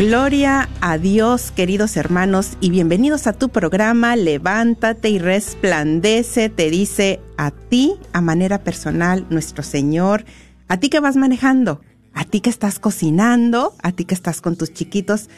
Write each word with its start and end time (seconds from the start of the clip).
Gloria 0.00 0.70
a 0.80 0.96
Dios, 0.96 1.50
queridos 1.50 1.98
hermanos, 1.98 2.56
y 2.62 2.70
bienvenidos 2.70 3.26
a 3.26 3.34
tu 3.34 3.50
programa 3.50 4.16
Levántate 4.16 5.10
y 5.10 5.18
resplandece, 5.18 6.48
te 6.48 6.70
dice 6.70 7.20
a 7.36 7.50
ti, 7.50 7.96
a 8.14 8.22
manera 8.22 8.64
personal, 8.64 9.26
nuestro 9.28 9.62
Señor, 9.62 10.24
a 10.68 10.78
ti 10.78 10.88
que 10.88 11.00
vas 11.00 11.16
manejando, 11.16 11.82
a 12.14 12.24
ti 12.24 12.40
que 12.40 12.48
estás 12.48 12.78
cocinando, 12.78 13.74
a 13.82 13.92
ti 13.92 14.06
que 14.06 14.14
estás 14.14 14.40
con 14.40 14.56
tus 14.56 14.72
chiquitos, 14.72 15.28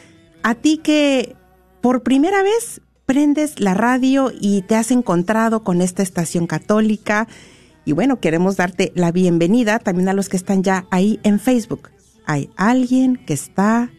a 0.43 0.55
ti 0.55 0.77
que 0.77 1.35
por 1.81 2.01
primera 2.01 2.41
vez 2.41 2.79
prendes 3.05 3.59
la 3.59 3.73
radio 3.73 4.31
y 4.33 4.61
te 4.61 4.77
has 4.77 4.91
encontrado 4.91 5.65
con 5.65 5.81
esta 5.81 6.03
estación 6.03 6.47
católica. 6.47 7.27
Y 7.83 7.91
bueno, 7.91 8.21
queremos 8.21 8.55
darte 8.55 8.93
la 8.95 9.11
bienvenida 9.11 9.79
también 9.79 10.07
a 10.07 10.13
los 10.13 10.29
que 10.29 10.37
están 10.37 10.63
ya 10.63 10.85
ahí 10.89 11.19
en 11.23 11.41
Facebook. 11.41 11.89
Hay 12.25 12.49
alguien 12.55 13.17
que 13.17 13.33
está 13.33 13.91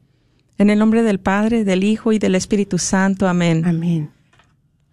En 0.58 0.70
el 0.70 0.78
nombre 0.78 1.02
del 1.02 1.19
Padre, 1.19 1.64
del 1.64 1.82
Hijo 1.82 2.12
y 2.12 2.20
del 2.20 2.36
Espíritu 2.36 2.78
Santo. 2.78 3.26
Amén. 3.26 3.64
Amén. 3.66 4.10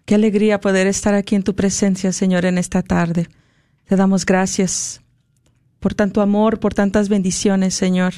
Qué 0.04 0.16
alegría 0.16 0.60
poder 0.60 0.88
estar 0.88 1.14
aquí 1.14 1.36
en 1.36 1.44
tu 1.44 1.54
presencia, 1.54 2.10
Señor, 2.10 2.44
en 2.44 2.58
esta 2.58 2.82
tarde. 2.82 3.28
Te 3.84 3.94
damos 3.94 4.26
gracias 4.26 5.00
por 5.78 5.94
tanto 5.94 6.22
amor, 6.22 6.58
por 6.58 6.74
tantas 6.74 7.08
bendiciones, 7.08 7.72
Señor. 7.74 8.14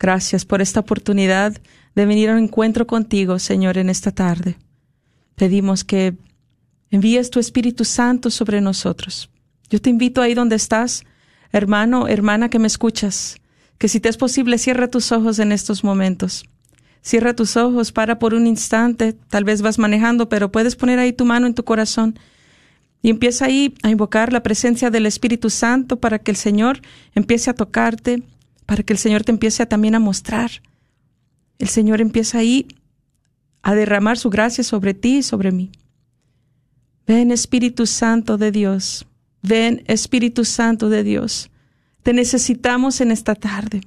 Gracias 0.00 0.44
por 0.44 0.60
esta 0.60 0.80
oportunidad 0.80 1.56
de 1.96 2.06
venir 2.06 2.28
a 2.30 2.34
un 2.34 2.44
encuentro 2.44 2.86
contigo, 2.86 3.38
Señor, 3.40 3.78
en 3.78 3.90
esta 3.90 4.12
tarde. 4.12 4.56
Pedimos 5.34 5.82
que 5.82 6.14
envíes 6.90 7.30
tu 7.30 7.40
Espíritu 7.40 7.84
Santo 7.84 8.30
sobre 8.30 8.60
nosotros. 8.60 9.30
Yo 9.70 9.80
te 9.80 9.90
invito 9.90 10.20
ahí 10.22 10.34
donde 10.34 10.56
estás, 10.56 11.02
hermano, 11.50 12.06
hermana 12.06 12.50
que 12.50 12.58
me 12.58 12.68
escuchas, 12.68 13.38
que 13.78 13.88
si 13.88 13.98
te 13.98 14.08
es 14.08 14.16
posible, 14.18 14.58
cierra 14.58 14.88
tus 14.88 15.10
ojos 15.10 15.38
en 15.38 15.50
estos 15.50 15.82
momentos. 15.82 16.44
Cierra 17.02 17.34
tus 17.34 17.56
ojos, 17.56 17.92
para 17.92 18.18
por 18.18 18.34
un 18.34 18.46
instante, 18.46 19.14
tal 19.14 19.44
vez 19.44 19.62
vas 19.62 19.78
manejando, 19.78 20.28
pero 20.28 20.52
puedes 20.52 20.76
poner 20.76 20.98
ahí 20.98 21.12
tu 21.12 21.24
mano 21.24 21.46
en 21.46 21.54
tu 21.54 21.64
corazón 21.64 22.18
y 23.00 23.10
empieza 23.10 23.46
ahí 23.46 23.74
a 23.82 23.90
invocar 23.90 24.32
la 24.32 24.42
presencia 24.42 24.90
del 24.90 25.06
Espíritu 25.06 25.48
Santo 25.48 25.98
para 25.98 26.18
que 26.18 26.30
el 26.30 26.36
Señor 26.36 26.80
empiece 27.14 27.48
a 27.48 27.54
tocarte, 27.54 28.22
para 28.66 28.82
que 28.82 28.92
el 28.92 28.98
Señor 28.98 29.24
te 29.24 29.32
empiece 29.32 29.62
a, 29.62 29.68
también 29.68 29.94
a 29.94 30.00
mostrar. 30.00 30.50
El 31.58 31.68
Señor 31.68 32.00
empieza 32.00 32.38
ahí 32.38 32.66
a 33.62 33.74
derramar 33.74 34.18
su 34.18 34.30
gracia 34.30 34.62
sobre 34.62 34.94
ti 34.94 35.18
y 35.18 35.22
sobre 35.22 35.52
mí. 35.52 35.72
Ven 37.06 37.30
Espíritu 37.30 37.86
Santo 37.86 38.36
de 38.36 38.50
Dios, 38.50 39.06
ven 39.42 39.82
Espíritu 39.86 40.44
Santo 40.44 40.88
de 40.88 41.02
Dios. 41.04 41.50
Te 42.02 42.12
necesitamos 42.12 43.00
en 43.00 43.10
esta 43.10 43.34
tarde. 43.34 43.80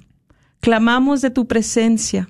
clamamos 0.60 1.22
de 1.22 1.30
tu 1.30 1.46
presencia, 1.46 2.28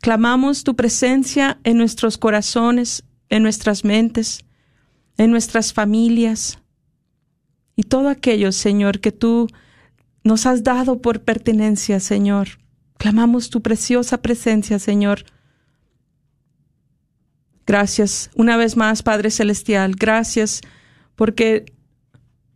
clamamos 0.00 0.64
tu 0.64 0.74
presencia 0.74 1.60
en 1.62 1.78
nuestros 1.78 2.18
corazones, 2.18 3.04
en 3.28 3.44
nuestras 3.44 3.84
mentes, 3.84 4.44
en 5.16 5.30
nuestras 5.30 5.72
familias 5.72 6.58
y 7.76 7.84
todo 7.84 8.08
aquello, 8.08 8.52
Señor, 8.52 9.00
que 9.00 9.12
tú 9.12 9.48
nos 10.22 10.46
has 10.46 10.62
dado 10.62 11.00
por 11.00 11.22
pertenencia, 11.22 12.00
Señor. 12.00 12.58
Clamamos 12.98 13.50
tu 13.50 13.60
preciosa 13.62 14.22
presencia, 14.22 14.78
Señor. 14.78 15.24
Gracias 17.66 18.30
una 18.34 18.56
vez 18.56 18.76
más, 18.76 19.02
Padre 19.02 19.30
Celestial. 19.30 19.94
Gracias 19.96 20.60
porque 21.16 21.66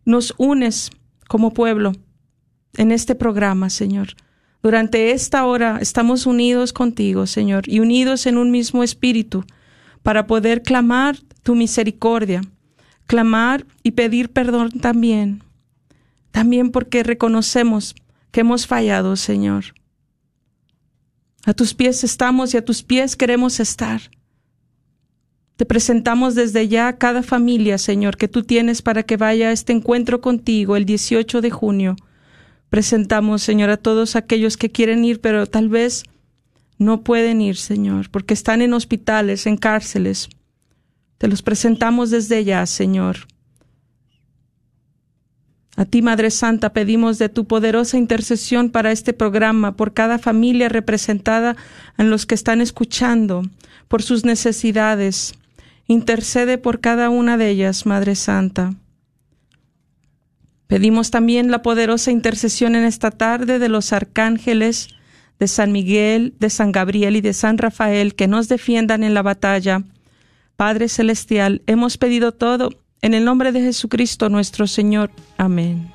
nos 0.05 0.33
unes 0.37 0.91
como 1.27 1.53
pueblo 1.53 1.93
en 2.77 2.91
este 2.91 3.15
programa, 3.15 3.69
Señor. 3.69 4.09
Durante 4.61 5.11
esta 5.11 5.45
hora 5.45 5.77
estamos 5.81 6.25
unidos 6.25 6.73
contigo, 6.73 7.27
Señor, 7.27 7.67
y 7.67 7.79
unidos 7.79 8.25
en 8.25 8.37
un 8.37 8.51
mismo 8.51 8.83
espíritu 8.83 9.45
para 10.03 10.27
poder 10.27 10.63
clamar 10.63 11.17
tu 11.43 11.55
misericordia, 11.55 12.41
clamar 13.05 13.65
y 13.83 13.91
pedir 13.91 14.31
perdón 14.31 14.71
también, 14.71 15.43
también 16.31 16.71
porque 16.71 17.03
reconocemos 17.03 17.95
que 18.31 18.41
hemos 18.41 18.67
fallado, 18.67 19.15
Señor. 19.15 19.78
A 21.49 21.55
tus 21.55 21.73
pies 21.73 22.03
estamos 22.03 22.53
y 22.53 22.57
a 22.57 22.63
tus 22.63 22.83
pies 22.83 23.15
queremos 23.15 23.59
estar. 23.59 24.01
Te 25.55 25.65
presentamos 25.65 26.35
desde 26.35 26.67
ya 26.67 26.99
cada 26.99 27.23
familia, 27.23 27.79
Señor, 27.79 28.17
que 28.17 28.27
tú 28.27 28.43
tienes 28.43 28.83
para 28.83 29.01
que 29.01 29.17
vaya 29.17 29.49
a 29.49 29.51
este 29.51 29.73
encuentro 29.73 30.21
contigo 30.21 30.75
el 30.75 30.85
18 30.85 31.41
de 31.41 31.49
junio. 31.49 31.95
Presentamos, 32.69 33.41
Señor, 33.41 33.71
a 33.71 33.77
todos 33.77 34.15
aquellos 34.15 34.57
que 34.57 34.69
quieren 34.69 35.03
ir, 35.03 35.21
pero 35.21 35.47
tal 35.47 35.69
vez 35.69 36.03
no 36.77 37.03
pueden 37.03 37.41
ir, 37.41 37.55
Señor, 37.55 38.11
porque 38.11 38.35
están 38.35 38.61
en 38.61 38.73
hospitales, 38.73 39.47
en 39.47 39.57
cárceles. 39.57 40.29
Te 41.17 41.27
los 41.27 41.41
presentamos 41.41 42.11
desde 42.11 42.43
ya, 42.43 42.63
Señor. 42.67 43.25
A 45.79 45.85
ti, 45.85 46.01
Madre 46.01 46.29
Santa, 46.29 46.73
pedimos 46.73 47.19
de 47.19 47.29
tu 47.29 47.45
poderosa 47.45 47.97
intercesión 47.97 48.69
para 48.69 48.91
este 48.91 49.13
programa, 49.13 49.77
por 49.77 49.93
cada 49.93 50.19
familia 50.19 50.67
representada 50.67 51.55
en 51.97 52.09
los 52.09 52.25
que 52.25 52.35
están 52.35 52.59
escuchando, 52.59 53.43
por 53.87 54.03
sus 54.03 54.25
necesidades. 54.25 55.35
Intercede 55.87 56.57
por 56.57 56.81
cada 56.81 57.09
una 57.09 57.37
de 57.37 57.47
ellas, 57.47 57.85
Madre 57.85 58.15
Santa. 58.15 58.73
Pedimos 60.67 61.11
también 61.11 61.49
la 61.49 61.61
poderosa 61.61 62.11
intercesión 62.11 62.75
en 62.75 62.83
esta 62.83 63.09
tarde 63.09 63.57
de 63.57 63.69
los 63.69 63.93
arcángeles 63.93 64.89
de 65.39 65.47
San 65.47 65.71
Miguel, 65.71 66.33
de 66.41 66.49
San 66.49 66.73
Gabriel 66.73 67.15
y 67.15 67.21
de 67.21 67.31
San 67.31 67.57
Rafael 67.57 68.15
que 68.15 68.27
nos 68.27 68.49
defiendan 68.49 69.01
en 69.01 69.13
la 69.13 69.21
batalla. 69.21 69.83
Padre 70.57 70.89
Celestial, 70.89 71.61
hemos 71.67 71.97
pedido 71.97 72.33
todo 72.33 72.69
en 73.01 73.13
el 73.13 73.25
nombre 73.25 73.51
de 73.51 73.61
Jesucristo 73.61 74.29
nuestro 74.29 74.67
Señor. 74.67 75.11
Amén. 75.37 75.93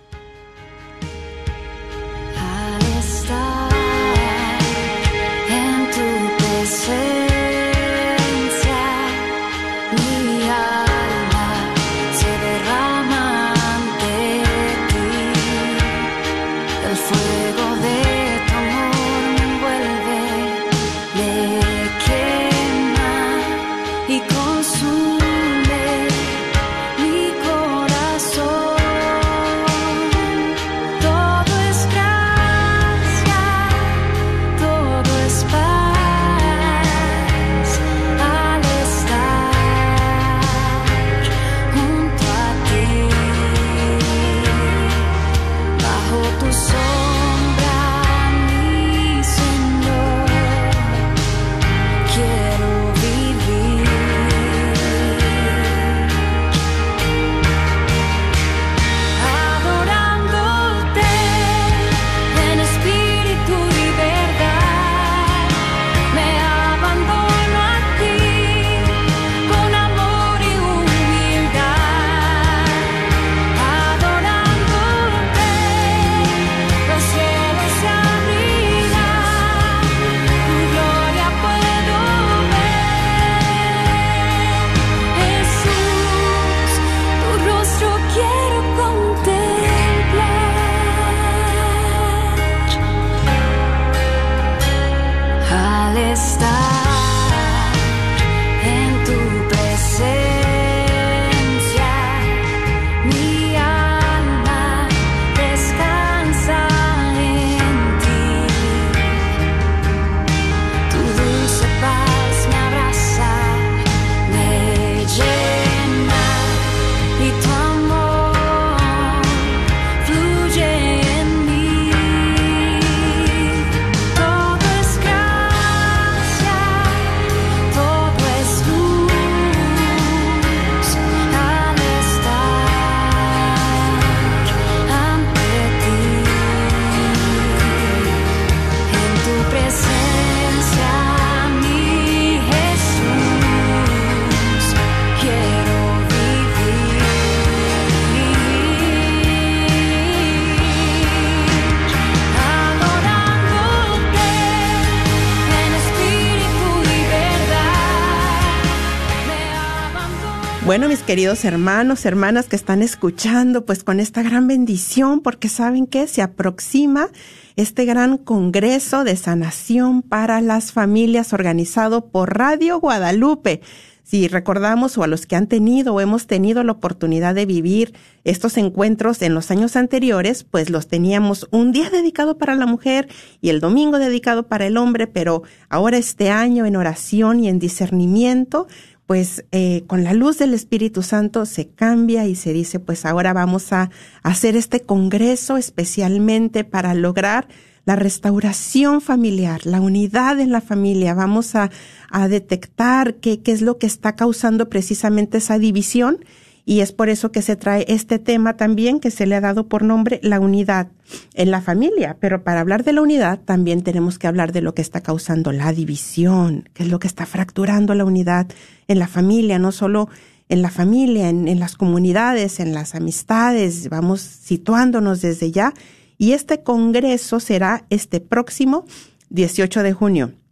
Bueno, 160.75 160.88
mis 160.88 161.04
queridos 161.04 161.45
hermanos, 161.45 162.04
hermanas 162.04 162.49
que 162.49 162.57
están 162.57 162.83
escuchando, 162.83 163.64
pues 163.64 163.85
con 163.85 164.00
esta 164.00 164.25
gran 164.25 164.49
bendición, 164.49 165.21
porque 165.21 165.49
saben 165.49 165.87
que 165.87 166.09
se 166.09 166.21
aproxima 166.21 167.11
este 167.54 167.85
gran 167.85 168.19
congreso 168.19 169.04
de 169.04 169.14
sanación 169.14 170.02
para 170.02 170.40
las 170.40 170.73
familias 170.73 171.33
organizado 171.33 172.07
por 172.07 172.37
Radio 172.37 172.81
Guadalupe. 172.81 173.61
Si 174.02 174.28
recordamos 174.28 174.99
o 174.99 175.02
a 175.02 175.07
los 175.07 175.25
que 175.25 175.35
han 175.35 175.47
tenido 175.47 175.95
o 175.95 176.00
hemos 176.00 176.26
tenido 176.26 176.62
la 176.62 176.73
oportunidad 176.73 177.35
de 177.35 177.47
vivir 177.47 177.95
estos 178.25 178.59
encuentros 178.59 179.23
en 179.23 179.33
los 179.33 179.50
años 179.50 179.76
anteriores, 179.76 180.45
pues 180.45 180.69
los 180.69 180.88
teníamos 180.88 181.49
un 181.52 181.73
día 181.73 181.88
dedicado 181.88 182.37
para 182.37 182.54
la 182.54 182.66
mujer 182.66 183.09
y 183.40 183.49
el 183.49 183.61
domingo 183.61 183.99
dedicado 183.99 184.47
para 184.47 184.66
el 184.66 184.76
hombre, 184.76 185.07
pero 185.07 185.43
ahora 185.71 185.97
este 185.97 186.31
año 186.31 186.66
en 186.66 186.76
oración 186.76 187.40
y 187.40 187.49
en 187.49 187.59
discernimiento, 187.59 188.66
pues 189.06 189.44
eh, 189.52 189.84
con 189.87 190.02
la 190.02 190.14
luz 190.14 190.38
del 190.38 190.54
Espíritu 190.54 191.02
Santo 191.02 191.44
se 191.46 191.68
cambia 191.68 192.26
y 192.26 192.34
se 192.34 192.52
dice, 192.52 192.80
pues 192.80 193.04
ahora 193.04 193.32
vamos 193.32 193.73
a 193.73 193.90
hacer 194.23 194.56
este 194.56 194.80
congreso 194.80 195.56
especialmente 195.56 196.64
para 196.64 196.94
lograr 196.94 197.49
la 197.84 197.96
restauración 197.96 199.02
familiar, 199.02 199.66
la 199.66 199.80
unidad 199.80 200.40
en 200.40 200.52
la 200.52 200.62
familia. 200.62 201.12
Vamos 201.12 201.54
a, 201.54 201.70
a 202.11 202.28
detectar 202.28 203.16
qué, 203.16 203.42
qué 203.42 203.52
es 203.52 203.61
lo 203.61 203.76
que 203.76 203.87
está 203.87 204.14
causando 204.14 204.70
precisamente 204.70 205.38
esa 205.38 205.58
división 205.58 206.25
y 206.66 206.80
es 206.80 206.92
por 206.92 207.11
eso 207.11 207.30
que 207.30 207.42
se 207.42 207.56
trae 207.56 207.85
este 207.88 208.18
tema 208.18 208.56
también 208.56 208.99
que 208.99 209.11
se 209.11 209.26
le 209.26 209.35
ha 209.35 209.40
dado 209.40 209.68
por 209.68 209.83
nombre 209.83 210.18
la 210.23 210.40
unidad 210.40 210.88
en 211.35 211.50
la 211.50 211.61
familia. 211.61 212.16
Pero 212.21 212.42
para 212.42 212.61
hablar 212.61 212.85
de 212.85 212.94
la 212.94 213.02
unidad 213.02 213.38
también 213.40 213.83
tenemos 213.83 214.18
que 214.18 214.26
hablar 214.26 214.52
de 214.52 214.62
lo 214.62 214.75
que 214.75 214.80
está 214.80 215.02
causando 215.02 215.52
la 215.52 215.73
división, 215.73 216.68
que 216.73 216.85
es 216.85 216.88
lo 216.88 216.99
que 216.99 217.06
está 217.06 217.26
fracturando 217.26 217.94
la 217.94 218.06
unidad 218.06 218.47
en 218.88 218.99
la 218.99 219.09
familia, 219.09 219.59
no 219.59 219.73
solo 219.73 220.09
en 220.49 220.62
la 220.62 220.71
familia, 220.71 221.28
en, 221.28 221.49
en 221.49 221.61
las 221.61 221.76
comunidades, 221.76 222.61
en 222.61 222.73
las 222.73 222.94
amistades. 222.94 223.90
Vamos 223.90 224.23
situándonos 224.23 225.21
desde 225.21 225.50
ya. 225.50 225.75
Y 226.16 226.33
este 226.33 226.62
congreso 226.62 227.40
será 227.40 227.85
este 227.90 228.21
próximo 228.21 228.87
18 229.28 229.83
de 229.83 229.92
junio 229.92 230.43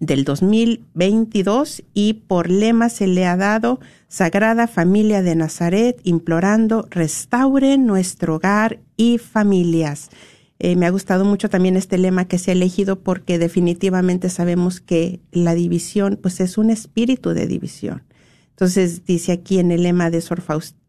del 0.00 0.24
2022 0.24 1.82
y 1.94 2.14
por 2.14 2.50
lema 2.50 2.88
se 2.88 3.06
le 3.06 3.26
ha 3.26 3.36
dado 3.36 3.80
Sagrada 4.08 4.66
Familia 4.66 5.22
de 5.22 5.34
Nazaret, 5.34 6.00
implorando 6.04 6.86
restaure 6.90 7.78
nuestro 7.78 8.36
hogar 8.36 8.80
y 8.96 9.18
familias. 9.18 10.10
Eh, 10.58 10.76
me 10.76 10.86
ha 10.86 10.90
gustado 10.90 11.24
mucho 11.24 11.50
también 11.50 11.76
este 11.76 11.98
lema 11.98 12.26
que 12.26 12.38
se 12.38 12.50
ha 12.50 12.54
elegido 12.54 13.00
porque 13.00 13.38
definitivamente 13.38 14.30
sabemos 14.30 14.80
que 14.80 15.20
la 15.32 15.54
división 15.54 16.18
pues 16.22 16.40
es 16.40 16.58
un 16.58 16.70
espíritu 16.70 17.30
de 17.30 17.46
división. 17.46 18.02
Entonces 18.50 19.04
dice 19.04 19.32
aquí 19.32 19.58
en 19.58 19.72
el 19.72 19.82
lema 19.82 20.10
de 20.10 20.20
Sor, 20.20 20.42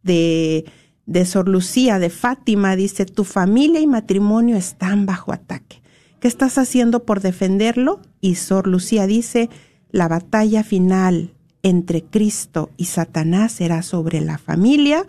de, 0.03 0.65
de 1.07 1.25
Sor 1.25 1.49
Lucía 1.49 1.97
de 1.97 2.11
Fátima, 2.11 2.75
dice, 2.75 3.05
tu 3.05 3.23
familia 3.23 3.79
y 3.79 3.87
matrimonio 3.87 4.55
están 4.55 5.07
bajo 5.07 5.33
ataque. 5.33 5.81
¿Qué 6.19 6.27
estás 6.27 6.57
haciendo 6.57 7.03
por 7.03 7.21
defenderlo? 7.21 8.01
Y 8.21 8.35
Sor 8.35 8.67
Lucía 8.67 9.07
dice, 9.07 9.49
la 9.91 10.07
batalla 10.07 10.63
final 10.63 11.33
entre 11.63 12.03
Cristo 12.03 12.69
y 12.77 12.85
Satanás 12.85 13.51
será 13.51 13.81
sobre 13.81 14.21
la 14.21 14.37
familia 14.37 15.05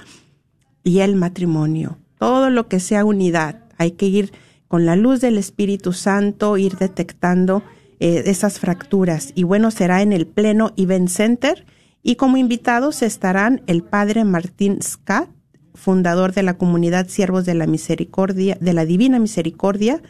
y 0.83 1.01
el 1.01 1.15
matrimonio. 1.17 1.99
Todo 2.19 2.51
lo 2.51 2.69
que 2.69 2.81
sea 2.81 3.05
unidad, 3.05 3.65
hay 3.79 3.93
que 3.93 4.07
ir 4.07 4.33
con 4.69 4.87
la 4.87 4.97
luz 4.97 5.21
del 5.21 5.39
Espíritu 5.39 5.93
Santo, 5.93 6.57
ir 6.57 6.77
detectando 6.77 7.63
eh, 8.01 8.25
esas 8.27 8.59
fracturas. 8.59 9.33
Y 9.35 9.45
bueno, 9.45 9.71
será 9.71 10.03
en 10.03 10.13
el 10.13 10.27
Pleno 10.27 10.73
Event 10.77 11.09
Center. 11.09 11.67
Y 12.03 12.17
como 12.17 12.37
invitados 12.37 13.03
estarán 13.03 13.63
el 13.67 13.83
padre 13.83 14.25
Martín 14.25 14.81
Scott, 14.83 15.29
fundador 15.75 16.33
de 16.33 16.43
la 16.43 16.57
comunidad 16.57 17.09
Siervos 17.09 17.45
de 17.45 17.55
la 17.55 17.67
Misericordia, 17.67 18.57
de 18.61 18.73
la 18.73 18.85
Divina 18.85 19.19
Misericordia, 19.19 20.03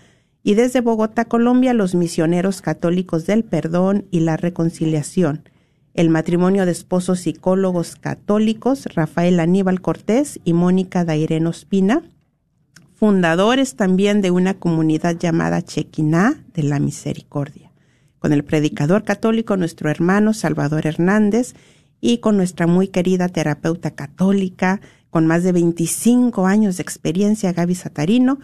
y 0.46 0.54
desde 0.54 0.80
Bogotá, 0.80 1.24
Colombia, 1.24 1.74
los 1.74 1.96
misioneros 1.96 2.62
católicos 2.62 3.26
del 3.26 3.42
perdón 3.42 4.06
y 4.12 4.20
la 4.20 4.36
reconciliación, 4.36 5.48
el 5.92 6.08
matrimonio 6.08 6.66
de 6.66 6.70
esposos 6.70 7.18
psicólogos 7.18 7.96
católicos, 7.96 8.86
Rafael 8.94 9.40
Aníbal 9.40 9.80
Cortés 9.80 10.38
y 10.44 10.52
Mónica 10.52 11.04
Daireno 11.04 11.50
Espina, 11.50 12.04
fundadores 12.94 13.74
también 13.74 14.20
de 14.20 14.30
una 14.30 14.54
comunidad 14.54 15.18
llamada 15.18 15.62
Chequiná 15.62 16.44
de 16.54 16.62
la 16.62 16.78
Misericordia, 16.78 17.72
con 18.20 18.32
el 18.32 18.44
predicador 18.44 19.02
católico 19.02 19.56
nuestro 19.56 19.90
hermano 19.90 20.32
Salvador 20.32 20.86
Hernández 20.86 21.54
y 22.00 22.18
con 22.18 22.36
nuestra 22.36 22.68
muy 22.68 22.86
querida 22.86 23.28
terapeuta 23.28 23.96
católica, 23.96 24.80
con 25.10 25.26
más 25.26 25.42
de 25.42 25.50
25 25.50 26.46
años 26.46 26.76
de 26.76 26.84
experiencia, 26.84 27.52
Gaby 27.52 27.74
Satarino, 27.74 28.38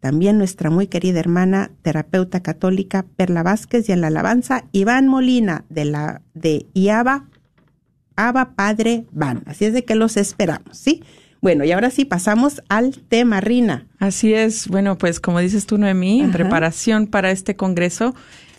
también 0.00 0.38
nuestra 0.38 0.70
muy 0.70 0.86
querida 0.86 1.18
hermana 1.20 1.70
terapeuta 1.82 2.40
católica 2.40 3.04
Perla 3.16 3.42
Vázquez 3.42 3.88
y 3.88 3.92
en 3.92 4.00
la 4.00 4.06
alabanza 4.08 4.64
Iván 4.72 5.08
Molina 5.08 5.64
de 5.68 5.84
la 5.84 6.22
de 6.34 6.66
IABA, 6.74 7.26
Aba 8.16 8.54
Padre 8.54 9.06
Van. 9.10 9.42
Así 9.46 9.64
es 9.64 9.72
de 9.72 9.84
que 9.84 9.96
los 9.96 10.16
esperamos, 10.16 10.78
¿sí? 10.78 11.02
Bueno, 11.40 11.64
y 11.64 11.72
ahora 11.72 11.90
sí 11.90 12.04
pasamos 12.04 12.62
al 12.68 12.98
tema, 13.08 13.40
Rina. 13.40 13.86
Así 13.98 14.34
es. 14.34 14.68
Bueno, 14.68 14.98
pues 14.98 15.20
como 15.20 15.38
dices 15.38 15.66
tú, 15.66 15.78
Noemí, 15.78 16.20
en 16.20 16.32
preparación 16.32 17.06
para 17.06 17.30
este 17.30 17.54
congreso, 17.54 18.14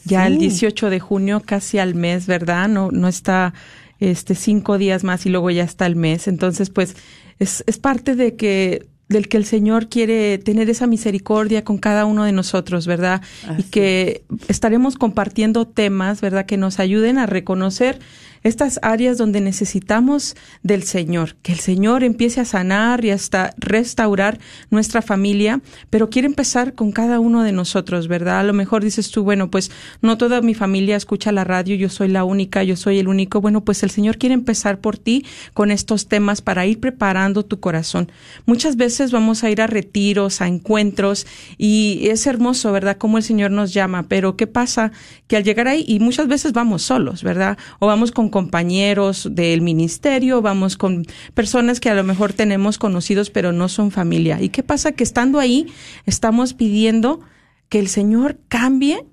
ya 0.06 0.28
el 0.28 0.38
18 0.38 0.90
de 0.90 1.00
junio, 1.00 1.42
casi 1.46 1.78
al 1.78 1.96
mes, 1.96 2.26
¿verdad? 2.26 2.70
No, 2.70 2.90
no 2.92 3.10
está 3.10 3.54
este 4.00 4.34
cinco 4.34 4.78
días 4.78 5.04
más 5.04 5.26
y 5.26 5.30
luego 5.30 5.50
ya 5.50 5.64
está 5.64 5.86
el 5.86 5.98
mes. 5.98 6.30
Entonces, 6.30 6.70
pues, 6.70 6.96
es, 7.38 7.66
es 7.68 7.78
parte 7.78 8.16
de 8.16 8.38
que 8.38 8.88
del 9.10 9.28
que 9.28 9.38
el 9.38 9.46
Señor 9.46 9.90
quiere 9.90 10.38
tener 10.38 10.70
esa 10.70 10.88
misericordia 10.88 11.64
con 11.64 11.80
cada 11.80 12.06
uno 12.06 12.24
de 12.24 12.32
nosotros, 12.32 12.86
¿verdad? 12.86 13.22
Y 13.58 13.64
que 13.64 14.24
estaremos 14.48 14.96
compartiendo 14.96 15.68
temas, 15.68 16.22
¿verdad? 16.22 16.46
Que 16.46 16.58
nos 16.58 16.80
ayuden 16.80 17.18
a 17.18 17.26
reconocer 17.26 18.00
estas 18.44 18.80
áreas 18.82 19.18
donde 19.18 19.42
necesitamos 19.42 20.36
del 20.64 20.84
Señor, 20.84 21.36
que 21.42 21.52
el 21.52 21.60
Señor 21.60 22.04
empiece 22.04 22.42
a 22.42 22.46
sanar 22.46 23.04
y 23.06 23.12
hasta 23.12 23.54
restaurar 23.58 24.40
nuestra 24.70 25.02
familia, 25.02 25.62
pero 25.90 26.10
quiere 26.10 26.28
empezar 26.28 26.74
con 26.74 26.92
cada 26.92 27.20
uno 27.20 27.44
de 27.44 27.52
nosotros, 27.52 28.08
¿verdad? 28.08 28.40
A 28.40 28.44
lo 28.44 28.54
mejor 28.54 28.84
dices 28.84 29.12
tú, 29.12 29.24
bueno, 29.24 29.50
pues 29.52 29.72
no 30.02 30.18
toda 30.18 30.42
mi 30.42 30.54
familia 30.54 30.96
escucha 30.96 31.32
la 31.32 31.44
radio, 31.44 31.76
yo 31.76 31.90
soy 31.90 32.08
la 32.08 32.24
única, 32.24 32.64
yo 32.64 32.76
soy 32.76 33.00
el 33.00 33.08
único. 33.08 33.42
Bueno, 33.42 33.64
pues 33.64 33.84
el 33.84 33.90
Señor 33.90 34.18
quiere 34.18 34.36
empezar 34.36 34.80
por 34.80 34.98
ti 34.98 35.26
con 35.54 35.72
estos 35.72 36.08
temas 36.08 36.42
para 36.42 36.66
ir 36.66 36.80
preparando 36.80 37.44
tu 37.46 37.60
corazón. 37.60 38.12
Muchas 38.46 38.76
veces 38.76 39.12
vamos 39.12 39.44
a 39.44 39.50
ir 39.50 39.62
a 39.62 39.68
retiros, 39.68 40.42
a 40.42 40.48
encuentros 40.48 41.28
y 41.58 42.08
es 42.10 42.26
hermoso, 42.28 42.72
¿verdad? 42.72 42.98
Cómo 42.98 43.18
el 43.18 43.24
Señor 43.24 43.52
nos 43.52 43.74
llama, 43.74 44.04
pero 44.08 44.38
¿qué 44.38 44.48
pasa? 44.48 44.92
Que 45.28 45.38
al 45.38 45.44
llegar 45.44 45.68
ahí, 45.68 45.84
y 45.88 46.00
muchas 46.00 46.28
veces 46.28 46.54
vamos 46.54 46.82
solos, 46.82 47.24
¿verdad? 47.24 47.58
O 47.80 47.88
vamos 47.88 48.12
con 48.12 48.29
compañeros 48.30 49.28
del 49.32 49.62
ministerio, 49.62 50.42
vamos 50.42 50.78
con 50.78 51.06
personas 51.34 51.80
que 51.80 51.90
a 51.90 51.96
lo 51.96 52.04
mejor 52.04 52.34
tenemos 52.34 52.78
conocidos 52.78 53.30
pero 53.30 53.52
no 53.52 53.70
son 53.70 53.92
familia. 53.92 54.42
¿Y 54.42 54.50
qué 54.50 54.64
pasa? 54.64 54.92
Que 54.92 55.04
estando 55.04 55.40
ahí 55.40 55.68
estamos 56.06 56.54
pidiendo 56.54 57.22
que 57.70 57.80
el 57.80 57.88
Señor 57.88 58.40
cambie 58.48 59.06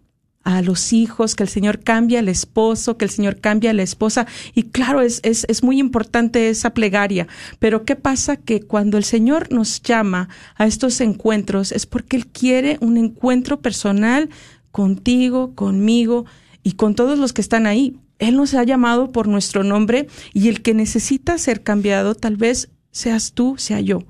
a 0.46 0.62
los 0.62 0.92
hijos, 0.92 1.34
que 1.34 1.42
el 1.42 1.48
Señor 1.48 1.80
cambie 1.80 2.18
al 2.18 2.28
esposo, 2.28 2.96
que 2.96 3.04
el 3.04 3.10
Señor 3.10 3.40
cambie 3.40 3.68
a 3.68 3.72
la 3.72 3.82
esposa. 3.82 4.28
Y 4.54 4.64
claro, 4.64 5.00
es, 5.00 5.20
es, 5.24 5.44
es, 5.48 5.64
muy 5.64 5.80
importante 5.80 6.48
esa 6.48 6.70
plegaria. 6.70 7.26
Pero 7.58 7.84
¿qué 7.84 7.96
pasa? 7.96 8.36
Que 8.36 8.60
cuando 8.60 8.96
el 8.96 9.02
Señor 9.02 9.52
nos 9.52 9.82
llama 9.82 10.28
a 10.54 10.66
estos 10.66 11.00
encuentros 11.00 11.72
es 11.72 11.86
porque 11.86 12.16
Él 12.16 12.28
quiere 12.28 12.78
un 12.80 12.96
encuentro 12.96 13.60
personal 13.60 14.30
contigo, 14.70 15.54
conmigo 15.56 16.26
y 16.62 16.72
con 16.72 16.94
todos 16.94 17.18
los 17.18 17.32
que 17.32 17.40
están 17.40 17.66
ahí. 17.66 17.96
Él 18.18 18.36
nos 18.36 18.54
ha 18.54 18.64
llamado 18.64 19.12
por 19.12 19.28
nuestro 19.28 19.62
nombre 19.62 20.08
y 20.32 20.48
el 20.48 20.62
que 20.62 20.74
necesita 20.74 21.38
ser 21.38 21.62
cambiado 21.62 22.14
tal 22.14 22.36
vez 22.36 22.70
seas 22.90 23.32
tú, 23.32 23.56
sea 23.58 23.80
yo. 23.80 24.04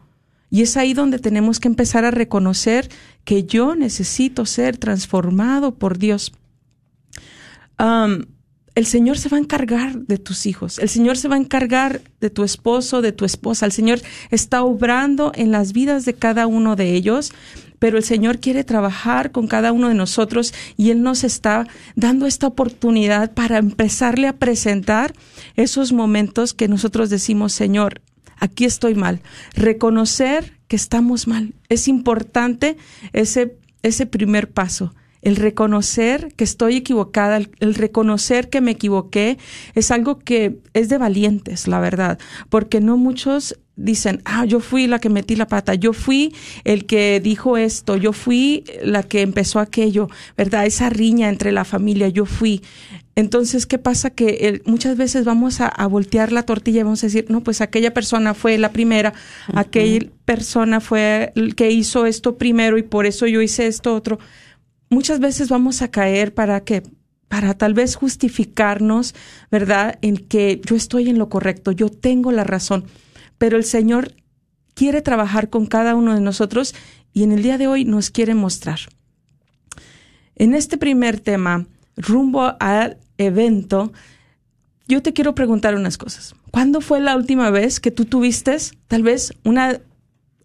Y 0.48 0.62
es 0.62 0.76
ahí 0.76 0.94
donde 0.94 1.18
tenemos 1.18 1.58
que 1.58 1.68
empezar 1.68 2.04
a 2.04 2.12
reconocer 2.12 2.88
que 3.24 3.44
yo 3.44 3.74
necesito 3.74 4.46
ser 4.46 4.76
transformado 4.76 5.74
por 5.74 5.98
Dios. 5.98 6.32
el 7.78 8.86
Señor 8.86 9.18
se 9.18 9.28
va 9.28 9.38
a 9.38 9.40
encargar 9.40 9.98
de 9.98 10.18
tus 10.18 10.46
hijos, 10.46 10.78
el 10.78 10.88
Señor 10.88 11.16
se 11.16 11.28
va 11.28 11.34
a 11.34 11.38
encargar 11.38 12.00
de 12.20 12.30
tu 12.30 12.44
esposo, 12.44 13.02
de 13.02 13.12
tu 13.12 13.24
esposa, 13.24 13.66
el 13.66 13.72
Señor 13.72 14.00
está 14.30 14.62
obrando 14.62 15.32
en 15.34 15.50
las 15.50 15.72
vidas 15.72 16.04
de 16.04 16.14
cada 16.14 16.46
uno 16.46 16.76
de 16.76 16.94
ellos 16.94 17.32
pero 17.78 17.98
el 17.98 18.04
Señor 18.04 18.40
quiere 18.40 18.64
trabajar 18.64 19.32
con 19.32 19.46
cada 19.46 19.72
uno 19.72 19.88
de 19.88 19.94
nosotros 19.94 20.54
y 20.76 20.90
Él 20.90 21.02
nos 21.02 21.24
está 21.24 21.66
dando 21.94 22.26
esta 22.26 22.46
oportunidad 22.46 23.32
para 23.32 23.58
empezarle 23.58 24.28
a 24.28 24.36
presentar 24.36 25.14
esos 25.54 25.92
momentos 25.92 26.54
que 26.54 26.68
nosotros 26.68 27.10
decimos, 27.10 27.52
Señor, 27.52 28.00
aquí 28.38 28.64
estoy 28.64 28.94
mal. 28.94 29.20
Reconocer 29.54 30.56
que 30.68 30.76
estamos 30.76 31.26
mal. 31.26 31.54
Es 31.68 31.88
importante 31.88 32.76
ese, 33.12 33.56
ese 33.82 34.06
primer 34.06 34.50
paso. 34.50 34.94
El 35.22 35.36
reconocer 35.36 36.32
que 36.36 36.44
estoy 36.44 36.76
equivocada, 36.76 37.38
el, 37.38 37.74
reconocer 37.74 38.48
que 38.48 38.60
me 38.60 38.72
equivoqué, 38.72 39.38
es 39.74 39.90
algo 39.90 40.18
que 40.18 40.60
es 40.72 40.88
de 40.88 40.98
valientes, 40.98 41.66
la 41.66 41.80
verdad, 41.80 42.18
porque 42.48 42.80
no 42.80 42.96
muchos 42.96 43.58
dicen, 43.76 44.22
ah, 44.24 44.44
yo 44.46 44.60
fui 44.60 44.86
la 44.86 44.98
que 44.98 45.10
metí 45.10 45.36
la 45.36 45.46
pata, 45.46 45.74
yo 45.74 45.92
fui 45.92 46.34
el 46.64 46.86
que 46.86 47.20
dijo 47.20 47.56
esto, 47.56 47.96
yo 47.96 48.12
fui 48.12 48.64
la 48.82 49.02
que 49.02 49.20
empezó 49.20 49.60
aquello, 49.60 50.08
¿verdad? 50.36 50.66
Esa 50.66 50.88
riña 50.88 51.28
entre 51.28 51.52
la 51.52 51.64
familia, 51.64 52.08
yo 52.08 52.24
fui. 52.24 52.62
Entonces, 53.14 53.66
¿qué 53.66 53.78
pasa? 53.78 54.10
Que 54.10 54.60
muchas 54.66 54.96
veces 54.96 55.24
vamos 55.24 55.60
a, 55.60 55.86
voltear 55.86 56.32
la 56.32 56.42
tortilla 56.42 56.80
y 56.80 56.82
vamos 56.82 57.02
a 57.02 57.06
decir, 57.06 57.26
no, 57.28 57.42
pues 57.42 57.60
aquella 57.60 57.94
persona 57.94 58.34
fue 58.34 58.58
la 58.58 58.72
primera, 58.72 59.14
aquella 59.54 60.06
persona 60.24 60.80
fue 60.80 61.32
el 61.34 61.54
que 61.54 61.70
hizo 61.70 62.04
esto 62.04 62.36
primero 62.36 62.76
y 62.76 62.82
por 62.82 63.06
eso 63.06 63.26
yo 63.26 63.40
hice 63.40 63.66
esto 63.66 63.94
otro. 63.94 64.18
Muchas 64.90 65.20
veces 65.20 65.48
vamos 65.48 65.82
a 65.82 65.90
caer 65.90 66.34
para 66.34 66.60
que 66.60 66.82
para 67.28 67.54
tal 67.54 67.74
vez 67.74 67.96
justificarnos, 67.96 69.14
¿verdad? 69.50 69.98
En 70.00 70.16
que 70.16 70.60
yo 70.64 70.76
estoy 70.76 71.08
en 71.08 71.18
lo 71.18 71.28
correcto, 71.28 71.72
yo 71.72 71.88
tengo 71.88 72.32
la 72.32 72.44
razón 72.44 72.84
pero 73.38 73.56
el 73.56 73.64
Señor 73.64 74.14
quiere 74.74 75.02
trabajar 75.02 75.48
con 75.50 75.66
cada 75.66 75.94
uno 75.94 76.14
de 76.14 76.20
nosotros 76.20 76.74
y 77.12 77.22
en 77.22 77.32
el 77.32 77.42
día 77.42 77.58
de 77.58 77.66
hoy 77.66 77.84
nos 77.84 78.10
quiere 78.10 78.34
mostrar. 78.34 78.80
en 80.38 80.54
este 80.54 80.76
primer 80.76 81.18
tema, 81.18 81.66
rumbo 81.96 82.54
al 82.60 82.98
evento, 83.16 83.92
yo 84.86 85.02
te 85.02 85.14
quiero 85.14 85.34
preguntar 85.34 85.74
unas 85.74 85.96
cosas. 85.96 86.34
¿Cuándo 86.50 86.80
fue 86.80 87.00
la 87.00 87.16
última 87.16 87.50
vez 87.50 87.80
que 87.80 87.90
tú 87.90 88.04
tuviste 88.04 88.56
tal 88.86 89.02
vez 89.02 89.32
una, 89.44 89.80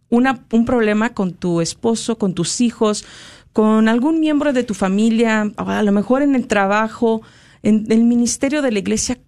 una, 0.09 0.45
un 0.51 0.65
problema 0.65 1.09
con 1.13 1.33
tu 1.33 1.61
esposo, 1.61 2.17
con 2.17 2.33
tus 2.33 2.61
hijos, 2.61 3.05
con 3.53 3.87
algún 3.89 4.19
miembro 4.19 4.53
de 4.53 4.63
tu 4.63 4.73
familia, 4.73 5.51
a 5.57 5.83
lo 5.83 5.91
mejor 5.91 6.21
en 6.21 6.35
el 6.35 6.47
trabajo, 6.47 7.21
en 7.63 7.85
el 7.89 8.03
ministerio 8.03 8.61
de 8.61 8.71
la 8.71 8.79
iglesia? 8.79 9.19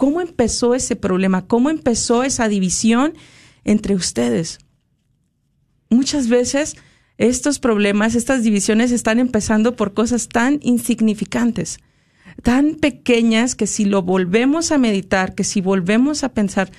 ¿Cómo 0.00 0.22
empezó 0.22 0.74
ese 0.74 0.96
problema? 0.96 1.46
¿Cómo 1.46 1.68
empezó 1.68 2.24
esa 2.24 2.48
división 2.48 3.12
entre 3.64 3.94
ustedes? 3.94 4.58
Muchas 5.90 6.30
veces 6.30 6.76
estos 7.18 7.58
problemas, 7.58 8.14
estas 8.14 8.42
divisiones 8.42 8.92
están 8.92 9.18
empezando 9.18 9.76
por 9.76 9.92
cosas 9.92 10.28
tan 10.28 10.58
insignificantes 10.62 11.78
tan 12.42 12.76
pequeñas 12.76 13.54
que 13.54 13.66
si 13.66 13.84
lo 13.84 14.00
volvemos 14.00 14.72
a 14.72 14.78
meditar, 14.78 15.34
que 15.34 15.44
si 15.44 15.60
volvemos 15.60 16.24
a 16.24 16.32
pensar, 16.32 16.70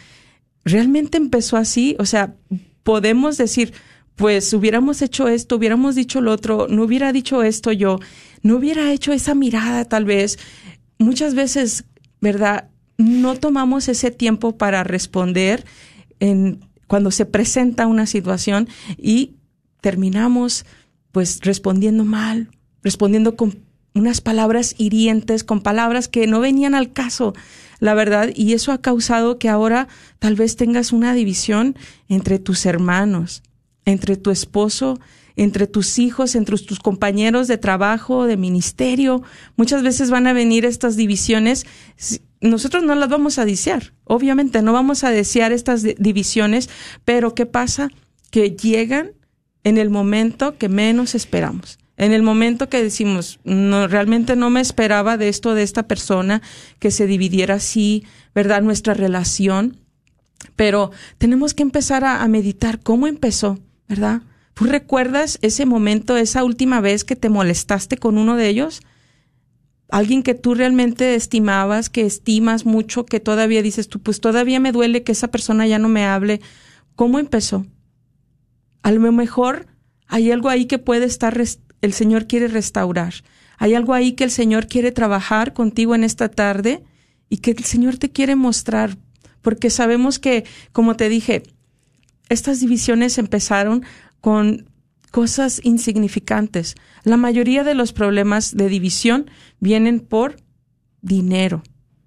¿realmente 0.65 1.17
empezó 1.17 1.57
así? 1.57 1.95
O 1.99 2.05
sea, 2.05 2.35
podemos 2.81 3.37
decir, 3.37 3.73
pues 4.15 4.51
hubiéramos 4.53 5.03
hecho 5.03 5.27
esto, 5.27 5.57
hubiéramos 5.57 5.93
dicho 5.93 6.21
lo 6.21 6.31
otro, 6.31 6.65
no 6.67 6.83
hubiera 6.83 7.13
dicho 7.13 7.43
esto 7.43 7.71
yo, 7.71 7.99
no 8.41 8.55
hubiera 8.55 8.91
hecho 8.91 9.13
esa 9.13 9.35
mirada 9.35 9.85
tal 9.85 10.05
vez. 10.05 10.39
Muchas 10.97 11.35
veces, 11.35 11.83
¿verdad? 12.19 12.69
No 12.97 13.35
tomamos 13.35 13.87
ese 13.87 14.11
tiempo 14.11 14.57
para 14.57 14.83
responder 14.83 15.65
en, 16.19 16.59
cuando 16.87 17.11
se 17.11 17.25
presenta 17.25 17.87
una 17.87 18.05
situación 18.05 18.67
y 18.97 19.35
terminamos 19.81 20.65
pues 21.11 21.39
respondiendo 21.41 22.05
mal, 22.05 22.49
respondiendo 22.83 23.35
con 23.35 23.59
unas 23.93 24.21
palabras 24.21 24.75
hirientes, 24.77 25.43
con 25.43 25.61
palabras 25.61 26.07
que 26.07 26.27
no 26.27 26.39
venían 26.39 26.75
al 26.75 26.93
caso, 26.93 27.33
la 27.79 27.93
verdad, 27.93 28.29
y 28.35 28.53
eso 28.53 28.71
ha 28.71 28.79
causado 28.79 29.37
que 29.39 29.49
ahora 29.49 29.87
tal 30.19 30.35
vez 30.35 30.55
tengas 30.55 30.93
una 30.93 31.13
división 31.13 31.75
entre 32.07 32.39
tus 32.39 32.65
hermanos, 32.65 33.41
entre 33.85 34.17
tu 34.17 34.29
esposo, 34.29 34.99
entre 35.35 35.65
tus 35.67 35.97
hijos, 35.97 36.35
entre 36.35 36.57
tus 36.59 36.79
compañeros 36.79 37.47
de 37.47 37.57
trabajo, 37.57 38.25
de 38.25 38.37
ministerio. 38.37 39.23
Muchas 39.55 39.81
veces 39.81 40.11
van 40.11 40.27
a 40.27 40.33
venir 40.33 40.65
estas 40.65 40.95
divisiones. 40.95 41.65
Nosotros 42.41 42.83
no 42.83 42.95
las 42.95 43.09
vamos 43.09 43.37
a 43.37 43.45
desear, 43.45 43.93
obviamente 44.03 44.61
no 44.61 44.73
vamos 44.73 45.03
a 45.03 45.11
desear 45.11 45.51
estas 45.51 45.83
divisiones, 45.83 46.69
pero 47.05 47.35
¿qué 47.35 47.45
pasa? 47.45 47.89
Que 48.31 48.51
llegan 48.51 49.11
en 49.63 49.77
el 49.77 49.89
momento 49.89 50.57
que 50.57 50.67
menos 50.67 51.13
esperamos 51.13 51.77
en 52.01 52.13
el 52.13 52.23
momento 52.23 52.67
que 52.67 52.81
decimos, 52.81 53.39
no, 53.43 53.87
realmente 53.87 54.35
no 54.35 54.49
me 54.49 54.59
esperaba 54.59 55.17
de 55.17 55.29
esto, 55.29 55.53
de 55.53 55.61
esta 55.61 55.83
persona, 55.83 56.41
que 56.79 56.89
se 56.89 57.05
dividiera 57.05 57.55
así, 57.55 58.05
¿verdad? 58.33 58.63
Nuestra 58.63 58.95
relación. 58.95 59.77
Pero 60.55 60.89
tenemos 61.19 61.53
que 61.53 61.61
empezar 61.61 62.03
a, 62.03 62.27
meditar 62.27 62.79
cómo 62.79 63.05
empezó, 63.05 63.59
¿verdad? 63.87 64.23
¿Tú 64.55 64.63
recuerdas 64.65 65.37
ese 65.43 65.67
momento, 65.67 66.17
esa 66.17 66.43
última 66.43 66.81
vez 66.81 67.03
que 67.03 67.15
te 67.15 67.29
molestaste 67.29 67.97
con 67.97 68.17
uno 68.17 68.35
de 68.35 68.49
ellos? 68.49 68.81
Alguien 69.91 70.23
que 70.23 70.33
tú 70.33 70.55
realmente 70.55 71.15
estimabas, 71.15 71.89
que 71.89 72.05
estimas 72.05 72.65
mucho, 72.65 73.05
que 73.05 73.19
todavía 73.19 73.61
dices 73.61 73.89
tú, 73.89 73.99
pues 73.99 74.21
todavía 74.21 74.61
me 74.61 74.71
duele 74.71 75.03
que 75.03 75.11
esa 75.11 75.29
persona 75.29 75.67
ya 75.67 75.79
no 75.79 75.89
me 75.89 76.05
hable. 76.05 76.39
¿Cómo 76.95 77.19
empezó? 77.19 77.65
A 78.83 78.91
lo 78.91 79.11
mejor 79.11 79.67
hay 80.07 80.31
algo 80.31 80.47
ahí 80.47 80.65
que 80.65 80.79
puede 80.79 81.05
estar 81.05 81.39
el 81.81 81.93
Señor 81.93 82.25
quiere 82.25 82.47
restaurar. 82.47 83.13
Hay 83.57 83.75
algo 83.75 83.93
ahí 83.93 84.13
que 84.13 84.23
el 84.23 84.31
Señor 84.31 84.67
quiere 84.67 84.93
trabajar 84.93 85.53
contigo 85.53 85.93
en 85.93 86.05
esta 86.05 86.29
tarde 86.29 86.83
y 87.27 87.37
que 87.37 87.51
el 87.51 87.63
Señor 87.65 87.97
te 87.97 88.09
quiere 88.09 88.35
mostrar, 88.35 88.97
porque 89.41 89.69
sabemos 89.69 90.19
que, 90.19 90.45
como 90.71 90.95
te 90.95 91.09
dije, 91.09 91.43
estas 92.29 92.61
divisiones 92.61 93.17
empezaron 93.17 93.83
con 94.21 94.70
cosas 95.11 95.61
insignificantes. 95.63 96.75
La 97.03 97.17
mayoría 97.17 97.63
de 97.63 97.75
los 97.75 97.93
problemas 97.93 98.55
de 98.55 98.69
división 98.69 99.29
vienen 99.59 99.99
por 99.99 100.37
dinero, 101.01 101.63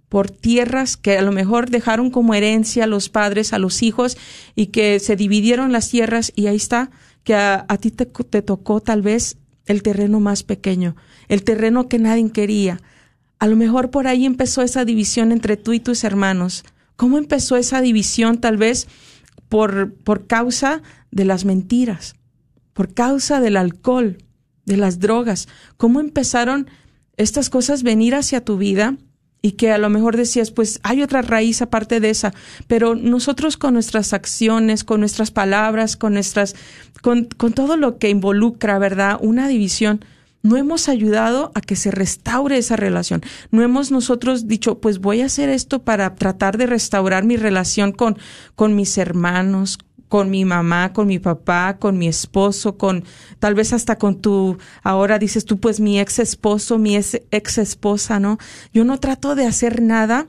por 0.08 0.30
tierras 0.30 0.96
que 0.96 1.18
a 1.18 1.22
lo 1.22 1.30
mejor 1.30 1.70
dejaron 1.70 2.10
como 2.10 2.34
herencia 2.34 2.84
a 2.84 2.88
los 2.88 3.08
padres, 3.08 3.52
a 3.52 3.58
los 3.58 3.82
hijos, 3.82 4.16
y 4.54 4.66
que 4.66 4.98
se 5.00 5.16
dividieron 5.16 5.70
las 5.70 5.90
tierras 5.90 6.32
y 6.34 6.46
ahí 6.46 6.56
está, 6.56 6.90
que 7.22 7.34
a, 7.34 7.66
ti 7.80 7.90
te, 7.90 8.06
te 8.06 8.42
tocó 8.42 8.80
tal 8.80 9.02
vez 9.02 9.36
el 9.66 9.82
terreno 9.82 10.20
más 10.20 10.42
pequeño, 10.42 10.96
el 11.28 11.44
terreno 11.44 11.88
que 11.88 11.98
nadie 11.98 12.30
quería. 12.30 12.80
A 13.38 13.46
lo 13.46 13.56
mejor 13.56 13.90
por 13.90 14.06
ahí 14.06 14.24
empezó 14.24 14.62
esa 14.62 14.84
división 14.84 15.32
entre 15.32 15.56
tú 15.56 15.72
y 15.72 15.80
tus 15.80 16.04
hermanos. 16.04 16.64
¿Cómo 16.96 17.18
empezó 17.18 17.56
esa 17.56 17.80
división? 17.80 18.38
Tal 18.40 18.56
vez 18.56 18.86
por, 19.48 19.94
por 19.94 20.26
causa 20.26 20.82
de 21.10 21.24
las 21.24 21.44
mentiras, 21.44 22.14
por 22.74 22.92
causa 22.92 23.40
del 23.40 23.56
alcohol, 23.56 24.18
de 24.66 24.76
las 24.76 24.98
drogas. 24.98 25.48
¿Cómo 25.78 26.00
empezaron 26.00 26.68
estas 27.16 27.48
cosas 27.48 27.82
venir 27.82 28.14
hacia 28.14 28.44
tu 28.44 28.58
vida? 28.58 28.98
y 29.44 29.52
que 29.52 29.70
a 29.70 29.76
lo 29.76 29.90
mejor 29.90 30.16
decías, 30.16 30.50
pues 30.50 30.80
hay 30.84 31.02
otra 31.02 31.20
raíz 31.20 31.60
aparte 31.60 32.00
de 32.00 32.08
esa, 32.08 32.32
pero 32.66 32.94
nosotros 32.94 33.58
con 33.58 33.74
nuestras 33.74 34.14
acciones, 34.14 34.84
con 34.84 35.00
nuestras 35.00 35.30
palabras, 35.30 35.98
con 35.98 36.14
nuestras, 36.14 36.56
con, 37.02 37.26
con 37.26 37.52
todo 37.52 37.76
lo 37.76 37.98
que 37.98 38.08
involucra, 38.08 38.78
¿verdad? 38.78 39.18
Una 39.20 39.46
división, 39.46 40.02
no 40.42 40.56
hemos 40.56 40.88
ayudado 40.88 41.52
a 41.54 41.60
que 41.60 41.76
se 41.76 41.90
restaure 41.90 42.56
esa 42.56 42.76
relación. 42.76 43.20
No 43.50 43.62
hemos 43.62 43.90
nosotros 43.90 44.48
dicho, 44.48 44.78
pues 44.78 44.98
voy 44.98 45.20
a 45.20 45.26
hacer 45.26 45.50
esto 45.50 45.82
para 45.82 46.14
tratar 46.14 46.56
de 46.56 46.64
restaurar 46.64 47.24
mi 47.24 47.36
relación 47.36 47.92
con, 47.92 48.16
con 48.54 48.74
mis 48.74 48.96
hermanos, 48.96 49.78
con 50.14 50.30
mi 50.30 50.44
mamá, 50.44 50.92
con 50.92 51.08
mi 51.08 51.18
papá, 51.18 51.78
con 51.80 51.98
mi 51.98 52.06
esposo, 52.06 52.78
con 52.78 53.02
tal 53.40 53.56
vez 53.56 53.72
hasta 53.72 53.98
con 53.98 54.20
tu, 54.20 54.58
ahora 54.84 55.18
dices 55.18 55.44
tú, 55.44 55.58
pues 55.58 55.80
mi 55.80 55.98
ex 55.98 56.20
esposo, 56.20 56.78
mi 56.78 56.94
ex, 56.94 57.58
esposa, 57.58 58.20
¿no? 58.20 58.38
Yo 58.72 58.84
no 58.84 59.00
trato 59.00 59.34
de 59.34 59.44
hacer 59.44 59.82
nada 59.82 60.28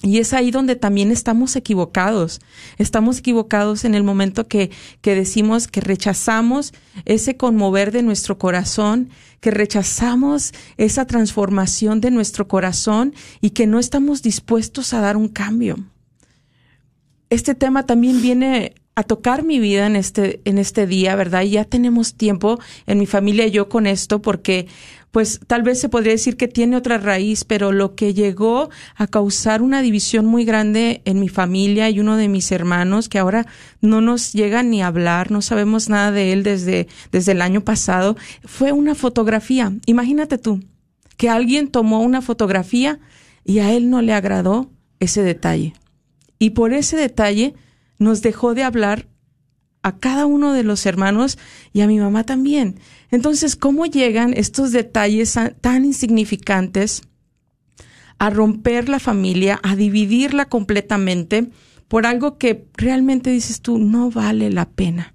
y 0.00 0.20
es 0.20 0.32
ahí 0.32 0.50
donde 0.50 0.74
también 0.74 1.10
estamos 1.10 1.54
equivocados. 1.54 2.40
Estamos 2.78 3.18
equivocados 3.18 3.84
en 3.84 3.94
el 3.94 4.04
momento 4.04 4.48
que, 4.48 4.70
que 5.02 5.14
decimos 5.14 5.68
que 5.68 5.82
rechazamos 5.82 6.72
ese 7.04 7.36
conmover 7.36 7.92
de 7.92 8.02
nuestro 8.02 8.38
corazón, 8.38 9.10
que 9.40 9.50
rechazamos 9.50 10.54
esa 10.78 11.04
transformación 11.04 12.00
de 12.00 12.10
nuestro 12.10 12.48
corazón 12.48 13.12
y 13.42 13.50
que 13.50 13.66
no 13.66 13.80
estamos 13.80 14.22
dispuestos 14.22 14.94
a 14.94 15.00
dar 15.00 15.18
un 15.18 15.28
cambio. 15.28 15.76
Este 17.28 17.54
tema 17.54 17.84
también 17.84 18.22
viene 18.22 18.79
a 18.94 19.02
tocar 19.02 19.44
mi 19.44 19.60
vida 19.60 19.86
en 19.86 19.96
este, 19.96 20.40
en 20.44 20.58
este 20.58 20.86
día, 20.86 21.14
¿verdad? 21.16 21.42
Y 21.42 21.50
ya 21.50 21.64
tenemos 21.64 22.14
tiempo 22.14 22.58
en 22.86 22.98
mi 22.98 23.06
familia 23.06 23.46
y 23.46 23.50
yo 23.50 23.68
con 23.68 23.86
esto 23.86 24.20
porque 24.20 24.66
pues 25.10 25.40
tal 25.46 25.62
vez 25.62 25.80
se 25.80 25.88
podría 25.88 26.12
decir 26.12 26.36
que 26.36 26.48
tiene 26.48 26.76
otra 26.76 26.98
raíz, 26.98 27.44
pero 27.44 27.72
lo 27.72 27.94
que 27.94 28.14
llegó 28.14 28.70
a 28.94 29.06
causar 29.06 29.60
una 29.60 29.82
división 29.82 30.26
muy 30.26 30.44
grande 30.44 31.02
en 31.04 31.18
mi 31.18 31.28
familia 31.28 31.90
y 31.90 31.98
uno 31.98 32.16
de 32.16 32.28
mis 32.28 32.52
hermanos, 32.52 33.08
que 33.08 33.18
ahora 33.18 33.46
no 33.80 34.00
nos 34.00 34.32
llega 34.32 34.62
ni 34.62 34.82
a 34.82 34.86
hablar, 34.86 35.30
no 35.30 35.42
sabemos 35.42 35.88
nada 35.88 36.12
de 36.12 36.32
él 36.32 36.42
desde, 36.42 36.86
desde 37.10 37.32
el 37.32 37.42
año 37.42 37.62
pasado, 37.62 38.16
fue 38.44 38.70
una 38.70 38.94
fotografía. 38.94 39.72
Imagínate 39.86 40.38
tú, 40.38 40.62
que 41.16 41.28
alguien 41.28 41.68
tomó 41.68 42.00
una 42.00 42.22
fotografía 42.22 43.00
y 43.44 43.58
a 43.58 43.72
él 43.72 43.90
no 43.90 44.02
le 44.02 44.12
agradó 44.12 44.70
ese 45.00 45.22
detalle. 45.22 45.74
Y 46.38 46.50
por 46.50 46.72
ese 46.72 46.96
detalle, 46.96 47.54
nos 48.00 48.22
dejó 48.22 48.54
de 48.54 48.64
hablar 48.64 49.06
a 49.82 49.96
cada 49.98 50.26
uno 50.26 50.52
de 50.52 50.64
los 50.64 50.84
hermanos 50.86 51.38
y 51.72 51.82
a 51.82 51.86
mi 51.86 52.00
mamá 52.00 52.24
también. 52.24 52.80
Entonces, 53.10 53.54
¿cómo 53.54 53.86
llegan 53.86 54.34
estos 54.34 54.72
detalles 54.72 55.38
tan 55.60 55.84
insignificantes 55.84 57.02
a 58.18 58.30
romper 58.30 58.88
la 58.88 58.98
familia, 58.98 59.60
a 59.62 59.76
dividirla 59.76 60.46
completamente 60.46 61.50
por 61.88 62.06
algo 62.06 62.36
que 62.38 62.66
realmente 62.74 63.30
dices 63.30 63.60
tú, 63.60 63.78
no 63.78 64.10
vale 64.10 64.50
la 64.50 64.68
pena? 64.68 65.14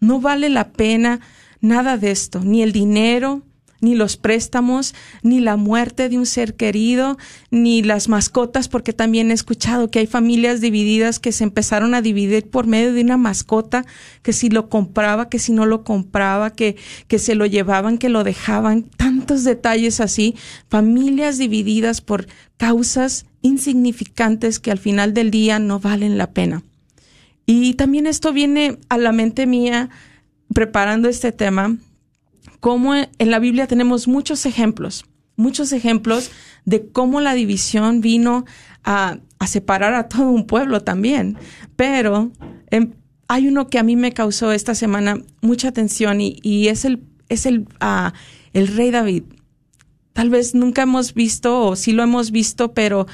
No 0.00 0.20
vale 0.20 0.48
la 0.48 0.72
pena 0.72 1.20
nada 1.60 1.96
de 1.96 2.10
esto, 2.10 2.40
ni 2.40 2.62
el 2.62 2.72
dinero, 2.72 3.42
ni 3.80 3.94
los 3.94 4.16
préstamos, 4.16 4.94
ni 5.22 5.40
la 5.40 5.56
muerte 5.56 6.08
de 6.08 6.18
un 6.18 6.26
ser 6.26 6.54
querido, 6.54 7.16
ni 7.50 7.82
las 7.82 8.08
mascotas, 8.08 8.68
porque 8.68 8.92
también 8.92 9.30
he 9.30 9.34
escuchado 9.34 9.90
que 9.90 10.00
hay 10.00 10.06
familias 10.06 10.60
divididas 10.60 11.18
que 11.18 11.32
se 11.32 11.44
empezaron 11.44 11.94
a 11.94 12.02
dividir 12.02 12.48
por 12.48 12.66
medio 12.66 12.92
de 12.92 13.02
una 13.02 13.16
mascota, 13.16 13.84
que 14.22 14.32
si 14.32 14.50
lo 14.50 14.68
compraba, 14.68 15.28
que 15.28 15.38
si 15.38 15.52
no 15.52 15.66
lo 15.66 15.84
compraba, 15.84 16.50
que, 16.50 16.76
que 17.06 17.18
se 17.18 17.34
lo 17.34 17.46
llevaban, 17.46 17.98
que 17.98 18.08
lo 18.08 18.24
dejaban, 18.24 18.82
tantos 18.82 19.44
detalles 19.44 20.00
así, 20.00 20.34
familias 20.68 21.38
divididas 21.38 22.00
por 22.00 22.26
causas 22.56 23.26
insignificantes 23.42 24.58
que 24.58 24.70
al 24.70 24.78
final 24.78 25.14
del 25.14 25.30
día 25.30 25.58
no 25.58 25.78
valen 25.78 26.18
la 26.18 26.32
pena. 26.32 26.62
Y 27.46 27.74
también 27.74 28.06
esto 28.06 28.32
viene 28.32 28.78
a 28.88 28.98
la 28.98 29.12
mente 29.12 29.46
mía 29.46 29.88
preparando 30.52 31.08
este 31.08 31.32
tema 31.32 31.78
cómo 32.60 32.94
en 32.94 33.30
la 33.30 33.38
Biblia 33.38 33.66
tenemos 33.66 34.08
muchos 34.08 34.46
ejemplos, 34.46 35.04
muchos 35.36 35.72
ejemplos 35.72 36.30
de 36.64 36.88
cómo 36.88 37.20
la 37.20 37.34
división 37.34 38.00
vino 38.00 38.44
a, 38.84 39.18
separar 39.46 39.94
a 39.94 40.08
todo 40.08 40.30
un 40.30 40.46
pueblo 40.46 40.82
también. 40.82 41.38
Pero 41.76 42.32
em, 42.70 42.92
hay 43.28 43.48
uno 43.48 43.68
que 43.68 43.78
a 43.78 43.82
mí 43.82 43.96
me 43.96 44.12
causó 44.12 44.52
esta 44.52 44.74
semana 44.74 45.22
mucha 45.40 45.68
atención 45.68 46.20
y, 46.20 46.68
es 46.68 46.84
el, 46.84 47.02
es 47.28 47.46
el, 47.46 47.66
ah, 47.80 48.12
el 48.52 48.68
rey 48.68 48.90
David. 48.90 49.24
Tal 50.12 50.30
vez 50.30 50.54
nunca 50.54 50.82
hemos 50.82 51.14
visto 51.14 51.60
o 51.60 51.76
sí 51.76 51.92
lo 51.92 52.02
hemos 52.02 52.32
visto, 52.32 52.74
pero 52.74 53.06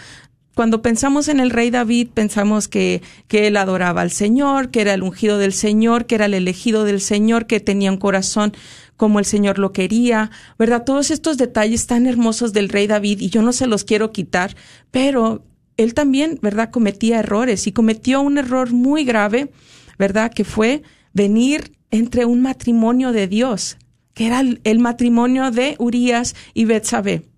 cuando 0.55 0.83
pensamos 0.83 1.29
en 1.29 1.41
el 1.41 1.51
rey 1.51 1.71
David, 1.71 2.09
pensamos 2.15 2.69
que, 2.69 3.03
que, 3.29 3.47
él 3.47 3.57
adoraba 3.57 4.03
al 4.03 4.11
Señor, 4.11 4.71
que 4.71 4.81
era 4.81 4.95
el 4.95 5.03
ungido 5.03 5.39
del 5.39 5.53
Señor, 5.53 6.07
que 6.07 6.15
era 6.15 6.27
el 6.27 6.35
elegido 6.35 6.85
del 6.85 7.01
Señor, 7.01 7.47
que 7.47 7.61
tenía 7.61 7.91
un 7.91 7.99
corazón 7.99 8.53
como 8.97 9.19
el 9.19 9.25
Señor 9.25 9.59
lo 9.59 9.73
quería, 9.73 10.31
¿verdad? 10.59 10.85
Todos 10.85 11.11
estos 11.11 11.37
detalles 11.37 11.87
tan 11.87 12.07
hermosos 12.07 12.53
del 12.53 12.69
rey 12.69 12.87
David 12.87 13.21
y 13.21 13.29
yo 13.29 13.43
no 13.43 13.53
se 13.53 13.67
los 13.67 13.85
quiero 13.85 14.13
quitar, 14.13 14.55
pero 14.91 15.45
él 15.77 15.95
también, 15.95 16.39
¿verdad? 16.43 16.71
Cometía 16.71 17.19
errores 17.19 17.67
y 17.67 17.73
cometió 17.73 18.21
un 18.21 18.39
error 18.39 18.73
muy 18.73 19.05
grave, 19.05 19.51
¿verdad? 19.99 20.33
Que 20.33 20.45
fue 20.45 20.83
venir 21.13 21.77
entre 21.91 22.25
un 22.25 22.43
matrimonio 22.43 23.13
de 23.13 23.27
Dios, 23.27 23.79
que 24.15 24.27
era 24.27 24.41
el, 24.41 24.79
matrimonio 24.79 25.51
de 25.51 25.75
Urias 25.79 26.35
y 26.53 26.65
Betsabé. 26.65 27.29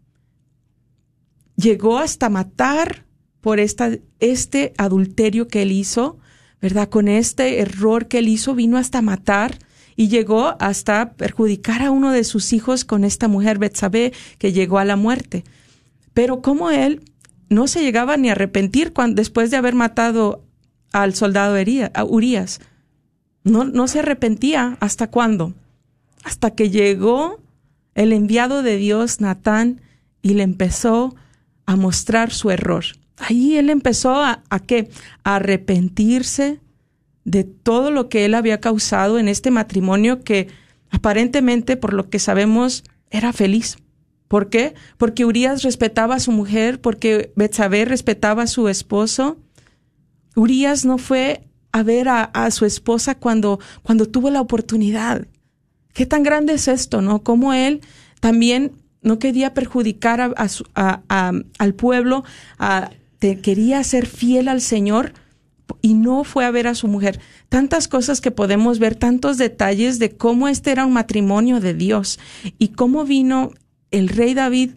Llegó 1.57 1.99
hasta 1.99 2.29
matar 2.29 3.06
por 3.47 3.61
esta, 3.61 3.93
este 4.19 4.73
adulterio 4.77 5.47
que 5.47 5.63
él 5.63 5.71
hizo, 5.71 6.19
¿verdad? 6.61 6.89
Con 6.89 7.07
este 7.07 7.61
error 7.61 8.09
que 8.09 8.19
él 8.19 8.27
hizo, 8.27 8.57
vino 8.57 8.77
hasta 8.77 9.03
matar 9.03 9.61
y 9.95 10.09
llegó 10.09 10.57
hasta 10.59 11.13
perjudicar 11.13 11.81
a 11.83 11.93
uno 11.93 12.11
de 12.11 12.25
sus 12.25 12.53
hijos 12.53 12.85
con 12.85 13.05
esta 13.05 13.29
mujer 13.29 13.59
Betsabé 13.59 14.13
que 14.39 14.53
llegó 14.53 14.81
a 14.81 14.85
la 14.85 14.97
muerte. 14.97 15.45
Pero 16.13 16.43
como 16.43 16.73
él 16.73 17.05
no 17.49 17.69
se 17.69 17.85
llegaba 17.85 18.17
ni 18.17 18.31
a 18.31 18.33
arrepentir 18.33 18.93
después 19.11 19.53
de 19.53 19.59
haber 19.59 19.77
matado 19.77 20.43
al 20.91 21.15
soldado 21.15 21.55
Urias. 22.09 22.61
No, 23.45 23.63
no 23.63 23.87
se 23.87 24.01
arrepentía 24.01 24.77
hasta 24.81 25.09
cuándo? 25.09 25.55
Hasta 26.25 26.51
que 26.51 26.69
llegó 26.69 27.41
el 27.95 28.13
enviado 28.13 28.65
de 28.65 28.77
Dios, 28.77 29.21
Natán, 29.21 29.83
y 30.21 30.35
le 30.35 30.43
empezó 30.43 31.15
a 31.65 31.77
mostrar 31.77 32.33
su 32.33 32.51
error. 32.51 32.87
Ahí 33.19 33.57
él 33.57 33.71
empezó 33.71 34.15
a, 34.15 34.43
qué? 34.67 34.91
A 35.25 35.37
arrepentirse 35.37 36.61
de 37.25 37.45
todo 37.45 37.91
lo 37.91 38.09
que 38.09 38.25
él 38.25 38.35
había 38.35 38.61
causado 38.61 39.19
en 39.19 39.29
este 39.29 39.51
matrimonio 39.51 40.23
que 40.23 40.49
aparentemente, 40.91 41.77
por 41.77 41.93
lo 41.93 42.09
que 42.09 42.19
sabemos, 42.19 42.85
era 43.11 43.33
feliz. 43.33 43.79
¿Por 44.29 44.49
qué? 44.51 44.75
Porque 44.99 45.25
Urias 45.25 45.63
respetaba 45.63 46.17
a 46.17 46.21
su 46.21 46.33
mujer, 46.33 46.81
porque 46.81 47.33
Betsabé 47.37 47.85
respetaba 47.85 48.43
a 48.43 48.47
su 48.47 48.69
esposo. 48.69 49.39
Urias 50.35 50.85
no 50.85 50.99
fue 50.99 51.43
a 51.73 51.83
ver 51.83 52.09
a, 52.09 52.51
su 52.51 52.65
esposa 52.65 53.15
cuando, 53.17 53.61
cuando 53.83 54.07
tuvo 54.07 54.31
la 54.31 54.41
oportunidad. 54.41 55.27
¿Qué 55.93 56.07
tan 56.07 56.23
grande 56.23 56.55
es 56.55 56.69
esto, 56.69 57.03
no? 57.03 57.23
Como 57.23 57.53
él 57.55 57.81
también 58.21 58.73
no 59.03 59.19
quería 59.19 59.55
perjudicar 59.55 60.35
a, 60.75 61.33
al 61.59 61.75
pueblo, 61.75 62.25
a, 62.59 62.91
quería 63.19 63.83
ser 63.85 64.07
fiel 64.07 64.49
al 64.49 64.61
Señor 64.61 65.13
y 65.83 65.95
no 65.95 66.25
fue 66.25 66.45
a 66.45 66.51
ver 66.51 66.67
a 66.67 66.75
su 66.75 66.89
mujer. 66.89 67.21
Tantas 67.49 67.89
cosas 67.89 68.21
que 68.21 68.31
podemos 68.31 68.79
ver, 68.79 68.95
tantos 68.95 69.39
detalles 69.39 69.99
de 69.99 70.17
cómo 70.17 70.49
este 70.49 70.71
era 70.71 70.87
un 70.87 70.93
matrimonio 70.93 71.61
de 71.61 71.75
Dios 71.75 72.19
y 72.59 72.69
cómo 72.69 73.05
vino 73.05 73.53
el 73.91 74.09
rey 74.09 74.35
David 74.35 74.73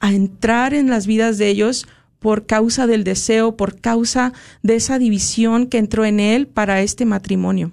a 0.00 0.12
entrar 0.12 0.74
en 0.74 0.88
las 0.88 1.06
vidas 1.06 1.38
de 1.38 1.48
ellos 1.48 1.86
por 2.18 2.46
causa 2.46 2.86
del 2.86 3.04
deseo, 3.04 3.56
por 3.56 3.80
causa 3.80 4.32
de 4.62 4.76
esa 4.76 4.98
división 4.98 5.66
que 5.66 5.78
entró 5.78 6.04
en 6.04 6.20
él 6.20 6.46
para 6.46 6.82
este 6.82 7.04
matrimonio. 7.04 7.70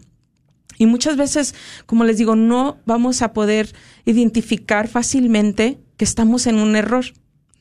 Y 0.77 0.85
muchas 0.87 1.17
veces, 1.17 1.55
como 1.85 2.03
les 2.03 2.17
digo, 2.17 2.35
no 2.35 2.77
vamos 2.85 3.21
a 3.21 3.33
poder 3.33 3.73
identificar 4.05 4.87
fácilmente 4.87 5.79
que 5.97 6.05
estamos 6.05 6.47
en 6.47 6.57
un 6.57 6.75
error. 6.75 7.05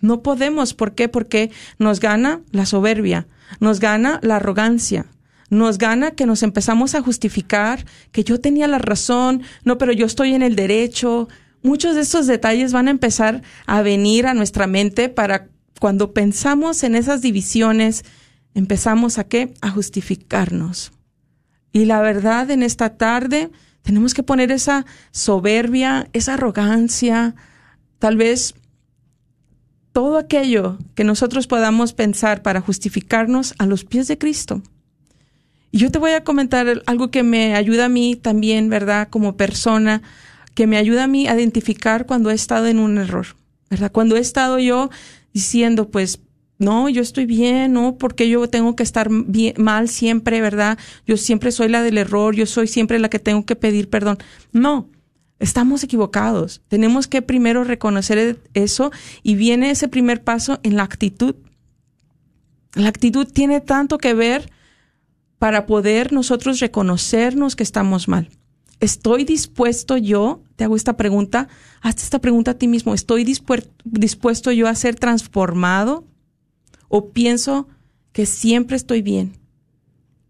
No 0.05 0.23
podemos. 0.23 0.75
¿Por 0.75 0.95
qué? 0.95 1.09
Porque 1.09 1.51
nos 1.79 1.99
gana 1.99 2.43
la 2.51 2.67
soberbia, 2.67 3.27
nos 3.59 3.81
gana 3.81 4.21
la 4.23 4.37
arrogancia, 4.37 5.07
nos 5.49 5.79
gana 5.79 6.11
que 6.11 6.27
nos 6.27 6.43
empezamos 6.43 6.95
a 6.95 7.01
justificar, 7.01 7.87
que 8.13 8.23
yo 8.23 8.39
tenía 8.39 8.69
la 8.69 8.77
razón, 8.77 9.43
no, 9.65 9.79
pero 9.79 9.93
yo 9.93 10.05
estoy 10.05 10.35
en 10.35 10.43
el 10.43 10.57
derecho. 10.57 11.29
Muchos 11.63 11.95
de 11.95 12.03
estos 12.03 12.27
detalles 12.27 12.75
van 12.75 12.89
a 12.89 12.91
empezar 12.91 13.41
a 13.67 13.81
venir 13.81 14.27
a 14.27 14.35
nuestra 14.35 14.67
mente 14.67 15.09
para 15.09 15.49
cuando 15.81 16.13
pensamos 16.13 16.83
en 16.85 16.97
esas 16.97 17.23
divisiones, 17.23 18.05
empezamos 18.55 19.17
a 19.17 19.25
qué? 19.25 19.55
A 19.63 19.71
justificarnos. 19.71 20.93
Y 21.73 21.87
la 21.87 22.03
verdad, 22.03 22.51
en 22.51 22.63
esta 22.63 22.99
tarde 22.99 23.51
tenemos 23.81 24.13
que 24.13 24.23
poner 24.23 24.53
esa 24.53 24.85
soberbia, 25.13 26.11
esa 26.13 26.35
arrogancia, 26.35 27.35
tal 27.99 28.19
vez 28.19 28.55
todo 29.95 30.19
aquello 30.19 30.77
que 30.97 31.05
nosotros 31.05 31.47
podamos 31.47 31.93
pensar 31.93 32.43
para 32.43 32.61
justificarnos 32.61 33.55
a 33.59 33.67
los 33.67 33.85
pies 33.85 34.09
de 34.09 34.19
Cristo. 34.19 34.61
Y 35.71 35.79
yo 35.79 35.93
te 35.93 36.01
voy 36.01 36.11
a 36.11 36.25
comentar 36.25 36.83
algo 36.87 37.13
que 37.13 37.23
me 37.23 37.55
ayuda 37.55 37.85
a 37.85 37.89
mí 37.89 38.17
también, 38.17 38.69
¿verdad? 38.69 39.07
Como 39.09 39.37
persona, 39.37 40.03
que 40.55 40.67
me 40.67 40.79
ayuda 40.79 41.05
a 41.05 41.07
mí 41.07 41.29
a 41.29 41.37
identificar 41.37 42.07
cuando 42.07 42.31
he 42.31 42.35
estado 42.35 42.67
en 42.67 42.81
un 42.81 42.99
error, 42.99 43.37
¿verdad? 43.71 43.93
Cuando 43.93 44.17
he 44.17 44.21
estado 44.21 44.59
yo 44.59 44.91
diciendo, 45.33 45.89
pues, 45.89 46.19
no, 46.59 46.89
yo 46.89 47.01
estoy 47.01 47.27
bien, 47.27 47.73
no, 47.73 47.97
porque 47.97 48.29
yo 48.29 48.49
tengo 48.49 48.75
que 48.75 48.83
estar 48.83 49.09
mal 49.11 49.89
siempre, 49.89 50.41
¿verdad? 50.41 50.77
Yo 51.07 51.17
siempre 51.17 51.53
soy 51.53 51.69
la 51.69 51.85
del 51.85 51.99
error, 51.99 52.35
yo 52.35 52.47
soy 52.47 52.67
siempre 52.67 52.99
la 52.99 53.09
que 53.11 53.21
tengo 53.21 53.47
que 53.47 53.55
pedir 53.55 53.89
perdón. 53.89 54.19
No, 54.51 54.89
estamos 55.45 55.85
equivocados. 55.85 56.63
Tenemos 56.69 57.07
que 57.07 57.23
primero 57.23 57.65
reconocer 57.65 58.41
eso 58.55 58.91
y 59.23 59.35
viene 59.35 59.71
ese 59.71 59.89
primer 59.89 60.25
paso 60.25 60.59
en 60.63 60.77
la 60.77 60.83
actitud. 60.83 61.37
La 62.75 62.89
actitud 62.89 63.27
tiene 63.27 63.61
tanto 63.61 63.99
que 63.99 64.15
ver 64.15 64.51
para 65.39 65.67
poder 65.67 66.13
nosotros 66.13 66.61
reconocernos 66.61 67.57
que 67.57 67.63
estamos 67.63 68.09
mal. 68.09 68.31
¿Estoy 68.81 69.25
dispuesto 69.25 69.97
yo, 69.97 70.43
te 70.57 70.65
hago 70.65 70.77
esta 70.77 70.97
pregunta, 70.97 71.49
hazte 71.81 72.03
esta 72.03 72.21
pregunta 72.21 72.53
a 72.53 72.59
ti 72.59 72.67
mismo, 72.67 72.95
¿estoy 72.95 73.25
dispuesto 73.25 74.51
yo 74.51 74.67
a 74.67 74.75
ser 74.75 74.97
transformado? 74.97 76.05
¿O 76.89 77.11
pienso 77.11 77.69
que 78.13 78.27
siempre 78.27 78.77
estoy 78.77 79.03
bien, 79.03 79.37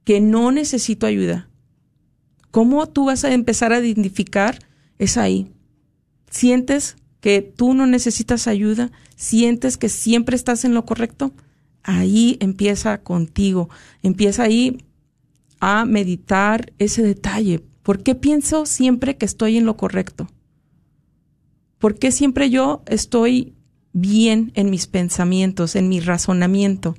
que 0.05 0.20
no 0.20 0.53
necesito 0.53 1.07
ayuda? 1.07 1.48
¿Cómo 2.50 2.87
tú 2.88 3.07
vas 3.07 3.24
a 3.24 3.33
empezar 3.33 3.72
a 3.72 3.81
identificar? 3.81 4.59
Es 4.99 5.17
ahí. 5.17 5.53
¿Sientes 6.31 6.97
que 7.21 7.43
tú 7.43 7.75
no 7.75 7.87
necesitas 7.87 8.47
ayuda? 8.47 8.91
¿Sientes 9.17 9.77
que 9.77 9.89
siempre 9.89 10.37
estás 10.37 10.65
en 10.65 10.75
lo 10.75 10.85
correcto? 10.85 11.33
Ahí 11.83 12.37
empieza 12.41 13.03
contigo, 13.03 13.69
empieza 14.03 14.45
ahí 14.45 14.85
a 15.61 15.85
meditar 15.85 16.73
ese 16.79 17.03
detalle. 17.03 17.63
¿Por 17.83 18.03
qué 18.03 18.15
pienso 18.15 18.67
siempre 18.67 19.17
que 19.17 19.27
estoy 19.27 19.57
en 19.57 19.67
lo 19.67 19.77
correcto? 19.77 20.29
¿Por 21.79 21.99
qué 21.99 22.13
siempre 22.13 22.49
yo 22.49 22.83
estoy 22.87 23.55
bien 23.93 24.53
en 24.55 24.71
mis 24.71 24.87
pensamientos, 24.87 25.77
en 25.77 25.89
mi 25.89 26.01
razonamiento? 26.01 26.97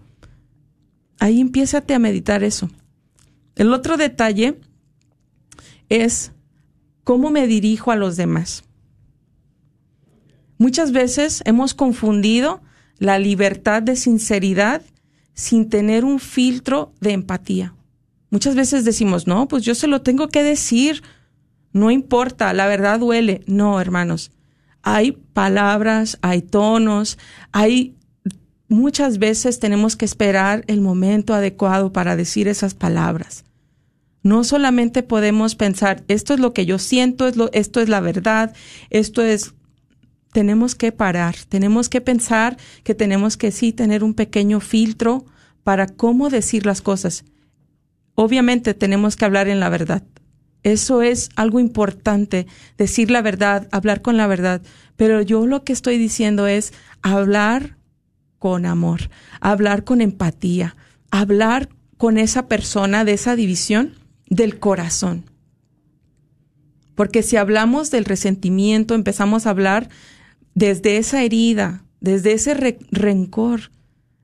Ahí 1.20 1.42
empiézate 1.42 1.94
a 1.94 2.00
meditar 2.00 2.44
eso. 2.44 2.70
El 3.56 3.74
otro 3.74 3.98
detalle 3.98 4.60
es 5.90 6.32
cómo 7.06 7.30
me 7.30 7.48
dirijo 7.48 7.92
a 7.92 7.96
los 7.96 8.18
demás. 8.18 8.66
Muchas 10.58 10.92
veces 10.92 11.42
hemos 11.46 11.74
confundido 11.74 12.62
la 12.98 13.20
libertad 13.20 13.82
de 13.82 13.96
sinceridad 13.96 14.82
sin 15.34 15.70
tener 15.70 16.04
un 16.04 16.20
filtro 16.20 16.94
de 17.00 17.12
empatía. 17.12 17.76
Muchas 18.32 18.56
veces 18.56 18.84
decimos, 18.84 19.28
no, 19.28 19.48
pues 19.48 19.64
yo 19.64 19.76
se 19.76 19.88
lo 19.88 20.02
tengo 20.02 20.30
que 20.30 20.44
decir, 20.44 21.04
no 21.72 21.92
importa, 21.92 22.52
la 22.54 22.68
verdad 22.68 23.00
duele. 23.00 23.44
No, 23.46 23.80
hermanos, 23.80 24.32
hay 24.82 25.12
palabras, 25.12 26.18
hay 26.22 26.42
tonos, 26.42 27.20
hay 27.52 27.96
muchas 28.68 29.20
veces 29.20 29.60
tenemos 29.60 29.96
que 29.96 30.06
esperar 30.06 30.64
el 30.68 30.82
momento 30.82 31.36
adecuado 31.36 31.94
para 31.94 32.16
decir 32.16 32.48
esas 32.48 32.74
palabras. 32.74 33.46
No 34.26 34.44
solamente 34.44 35.04
podemos 35.04 35.54
pensar, 35.54 36.04
esto 36.08 36.34
es 36.34 36.40
lo 36.40 36.52
que 36.52 36.66
yo 36.66 36.80
siento, 36.80 37.28
es 37.28 37.36
lo, 37.36 37.52
esto 37.54 37.80
es 37.80 37.90
la 37.90 38.00
verdad, 38.00 38.56
esto 38.90 39.22
es... 39.22 39.54
Tenemos 40.34 40.74
que 40.74 40.92
parar, 40.92 41.36
tenemos 41.48 41.90
que 41.90 42.02
pensar 42.02 42.58
que 42.84 42.96
tenemos 42.96 43.38
que 43.38 43.52
sí 43.52 43.72
tener 43.72 44.04
un 44.04 44.16
pequeño 44.16 44.62
filtro 44.62 45.26
para 45.64 45.86
cómo 45.86 46.32
decir 46.32 46.66
las 46.66 46.82
cosas. 46.82 47.24
Obviamente 48.16 48.74
tenemos 48.74 49.16
que 49.16 49.26
hablar 49.26 49.48
en 49.48 49.60
la 49.60 49.70
verdad. 49.70 50.02
Eso 50.64 51.04
es 51.04 51.30
algo 51.36 51.60
importante, 51.60 52.48
decir 52.80 53.12
la 53.12 53.22
verdad, 53.22 53.68
hablar 53.72 54.02
con 54.02 54.18
la 54.18 54.26
verdad. 54.26 54.64
Pero 54.96 55.22
yo 55.22 55.46
lo 55.46 55.64
que 55.64 55.72
estoy 55.72 56.00
diciendo 56.00 56.48
es 56.48 56.74
hablar 57.04 57.78
con 58.40 58.66
amor, 58.66 59.12
hablar 59.40 59.84
con 59.84 60.02
empatía, 60.02 60.76
hablar 61.12 61.70
con 61.98 62.18
esa 62.18 62.48
persona 62.48 63.06
de 63.06 63.14
esa 63.14 63.36
división 63.36 64.04
del 64.30 64.60
corazón. 64.60 65.24
Porque 66.96 67.24
si 67.24 67.36
hablamos 67.36 67.92
del 67.92 68.06
resentimiento, 68.06 68.96
empezamos 68.96 69.46
a 69.46 69.50
hablar 69.50 69.90
desde 70.54 70.98
esa 70.98 71.24
herida, 71.24 71.84
desde 72.00 72.34
ese 72.34 72.78
rencor, 72.92 73.72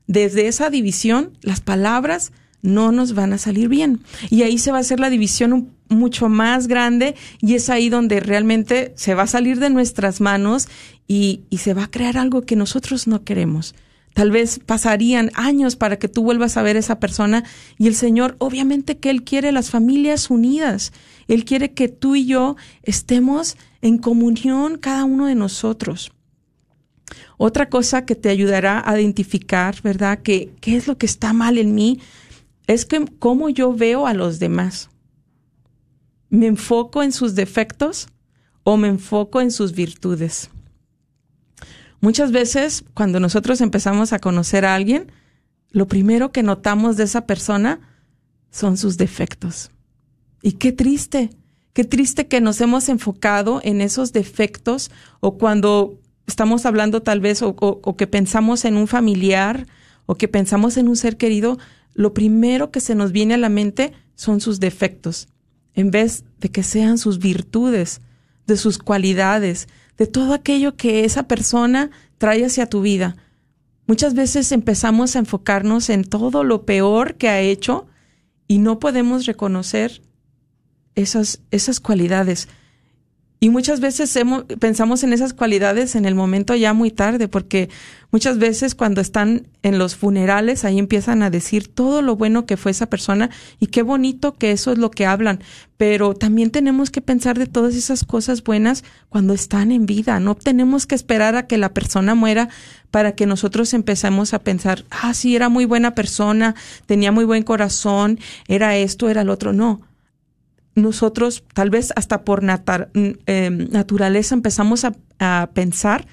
desde 0.06 0.48
esa 0.48 0.70
división, 0.70 1.36
las 1.42 1.60
palabras 1.60 2.32
no 2.62 2.92
nos 2.92 3.14
van 3.14 3.32
a 3.32 3.38
salir 3.38 3.68
bien. 3.68 4.00
Y 4.30 4.42
ahí 4.42 4.58
se 4.58 4.72
va 4.72 4.78
a 4.78 4.80
hacer 4.80 5.00
la 5.00 5.10
división 5.10 5.70
mucho 5.88 6.28
más 6.28 6.68
grande 6.68 7.14
y 7.40 7.54
es 7.54 7.68
ahí 7.68 7.90
donde 7.90 8.20
realmente 8.20 8.92
se 8.96 9.14
va 9.14 9.24
a 9.24 9.26
salir 9.26 9.58
de 9.58 9.68
nuestras 9.68 10.20
manos 10.20 10.68
y, 11.06 11.42
y 11.50 11.58
se 11.58 11.74
va 11.74 11.84
a 11.84 11.90
crear 11.90 12.16
algo 12.16 12.42
que 12.42 12.56
nosotros 12.56 13.06
no 13.06 13.24
queremos. 13.24 13.74
Tal 14.14 14.30
vez 14.30 14.60
pasarían 14.64 15.30
años 15.34 15.76
para 15.76 15.98
que 15.98 16.08
tú 16.08 16.22
vuelvas 16.22 16.56
a 16.56 16.62
ver 16.62 16.76
a 16.76 16.80
esa 16.80 17.00
persona 17.00 17.44
y 17.78 17.86
el 17.86 17.94
Señor, 17.94 18.36
obviamente 18.38 18.98
que 18.98 19.10
Él 19.10 19.24
quiere 19.24 19.52
las 19.52 19.70
familias 19.70 20.30
unidas. 20.30 20.92
Él 21.28 21.44
quiere 21.44 21.72
que 21.72 21.88
tú 21.88 22.14
y 22.14 22.26
yo 22.26 22.56
estemos 22.82 23.56
en 23.80 23.98
comunión 23.98 24.76
cada 24.78 25.04
uno 25.04 25.26
de 25.26 25.34
nosotros. 25.34 26.12
Otra 27.38 27.68
cosa 27.68 28.04
que 28.04 28.14
te 28.14 28.28
ayudará 28.28 28.82
a 28.84 29.00
identificar, 29.00 29.80
¿verdad? 29.82 30.20
Que 30.22 30.50
qué 30.60 30.76
es 30.76 30.86
lo 30.86 30.98
que 30.98 31.06
está 31.06 31.32
mal 31.32 31.58
en 31.58 31.74
mí 31.74 32.00
es 32.66 32.84
que 32.84 33.04
cómo 33.18 33.48
yo 33.48 33.74
veo 33.74 34.06
a 34.06 34.14
los 34.14 34.38
demás. 34.38 34.90
¿Me 36.28 36.46
enfoco 36.46 37.02
en 37.02 37.12
sus 37.12 37.34
defectos 37.34 38.08
o 38.62 38.76
me 38.76 38.88
enfoco 38.88 39.40
en 39.40 39.50
sus 39.50 39.72
virtudes? 39.72 40.51
Muchas 42.02 42.32
veces 42.32 42.84
cuando 42.94 43.20
nosotros 43.20 43.60
empezamos 43.60 44.12
a 44.12 44.18
conocer 44.18 44.64
a 44.64 44.74
alguien, 44.74 45.12
lo 45.70 45.86
primero 45.86 46.32
que 46.32 46.42
notamos 46.42 46.96
de 46.96 47.04
esa 47.04 47.26
persona 47.26 47.80
son 48.50 48.76
sus 48.76 48.98
defectos. 48.98 49.70
Y 50.42 50.54
qué 50.54 50.72
triste, 50.72 51.30
qué 51.72 51.84
triste 51.84 52.26
que 52.26 52.40
nos 52.40 52.60
hemos 52.60 52.88
enfocado 52.88 53.60
en 53.62 53.80
esos 53.80 54.12
defectos 54.12 54.90
o 55.20 55.38
cuando 55.38 56.00
estamos 56.26 56.66
hablando 56.66 57.02
tal 57.02 57.20
vez 57.20 57.40
o, 57.40 57.54
que 57.96 58.06
pensamos 58.08 58.64
en 58.64 58.76
un 58.76 58.88
familiar 58.88 59.68
o 60.04 60.16
que 60.16 60.26
pensamos 60.26 60.76
en 60.78 60.88
un 60.88 60.96
ser 60.96 61.16
querido, 61.16 61.56
lo 61.94 62.14
primero 62.14 62.72
que 62.72 62.80
se 62.80 62.96
nos 62.96 63.12
viene 63.12 63.34
a 63.34 63.38
la 63.38 63.48
mente 63.48 63.92
son 64.16 64.40
sus 64.40 64.58
defectos, 64.58 65.28
en 65.74 65.92
vez 65.92 66.24
de 66.40 66.50
que 66.50 66.64
sean 66.64 66.98
sus 66.98 67.20
virtudes, 67.20 68.00
de 68.46 68.56
sus 68.56 68.78
cualidades, 68.78 69.68
de 69.98 70.06
todo 70.06 70.34
aquello 70.34 70.76
que 70.76 71.04
esa 71.04 71.28
persona 71.28 71.90
trae 72.18 72.44
hacia 72.44 72.66
tu 72.66 72.80
vida. 72.80 73.16
Muchas 73.86 74.14
veces 74.14 74.52
empezamos 74.52 75.16
a 75.16 75.20
enfocarnos 75.20 75.90
en 75.90 76.04
todo 76.04 76.44
lo 76.44 76.64
peor 76.64 77.16
que 77.16 77.28
ha 77.28 77.40
hecho 77.40 77.86
y 78.46 78.58
no 78.58 78.78
podemos 78.78 79.26
reconocer 79.26 80.02
esas, 80.94 81.40
esas 81.50 81.80
cualidades. 81.80 82.48
Y 83.42 83.50
muchas 83.50 83.80
veces 83.80 84.16
pensamos 84.60 85.02
en 85.02 85.12
esas 85.12 85.34
cualidades 85.34 85.96
en 85.96 86.04
el 86.04 86.14
momento 86.14 86.54
ya 86.54 86.74
muy 86.74 86.92
tarde, 86.92 87.26
porque 87.26 87.70
muchas 88.12 88.38
veces 88.38 88.76
cuando 88.76 89.00
están 89.00 89.48
en 89.64 89.80
los 89.80 89.96
funerales, 89.96 90.64
ahí 90.64 90.78
empiezan 90.78 91.24
a 91.24 91.30
decir 91.30 91.66
todo 91.66 92.02
lo 92.02 92.14
bueno 92.14 92.46
que 92.46 92.56
fue 92.56 92.70
esa 92.70 92.86
persona 92.86 93.30
y 93.58 93.66
qué 93.66 93.82
bonito 93.82 94.34
que 94.34 94.52
eso 94.52 94.70
es 94.70 94.78
lo 94.78 94.92
que 94.92 95.06
hablan. 95.06 95.40
Pero 95.76 96.14
también 96.14 96.52
tenemos 96.52 96.92
que 96.92 97.00
pensar 97.00 97.36
de 97.36 97.48
todas 97.48 97.74
esas 97.74 98.04
cosas 98.04 98.44
buenas 98.44 98.84
cuando 99.08 99.34
están 99.34 99.72
en 99.72 99.86
vida. 99.86 100.20
No 100.20 100.36
tenemos 100.36 100.86
que 100.86 100.94
esperar 100.94 101.34
a 101.34 101.48
que 101.48 101.58
la 101.58 101.74
persona 101.74 102.14
muera 102.14 102.48
para 102.92 103.16
que 103.16 103.26
nosotros 103.26 103.74
empecemos 103.74 104.34
a 104.34 104.38
pensar, 104.38 104.84
ah, 104.90 105.14
sí, 105.14 105.34
era 105.34 105.48
muy 105.48 105.64
buena 105.64 105.96
persona, 105.96 106.54
tenía 106.86 107.10
muy 107.10 107.24
buen 107.24 107.42
corazón, 107.42 108.20
era 108.46 108.76
esto, 108.76 109.08
era 109.08 109.24
lo 109.24 109.32
otro. 109.32 109.52
No 109.52 109.80
nosotros 110.74 111.44
tal 111.54 111.70
vez 111.70 111.92
hasta 111.96 112.24
por 112.24 112.42
mm, 112.42 112.48
em, 113.26 113.68
naturaleza 113.70 114.34
empezamos 114.34 114.84
a, 114.84 114.92
a 115.18 115.50
pensar 115.52 116.06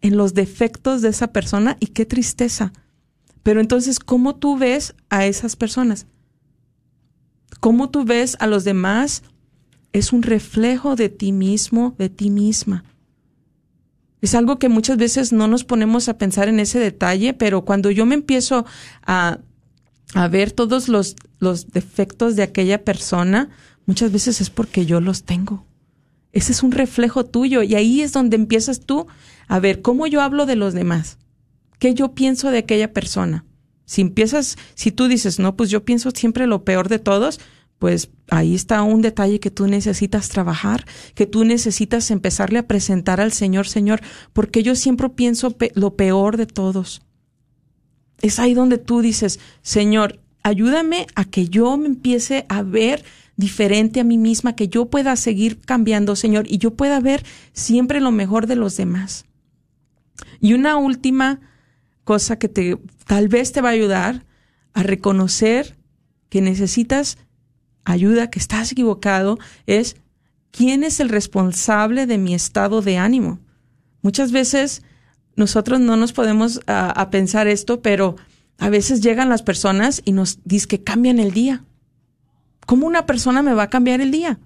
en 0.00 0.16
los 0.16 0.34
defectos 0.34 1.02
de 1.02 1.08
esa 1.08 1.32
persona 1.32 1.76
y 1.80 1.88
qué 1.88 2.06
tristeza. 2.06 2.72
Pero 3.42 3.60
entonces, 3.60 4.00
¿cómo 4.00 4.36
tú 4.36 4.58
ves 4.58 4.94
a 5.08 5.26
esas 5.26 5.56
personas? 5.56 6.06
¿Cómo 7.60 7.90
tú 7.90 8.04
ves 8.04 8.36
a 8.40 8.46
los 8.46 8.64
demás? 8.64 9.22
Es 9.92 10.12
un 10.12 10.22
reflejo 10.22 10.96
de 10.96 11.08
ti 11.08 11.32
mismo, 11.32 11.94
de 11.98 12.08
ti 12.08 12.30
misma. 12.30 12.84
Es 14.20 14.34
algo 14.34 14.58
que 14.58 14.68
muchas 14.68 14.96
veces 14.96 15.32
no 15.32 15.46
nos 15.46 15.64
ponemos 15.64 16.08
a 16.08 16.18
pensar 16.18 16.48
en 16.48 16.58
ese 16.58 16.78
detalle, 16.78 17.34
pero 17.34 17.64
cuando 17.64 17.90
yo 17.90 18.06
me 18.06 18.14
empiezo 18.14 18.66
a, 19.06 19.38
a 20.14 20.28
ver 20.28 20.52
todos 20.52 20.88
los, 20.88 21.16
los 21.38 21.68
defectos 21.68 22.34
de 22.34 22.42
aquella 22.42 22.84
persona, 22.84 23.50
muchas 23.86 24.12
veces 24.12 24.40
es 24.40 24.50
porque 24.50 24.84
yo 24.84 25.00
los 25.00 25.24
tengo. 25.24 25.64
Ese 26.32 26.52
es 26.52 26.62
un 26.62 26.72
reflejo 26.72 27.24
tuyo 27.24 27.62
y 27.62 27.74
ahí 27.74 28.02
es 28.02 28.12
donde 28.12 28.36
empiezas 28.36 28.80
tú 28.80 29.06
a 29.48 29.58
ver 29.58 29.80
cómo 29.80 30.06
yo 30.06 30.20
hablo 30.20 30.44
de 30.44 30.56
los 30.56 30.74
demás, 30.74 31.18
qué 31.78 31.94
yo 31.94 32.14
pienso 32.14 32.50
de 32.50 32.58
aquella 32.58 32.92
persona. 32.92 33.44
Si 33.86 34.02
empiezas, 34.02 34.58
si 34.74 34.90
tú 34.90 35.08
dices, 35.08 35.38
no, 35.38 35.56
pues 35.56 35.70
yo 35.70 35.84
pienso 35.84 36.10
siempre 36.10 36.46
lo 36.46 36.64
peor 36.64 36.88
de 36.88 36.98
todos, 36.98 37.40
pues 37.78 38.10
ahí 38.30 38.54
está 38.54 38.82
un 38.82 39.02
detalle 39.02 39.38
que 39.40 39.50
tú 39.50 39.66
necesitas 39.66 40.28
trabajar, 40.28 40.84
que 41.14 41.26
tú 41.26 41.44
necesitas 41.44 42.10
empezarle 42.10 42.58
a 42.58 42.66
presentar 42.66 43.20
al 43.20 43.32
Señor, 43.32 43.68
Señor, 43.68 44.00
porque 44.32 44.62
yo 44.62 44.74
siempre 44.74 45.08
pienso 45.08 45.54
lo 45.74 45.94
peor 45.94 46.36
de 46.36 46.46
todos. 46.46 47.02
Es 48.22 48.38
ahí 48.38 48.54
donde 48.54 48.78
tú 48.78 49.02
dices, 49.02 49.38
Señor, 49.62 50.20
ayúdame 50.42 51.06
a 51.14 51.24
que 51.24 51.48
yo 51.48 51.76
me 51.76 51.86
empiece 51.86 52.46
a 52.48 52.62
ver 52.62 53.04
diferente 53.36 54.00
a 54.00 54.04
mí 54.04 54.18
misma, 54.18 54.56
que 54.56 54.68
yo 54.68 54.86
pueda 54.86 55.16
seguir 55.16 55.60
cambiando, 55.60 56.16
Señor, 56.16 56.46
y 56.48 56.58
yo 56.58 56.72
pueda 56.74 57.00
ver 57.00 57.24
siempre 57.52 58.00
lo 58.00 58.10
mejor 58.12 58.46
de 58.46 58.56
los 58.56 58.76
demás. 58.76 59.26
Y 60.40 60.54
una 60.54 60.76
última 60.76 61.40
cosa 62.04 62.38
que 62.38 62.48
te 62.48 62.78
tal 63.06 63.28
vez 63.28 63.52
te 63.52 63.60
va 63.60 63.70
a 63.70 63.72
ayudar 63.72 64.24
a 64.72 64.82
reconocer 64.82 65.76
que 66.28 66.40
necesitas 66.40 67.18
ayuda, 67.84 68.30
que 68.30 68.38
estás 68.38 68.72
equivocado, 68.72 69.38
es 69.66 69.96
quién 70.50 70.84
es 70.84 71.00
el 71.00 71.08
responsable 71.08 72.06
de 72.06 72.18
mi 72.18 72.34
estado 72.34 72.82
de 72.82 72.98
ánimo. 72.98 73.38
Muchas 74.02 74.32
veces 74.32 74.82
nosotros 75.36 75.80
no 75.80 75.96
nos 75.96 76.12
podemos 76.12 76.60
a, 76.66 77.10
pensar 77.10 77.46
esto, 77.46 77.82
pero 77.82 78.16
a 78.58 78.70
veces 78.70 79.02
llegan 79.02 79.28
las 79.28 79.42
personas 79.42 80.02
y 80.04 80.12
nos 80.12 80.40
dicen 80.44 80.68
que 80.68 80.82
cambian 80.82 81.18
el 81.18 81.32
día. 81.32 81.64
¿Cómo 82.66 82.86
una 82.86 83.06
persona 83.06 83.42
me 83.42 83.54
va 83.54 83.64
a 83.64 83.70
cambiar 83.70 84.00
el 84.00 84.10
día? 84.10 84.38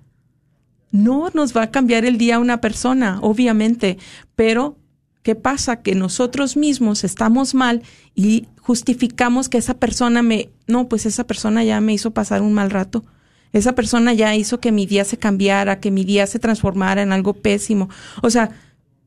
No 0.93 1.31
nos 1.33 1.57
va 1.57 1.63
a 1.63 1.71
cambiar 1.71 2.05
el 2.05 2.19
día 2.19 2.39
una 2.39 2.61
persona, 2.61 3.19
obviamente, 3.23 3.99
pero 4.37 4.77
¿qué 5.23 5.35
pasa? 5.35 5.83
Que 5.83 5.95
nosotros 5.95 6.57
mismos 6.57 7.03
estamos 7.03 7.55
mal 7.55 7.83
y 8.15 8.47
justificamos 8.61 9.49
que 9.49 9.59
esa 9.59 9.75
persona 9.75 10.23
me, 10.23 10.51
no, 10.67 10.89
pues 10.89 11.07
esa 11.07 11.25
persona 11.27 11.65
ya 11.65 11.81
me 11.81 11.95
hizo 11.95 12.11
pasar 12.11 12.43
un 12.43 12.53
mal 12.53 12.71
rato. 12.71 13.05
Esa 13.53 13.75
persona 13.75 14.13
ya 14.13 14.35
hizo 14.37 14.61
que 14.61 14.71
mi 14.71 14.87
día 14.87 15.05
se 15.05 15.17
cambiara, 15.17 15.81
que 15.81 15.91
mi 15.91 16.05
día 16.05 16.27
se 16.27 16.39
transformara 16.39 17.03
en 17.03 17.13
algo 17.13 17.33
pésimo. 17.33 17.89
O 18.23 18.31
sea, 18.31 18.51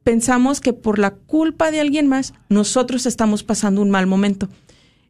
pensamos 0.04 0.60
que 0.60 0.73
por 0.73 0.99
la 0.99 1.12
culpa 1.12 1.71
de 1.71 1.80
alguien 1.80 2.08
más, 2.08 2.34
nosotros 2.49 3.06
estamos 3.06 3.43
pasando 3.43 3.82
un 3.82 3.91
mal 3.91 4.08
momento. 4.08 4.49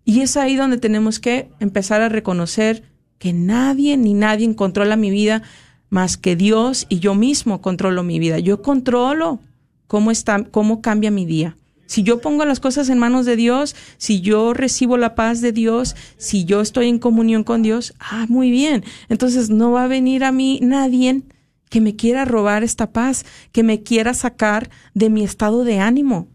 Y 0.06 0.22
es 0.22 0.38
ahí 0.38 0.56
donde 0.56 0.78
tenemos 0.78 1.20
que 1.20 1.50
empezar 1.60 2.02
a 2.02 2.10
reconocer 2.10 2.84
que 3.18 3.34
nadie 3.34 3.98
ni 3.98 4.14
nadie 4.14 4.56
controla 4.56 4.96
mi 4.96 5.10
vida 5.10 5.44
más 5.90 6.18
que 6.18 6.36
Dios 6.36 6.86
y 6.90 7.00
yo 7.00 7.16
mismo 7.16 7.62
controlo 7.62 8.04
mi 8.04 8.20
vida. 8.20 8.40
Yo 8.40 8.62
controlo 8.62 9.40
cómo 9.88 10.12
está, 10.12 10.44
cómo 10.46 10.82
cambia 10.82 11.12
mi 11.12 11.26
día. 11.26 11.56
Si 11.86 12.02
yo 12.02 12.22
pongo 12.22 12.46
las 12.46 12.60
cosas 12.60 12.90
en 12.90 12.98
manos 12.98 13.26
de 13.26 13.36
Dios, 13.36 13.76
si 13.98 14.22
yo 14.22 14.54
recibo 14.54 14.98
la 14.98 15.14
paz 15.14 15.42
de 15.42 15.52
Dios, 15.52 15.96
si 16.18 16.46
yo 16.46 16.62
estoy 16.62 16.90
en 16.90 16.98
comunión 16.98 17.44
con 17.44 17.62
Dios, 17.62 17.94
ah, 18.00 18.26
muy 18.30 18.50
bien. 18.50 18.84
Entonces 19.10 19.52
no 19.52 19.72
va 19.72 19.84
a 19.84 19.88
venir 19.88 20.24
a 20.24 20.32
mí 20.32 20.60
nadie 20.64 21.22
que 21.70 21.82
me 21.82 21.96
quiera 21.96 22.26
robar 22.26 22.64
esta 22.64 22.92
paz, 22.92 23.26
que 23.52 23.64
me 23.64 23.84
quiera 23.84 24.14
sacar 24.14 24.70
de 24.94 25.10
mi 25.10 25.24
estado 25.24 25.64
de 25.64 25.80
ánimo, 25.80 26.28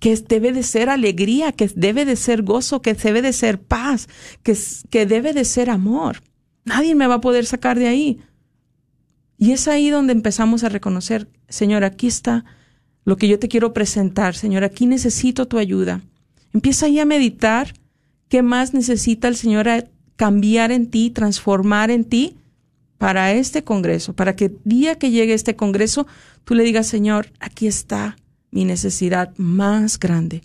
que 0.00 0.16
debe 0.16 0.52
de 0.52 0.62
ser 0.62 0.88
alegría, 0.88 1.52
que 1.52 1.70
debe 1.74 2.04
de 2.04 2.16
ser 2.16 2.42
gozo, 2.42 2.82
que 2.82 2.94
debe 2.94 3.22
de 3.22 3.32
ser 3.32 3.60
paz, 3.60 4.08
que, 4.42 4.56
que 4.90 5.06
debe 5.06 5.32
de 5.32 5.44
ser 5.44 5.70
amor. 5.70 6.22
Nadie 6.64 6.94
me 6.94 7.06
va 7.06 7.16
a 7.16 7.20
poder 7.20 7.46
sacar 7.46 7.78
de 7.78 7.86
ahí. 7.86 8.18
Y 9.38 9.52
es 9.52 9.68
ahí 9.68 9.90
donde 9.90 10.12
empezamos 10.12 10.64
a 10.64 10.68
reconocer, 10.68 11.28
Señor, 11.48 11.84
aquí 11.84 12.06
está 12.06 12.44
lo 13.04 13.16
que 13.16 13.28
yo 13.28 13.38
te 13.38 13.48
quiero 13.48 13.72
presentar, 13.72 14.34
Señor, 14.34 14.64
aquí 14.64 14.86
necesito 14.86 15.46
tu 15.46 15.58
ayuda. 15.58 16.00
Empieza 16.52 16.86
ahí 16.86 16.98
a 16.98 17.06
meditar 17.06 17.74
qué 18.28 18.42
más 18.42 18.74
necesita 18.74 19.28
el 19.28 19.36
Señor 19.36 19.68
cambiar 20.16 20.72
en 20.72 20.90
ti, 20.90 21.10
transformar 21.10 21.90
en 21.90 22.04
ti, 22.04 22.36
para 23.00 23.32
este 23.32 23.64
Congreso, 23.64 24.12
para 24.12 24.36
que 24.36 24.44
el 24.44 24.58
día 24.64 24.96
que 24.96 25.10
llegue 25.10 25.32
este 25.32 25.56
Congreso, 25.56 26.06
tú 26.44 26.54
le 26.54 26.64
digas, 26.64 26.86
Señor, 26.86 27.32
aquí 27.40 27.66
está 27.66 28.18
mi 28.50 28.64
necesidad 28.64 29.36
más 29.36 29.98
grande, 29.98 30.42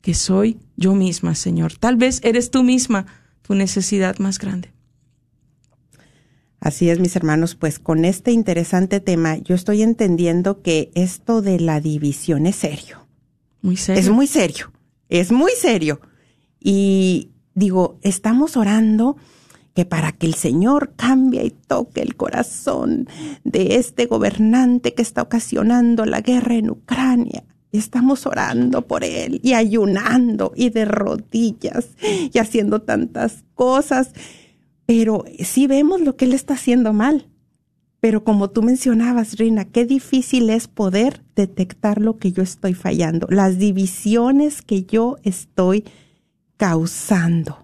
que 0.00 0.14
soy 0.14 0.58
yo 0.76 0.94
misma, 0.94 1.34
Señor. 1.34 1.74
Tal 1.74 1.96
vez 1.96 2.20
eres 2.22 2.50
tú 2.50 2.62
misma 2.62 3.06
tu 3.42 3.54
necesidad 3.54 4.18
más 4.18 4.38
grande. 4.38 4.72
Así 6.60 6.88
es, 6.88 6.98
mis 6.98 7.14
hermanos, 7.14 7.54
pues 7.54 7.78
con 7.78 8.06
este 8.06 8.32
interesante 8.32 9.00
tema 9.00 9.36
yo 9.36 9.54
estoy 9.54 9.82
entendiendo 9.82 10.62
que 10.62 10.90
esto 10.94 11.42
de 11.42 11.60
la 11.60 11.80
división 11.80 12.46
es 12.46 12.56
serio. 12.56 13.06
Muy 13.60 13.76
serio. 13.76 14.00
Es 14.00 14.08
muy 14.08 14.26
serio, 14.26 14.72
es 15.10 15.30
muy 15.30 15.52
serio. 15.52 16.00
Y 16.60 17.32
digo, 17.54 17.98
estamos 18.02 18.56
orando 18.56 19.16
que 19.74 19.84
para 19.84 20.12
que 20.12 20.26
el 20.26 20.34
Señor 20.34 20.94
cambie 20.96 21.44
y 21.44 21.50
toque 21.50 22.00
el 22.00 22.16
corazón 22.16 23.08
de 23.42 23.76
este 23.76 24.06
gobernante 24.06 24.94
que 24.94 25.02
está 25.02 25.22
ocasionando 25.22 26.06
la 26.06 26.20
guerra 26.20 26.54
en 26.54 26.70
Ucrania. 26.70 27.44
Estamos 27.72 28.24
orando 28.24 28.86
por 28.86 29.02
él 29.02 29.40
y 29.42 29.54
ayunando 29.54 30.52
y 30.54 30.70
de 30.70 30.84
rodillas 30.84 31.88
y 32.00 32.38
haciendo 32.38 32.82
tantas 32.82 33.44
cosas. 33.54 34.12
Pero 34.86 35.24
sí 35.40 35.66
vemos 35.66 36.00
lo 36.00 36.16
que 36.16 36.26
él 36.26 36.34
está 36.34 36.54
haciendo 36.54 36.92
mal. 36.92 37.28
Pero 37.98 38.22
como 38.22 38.50
tú 38.50 38.62
mencionabas, 38.62 39.38
Rina, 39.38 39.64
qué 39.64 39.86
difícil 39.86 40.50
es 40.50 40.68
poder 40.68 41.24
detectar 41.34 42.00
lo 42.00 42.18
que 42.18 42.30
yo 42.32 42.42
estoy 42.42 42.74
fallando, 42.74 43.26
las 43.30 43.58
divisiones 43.58 44.62
que 44.62 44.84
yo 44.84 45.16
estoy 45.24 45.84
causando. 46.56 47.63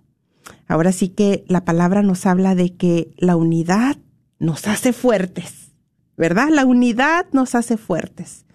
Ahora 0.67 0.93
sí 0.93 1.09
que 1.09 1.45
la 1.49 1.65
palabra 1.65 2.03
nos 2.03 2.27
habla 2.27 2.55
de 2.55 2.75
que 2.77 3.13
la 3.17 3.37
unidad 3.37 3.97
nos 4.39 4.67
hace 4.67 4.93
fuertes, 4.93 5.73
¿verdad? 6.17 6.49
La 6.51 6.67
unidad 6.67 7.27
nos 7.33 7.55
hace 7.55 7.77
fuertes. 7.77 8.47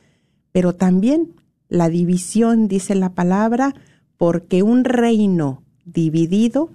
Pero 0.52 0.74
también 0.74 1.36
la 1.68 1.90
división, 1.90 2.68
dice 2.68 2.96
la 2.96 3.14
palabra, 3.14 3.74
porque 4.18 4.64
un 4.64 4.84
reino 4.84 5.64
dividido 5.84 6.72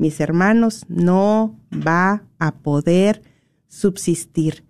mis 0.00 0.18
hermanos, 0.18 0.86
no 0.88 1.60
va 1.70 2.24
a 2.38 2.52
poder 2.54 3.22
subsistir. 3.68 4.64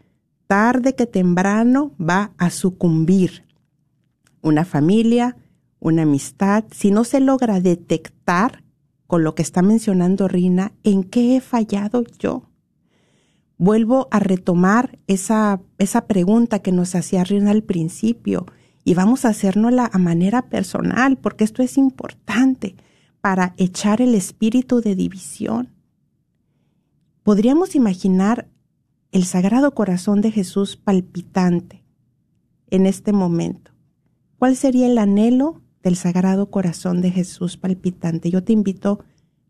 Tarde 0.49 0.97
que 0.97 1.07
temprano 1.07 1.95
va 2.01 2.33
a 2.37 2.51
sucumbir. 2.51 3.45
Una 4.43 4.65
familia, 4.65 5.37
una 5.79 6.03
amistad, 6.03 6.65
si 6.73 6.91
no 6.91 7.05
se 7.05 7.21
logra 7.21 7.61
detectar 7.61 8.65
con 9.11 9.25
lo 9.25 9.35
que 9.35 9.43
está 9.43 9.61
mencionando 9.61 10.29
Rina, 10.29 10.71
¿en 10.85 11.03
qué 11.03 11.35
he 11.35 11.41
fallado 11.41 12.05
yo? 12.21 12.45
Vuelvo 13.59 14.07
a 14.13 14.21
retomar 14.21 15.01
esa, 15.09 15.61
esa 15.79 16.07
pregunta 16.07 16.61
que 16.61 16.71
nos 16.71 16.95
hacía 16.95 17.25
Rina 17.25 17.51
al 17.51 17.65
principio 17.65 18.47
y 18.85 18.95
vamos 18.95 19.25
a 19.25 19.31
hacernosla 19.31 19.91
a 19.93 19.99
manera 19.99 20.49
personal 20.49 21.19
porque 21.19 21.43
esto 21.43 21.61
es 21.61 21.77
importante 21.77 22.77
para 23.21 23.53
echar 23.57 24.01
el 24.01 24.15
espíritu 24.15 24.81
de 24.81 24.95
división. 24.95 25.71
Podríamos 27.25 27.75
imaginar 27.75 28.49
el 29.11 29.25
sagrado 29.25 29.75
corazón 29.75 30.21
de 30.21 30.31
Jesús 30.31 30.77
palpitante 30.77 31.83
en 32.71 32.87
este 32.87 33.13
momento. 33.13 33.73
¿Cuál 34.39 34.55
sería 34.55 34.87
el 34.87 34.99
anhelo 34.99 35.63
del 35.83 35.97
sagrado 35.97 36.51
corazón 36.51 37.01
de 37.01 37.11
Jesús 37.11 37.57
palpitante? 37.57 38.31
Yo 38.31 38.43
te 38.43 38.53
invito 38.53 39.01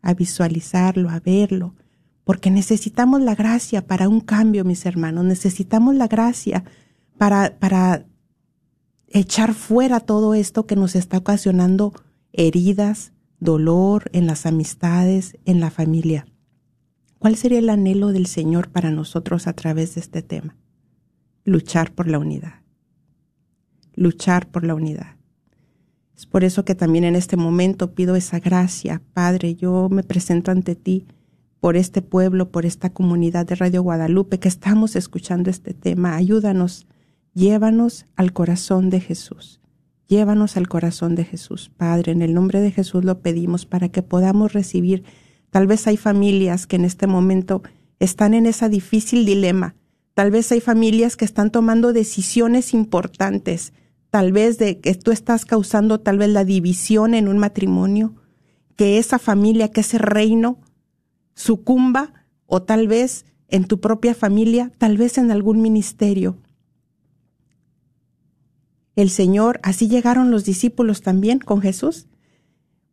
a 0.01 0.13
visualizarlo, 0.13 1.09
a 1.09 1.19
verlo, 1.19 1.75
porque 2.23 2.51
necesitamos 2.51 3.21
la 3.21 3.35
gracia 3.35 3.85
para 3.85 4.07
un 4.07 4.21
cambio, 4.21 4.63
mis 4.63 4.85
hermanos. 4.85 5.25
Necesitamos 5.25 5.95
la 5.95 6.07
gracia 6.07 6.63
para, 7.17 7.57
para 7.59 8.05
echar 9.07 9.53
fuera 9.53 9.99
todo 9.99 10.33
esto 10.33 10.65
que 10.65 10.75
nos 10.75 10.95
está 10.95 11.17
ocasionando 11.17 11.93
heridas, 12.33 13.13
dolor, 13.39 14.09
en 14.13 14.27
las 14.27 14.45
amistades, 14.45 15.37
en 15.45 15.59
la 15.59 15.71
familia. 15.71 16.25
¿Cuál 17.19 17.35
sería 17.35 17.59
el 17.59 17.69
anhelo 17.69 18.11
del 18.11 18.25
Señor 18.25 18.69
para 18.69 18.89
nosotros 18.89 19.45
a 19.45 19.53
través 19.53 19.95
de 19.95 20.01
este 20.01 20.21
tema? 20.21 20.55
Luchar 21.43 21.93
por 21.93 22.07
la 22.07 22.17
unidad. 22.17 22.61
Luchar 23.93 24.49
por 24.49 24.63
la 24.63 24.73
unidad. 24.73 25.20
Es 26.21 26.27
por 26.27 26.43
eso 26.43 26.63
que 26.63 26.75
también 26.75 27.03
en 27.03 27.15
este 27.15 27.35
momento 27.35 27.95
pido 27.95 28.15
esa 28.15 28.37
gracia. 28.37 29.01
Padre, 29.13 29.55
yo 29.55 29.89
me 29.89 30.03
presento 30.03 30.51
ante 30.51 30.75
ti 30.75 31.07
por 31.59 31.75
este 31.75 32.03
pueblo, 32.03 32.51
por 32.51 32.67
esta 32.67 32.91
comunidad 32.91 33.47
de 33.47 33.55
Radio 33.55 33.81
Guadalupe 33.81 34.37
que 34.37 34.47
estamos 34.47 34.95
escuchando 34.95 35.49
este 35.49 35.73
tema. 35.73 36.15
Ayúdanos, 36.15 36.85
llévanos 37.33 38.05
al 38.15 38.33
corazón 38.33 38.91
de 38.91 38.99
Jesús. 38.99 39.61
Llévanos 40.07 40.57
al 40.57 40.67
corazón 40.67 41.15
de 41.15 41.25
Jesús. 41.25 41.71
Padre, 41.75 42.11
en 42.11 42.21
el 42.21 42.35
nombre 42.35 42.59
de 42.59 42.69
Jesús 42.69 43.03
lo 43.03 43.21
pedimos 43.21 43.65
para 43.65 43.89
que 43.89 44.03
podamos 44.03 44.53
recibir. 44.53 45.03
Tal 45.49 45.65
vez 45.65 45.87
hay 45.87 45.97
familias 45.97 46.67
que 46.67 46.75
en 46.75 46.85
este 46.85 47.07
momento 47.07 47.63
están 47.97 48.35
en 48.35 48.45
esa 48.45 48.69
difícil 48.69 49.25
dilema. 49.25 49.73
Tal 50.13 50.29
vez 50.29 50.51
hay 50.51 50.61
familias 50.61 51.17
que 51.17 51.25
están 51.25 51.49
tomando 51.49 51.93
decisiones 51.93 52.75
importantes. 52.75 53.73
Tal 54.11 54.31
vez 54.31 54.59
de 54.59 54.79
que 54.79 54.93
tú 54.93 55.11
estás 55.11 55.45
causando 55.45 55.99
tal 55.99 56.19
vez 56.19 56.29
la 56.29 56.45
división 56.45 57.15
en 57.15 57.27
un 57.27 57.39
matrimonio, 57.39 58.13
que 58.75 58.99
esa 58.99 59.17
familia, 59.17 59.69
que 59.69 59.81
ese 59.81 59.97
reino 59.97 60.59
sucumba 61.33 62.13
o 62.45 62.61
tal 62.61 62.87
vez 62.87 63.25
en 63.47 63.65
tu 63.65 63.79
propia 63.79 64.13
familia, 64.13 64.71
tal 64.77 64.97
vez 64.97 65.17
en 65.17 65.31
algún 65.31 65.63
ministerio 65.63 66.37
el 68.95 69.09
Señor, 69.09 69.59
así 69.63 69.87
llegaron 69.87 70.31
los 70.31 70.45
discípulos 70.45 71.01
también 71.01 71.39
con 71.39 71.61
Jesús. 71.61 72.07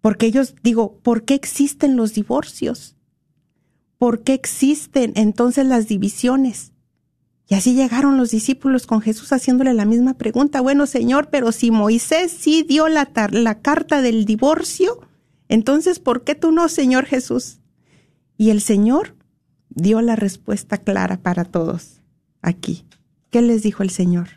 Porque 0.01 0.27
ellos, 0.27 0.55
digo, 0.63 0.99
¿por 1.03 1.25
qué 1.25 1.35
existen 1.35 1.97
los 1.97 2.15
divorcios? 2.15 2.97
¿Por 3.99 4.23
qué 4.23 4.35
existen 4.35 5.13
entonces 5.17 5.67
las 5.67 5.89
divisiones? 5.89 6.73
Y 7.51 7.55
así 7.55 7.75
llegaron 7.75 8.19
los 8.19 8.31
discípulos 8.31 8.87
con 8.87 9.01
Jesús 9.01 9.33
haciéndole 9.33 9.73
la 9.73 9.87
misma 9.87 10.15
pregunta. 10.15 10.61
Bueno, 10.61 10.87
Señor, 10.87 11.31
pero 11.31 11.51
si 11.51 11.71
Moisés 11.71 12.31
sí 12.31 12.63
dio 12.63 12.89
la, 12.89 13.11
la 13.31 13.61
carta 13.61 14.03
del 14.03 14.27
divorcio, 14.27 15.01
entonces 15.49 15.99
¿por 15.99 16.25
qué 16.25 16.35
tú 16.35 16.53
no, 16.53 16.69
Señor 16.69 17.07
Jesús? 17.07 17.61
Y 18.37 18.51
el 18.51 18.61
Señor 18.61 19.17
dio 19.71 20.03
la 20.03 20.15
respuesta 20.15 20.77
clara 20.77 21.23
para 21.23 21.47
todos 21.47 22.03
aquí. 22.43 22.85
¿Qué 23.31 23.41
les 23.41 23.63
dijo 23.63 23.83
el 23.83 23.91
Señor? 23.91 24.29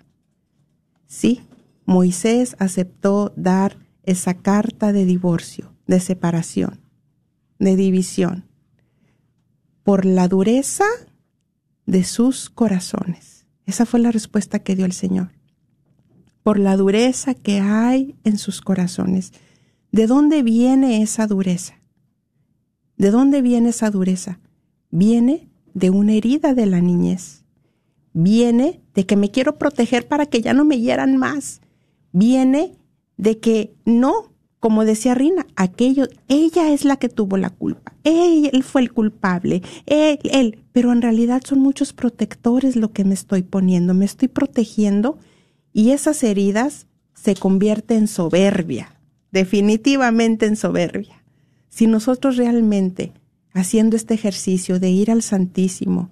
Sí, 1.06 1.41
Moisés 1.86 2.56
aceptó 2.60 3.34
dar 3.36 3.78
esa 4.04 4.36
carta 4.36 4.93
de 4.93 5.04
divorcio, 5.04 5.74
de 5.86 6.00
separación, 6.00 6.80
de 7.60 7.76
división, 7.76 8.45
por 9.84 10.06
la 10.06 10.30
dureza 10.30 10.86
de 11.86 12.04
sus 12.04 12.50
corazones. 12.50 13.46
Esa 13.65 13.86
fue 13.86 14.00
la 14.00 14.12
respuesta 14.12 14.60
que 14.60 14.76
dio 14.76 14.86
el 14.86 14.94
Señor. 14.94 15.32
Por 16.44 16.60
la 16.60 16.76
dureza 16.78 17.34
que 17.34 17.60
hay 17.60 18.15
en 18.24 18.38
sus 18.38 18.62
corazones. 18.62 19.32
¿De 19.91 20.08
dónde 20.08 20.44
viene 20.44 21.02
esa 21.02 21.28
dureza? 21.28 21.76
¿De 22.98 23.12
dónde 23.12 23.41
viene 23.41 23.70
esa 23.70 23.91
dureza? 23.91 24.39
Viene 24.89 25.50
de 25.74 25.89
una 25.89 26.13
herida 26.13 26.54
de 26.54 26.65
la 26.65 26.82
niñez. 26.82 27.44
Viene 28.13 28.82
de 28.94 29.06
que 29.06 29.15
me 29.15 29.32
quiero 29.32 29.58
proteger 29.58 30.08
para 30.08 30.26
que 30.26 30.41
ya 30.41 30.54
no 30.54 30.65
me 30.65 30.80
hieran 30.80 31.17
más 31.17 31.62
viene 32.12 32.78
de 33.17 33.39
que 33.39 33.76
no, 33.86 34.31
como 34.62 34.86
decía 34.86 35.15
Rina, 35.15 35.47
aquello, 35.56 36.08
ella 36.28 36.71
es 36.71 36.86
la 36.86 36.97
que 36.97 37.10
tuvo 37.10 37.36
la 37.36 37.50
culpa, 37.50 37.93
él, 38.04 38.63
fue 38.63 38.82
el 38.82 38.93
culpable, 38.93 39.63
él, 39.88 40.19
él, 40.24 40.60
pero 40.71 40.91
en 40.91 41.02
realidad 41.02 41.41
son 41.43 41.60
muchos 41.60 41.94
protectores 41.94 42.75
lo 42.75 42.94
que 42.94 43.04
me 43.04 43.15
estoy 43.15 43.42
poniendo, 43.42 43.96
me 43.96 44.06
estoy 44.06 44.27
protegiendo 44.27 45.17
y 45.73 45.90
esas 45.90 46.23
heridas 46.23 46.86
se 47.15 47.33
convierten 47.36 47.98
en 47.98 48.08
soberbia, 48.08 49.00
definitivamente 49.31 50.46
en 50.46 50.56
soberbia. 50.56 51.23
Si 51.69 51.88
nosotros 51.88 52.38
realmente, 52.38 53.13
haciendo 53.54 53.96
este 53.96 54.13
ejercicio 54.13 54.79
de 54.79 54.92
ir 54.92 55.10
al 55.10 55.23
Santísimo, 55.23 56.12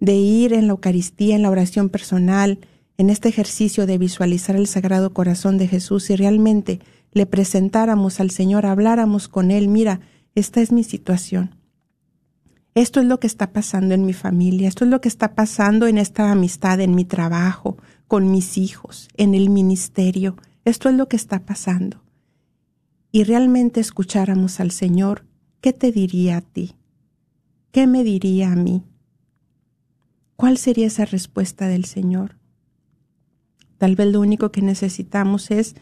de 0.00 0.16
ir 0.16 0.52
en 0.52 0.66
la 0.66 0.72
Eucaristía, 0.72 1.34
en 1.34 1.40
la 1.40 1.50
oración 1.50 1.88
personal, 1.88 2.58
en 2.98 3.08
este 3.08 3.30
ejercicio 3.30 3.86
de 3.86 3.96
visualizar 3.96 4.54
el 4.54 4.66
Sagrado 4.66 5.14
Corazón 5.14 5.56
de 5.56 5.66
Jesús 5.66 6.10
y 6.10 6.16
realmente 6.16 6.80
le 7.16 7.24
presentáramos 7.24 8.20
al 8.20 8.30
Señor, 8.30 8.66
habláramos 8.66 9.28
con 9.28 9.50
Él, 9.50 9.68
mira, 9.68 10.00
esta 10.34 10.60
es 10.60 10.70
mi 10.70 10.84
situación. 10.84 11.54
Esto 12.74 13.00
es 13.00 13.06
lo 13.06 13.18
que 13.18 13.26
está 13.26 13.52
pasando 13.54 13.94
en 13.94 14.04
mi 14.04 14.12
familia, 14.12 14.68
esto 14.68 14.84
es 14.84 14.90
lo 14.90 15.00
que 15.00 15.08
está 15.08 15.34
pasando 15.34 15.86
en 15.86 15.96
esta 15.96 16.30
amistad, 16.30 16.78
en 16.80 16.94
mi 16.94 17.06
trabajo, 17.06 17.78
con 18.06 18.30
mis 18.30 18.58
hijos, 18.58 19.08
en 19.16 19.34
el 19.34 19.48
ministerio, 19.48 20.36
esto 20.66 20.90
es 20.90 20.94
lo 20.94 21.08
que 21.08 21.16
está 21.16 21.46
pasando. 21.46 22.02
Y 23.10 23.24
realmente 23.24 23.80
escucháramos 23.80 24.60
al 24.60 24.70
Señor, 24.70 25.24
¿qué 25.62 25.72
te 25.72 25.92
diría 25.92 26.36
a 26.36 26.40
ti? 26.42 26.76
¿Qué 27.72 27.86
me 27.86 28.04
diría 28.04 28.52
a 28.52 28.56
mí? 28.56 28.84
¿cuál 30.36 30.58
sería 30.58 30.86
esa 30.86 31.04
respuesta 31.04 31.66
del 31.66 31.86
Señor? 31.86 32.36
Tal 33.78 33.96
vez 33.96 34.12
lo 34.12 34.20
único 34.20 34.52
que 34.52 34.62
necesitamos 34.62 35.50
es 35.50 35.74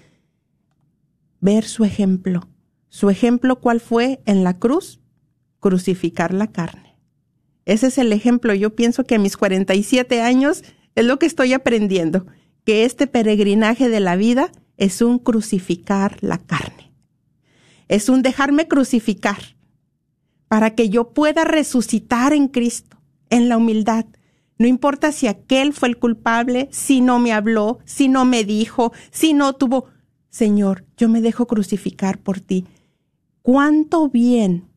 ver 1.45 1.65
su 1.65 1.85
ejemplo. 1.85 2.49
Su 2.89 3.11
ejemplo, 3.11 3.61
¿cuál 3.61 3.81
fue 3.81 4.23
en 4.25 4.45
la 4.45 4.59
cruz? 4.59 5.03
Crucificar 5.61 6.33
la 6.33 6.47
carne. 6.47 6.99
Ese 7.67 7.89
es 7.89 7.99
el 7.99 8.15
ejemplo. 8.15 8.55
Yo 8.55 8.75
pienso 8.75 9.05
que 9.05 9.17
a 9.17 9.19
mis 9.19 9.37
47 9.37 10.23
años 10.23 10.65
es 10.95 11.05
lo 11.05 11.19
que 11.19 11.27
estoy 11.27 11.53
aprendiendo, 11.53 12.25
que 12.65 12.87
este 12.87 13.07
peregrinaje 13.07 13.91
de 13.91 14.01
la 14.01 14.17
vida 14.17 14.53
es 14.79 15.03
un 15.03 15.19
crucificar 15.19 16.17
la 16.23 16.39
carne. 16.39 16.95
Es 17.89 18.09
un 18.09 18.23
dejarme 18.23 18.67
crucificar 18.67 19.59
para 20.49 20.75
que 20.75 20.89
yo 20.89 21.13
pueda 21.13 21.45
resucitar 21.45 22.33
en 22.33 22.49
Cristo, 22.49 22.97
en 23.29 23.51
la 23.51 23.59
humildad. 23.59 24.07
No 24.57 24.67
importa 24.67 25.13
si 25.13 25.27
aquel 25.27 25.75
fue 25.75 25.91
el 25.91 25.99
culpable, 25.99 26.71
si 26.73 27.03
no 27.03 27.19
me 27.19 27.35
habló, 27.35 27.81
si 27.85 28.09
no 28.09 28.25
me 28.25 28.45
dijo, 28.45 28.95
si 29.11 29.35
no 29.35 29.53
tuvo... 29.53 29.93
Señor, 30.35 30.85
yo 30.97 31.09
me 31.09 31.21
dejo 31.21 31.47
crucificar 31.47 32.19
por 32.19 32.41
ti. 32.41 32.67
¿Cuánto 33.43 34.09
bien 34.09 34.69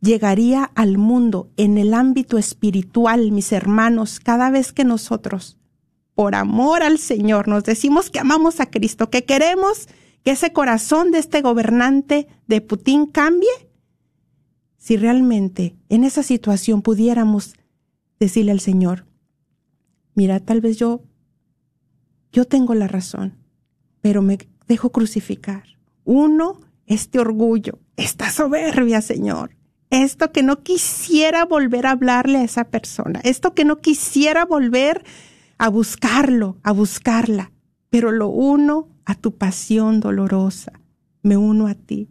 llegaría 0.00 0.62
al 0.62 0.98
mundo 0.98 1.50
en 1.56 1.78
el 1.78 1.92
ámbito 1.92 2.38
espiritual, 2.38 3.32
mis 3.32 3.50
hermanos, 3.50 4.20
cada 4.20 4.50
vez 4.50 4.72
que 4.72 4.84
nosotros, 4.84 5.58
por 6.14 6.36
amor 6.36 6.84
al 6.84 7.00
Señor, 7.00 7.48
nos 7.48 7.64
decimos 7.64 8.08
que 8.08 8.20
amamos 8.20 8.60
a 8.60 8.66
Cristo, 8.70 9.10
que 9.10 9.24
queremos 9.24 9.88
que 10.22 10.30
ese 10.30 10.52
corazón 10.52 11.10
de 11.10 11.18
este 11.18 11.42
gobernante 11.42 12.28
de 12.46 12.60
Putin 12.60 13.06
cambie? 13.06 13.50
Si 14.76 14.96
realmente 14.96 15.74
en 15.88 16.04
esa 16.04 16.22
situación 16.22 16.82
pudiéramos 16.82 17.54
decirle 18.20 18.52
al 18.52 18.60
Señor, 18.60 19.06
mira, 20.14 20.38
tal 20.38 20.60
vez 20.60 20.76
yo, 20.76 21.02
yo 22.30 22.44
tengo 22.44 22.74
la 22.74 22.86
razón, 22.86 23.38
pero 24.00 24.22
me 24.22 24.38
dejo 24.68 24.90
crucificar. 24.90 25.64
Uno, 26.04 26.60
este 26.86 27.18
orgullo, 27.18 27.78
esta 27.96 28.30
soberbia, 28.30 29.00
Señor. 29.00 29.56
Esto 29.90 30.32
que 30.32 30.42
no 30.42 30.62
quisiera 30.62 31.44
volver 31.44 31.86
a 31.86 31.90
hablarle 31.90 32.38
a 32.38 32.44
esa 32.44 32.64
persona. 32.64 33.20
Esto 33.24 33.54
que 33.54 33.64
no 33.64 33.80
quisiera 33.80 34.46
volver 34.46 35.04
a 35.58 35.68
buscarlo, 35.68 36.56
a 36.62 36.72
buscarla. 36.72 37.52
Pero 37.90 38.10
lo 38.10 38.28
uno 38.28 38.88
a 39.04 39.14
tu 39.14 39.36
pasión 39.36 40.00
dolorosa. 40.00 40.72
Me 41.22 41.36
uno 41.36 41.66
a 41.66 41.74
ti. 41.74 42.08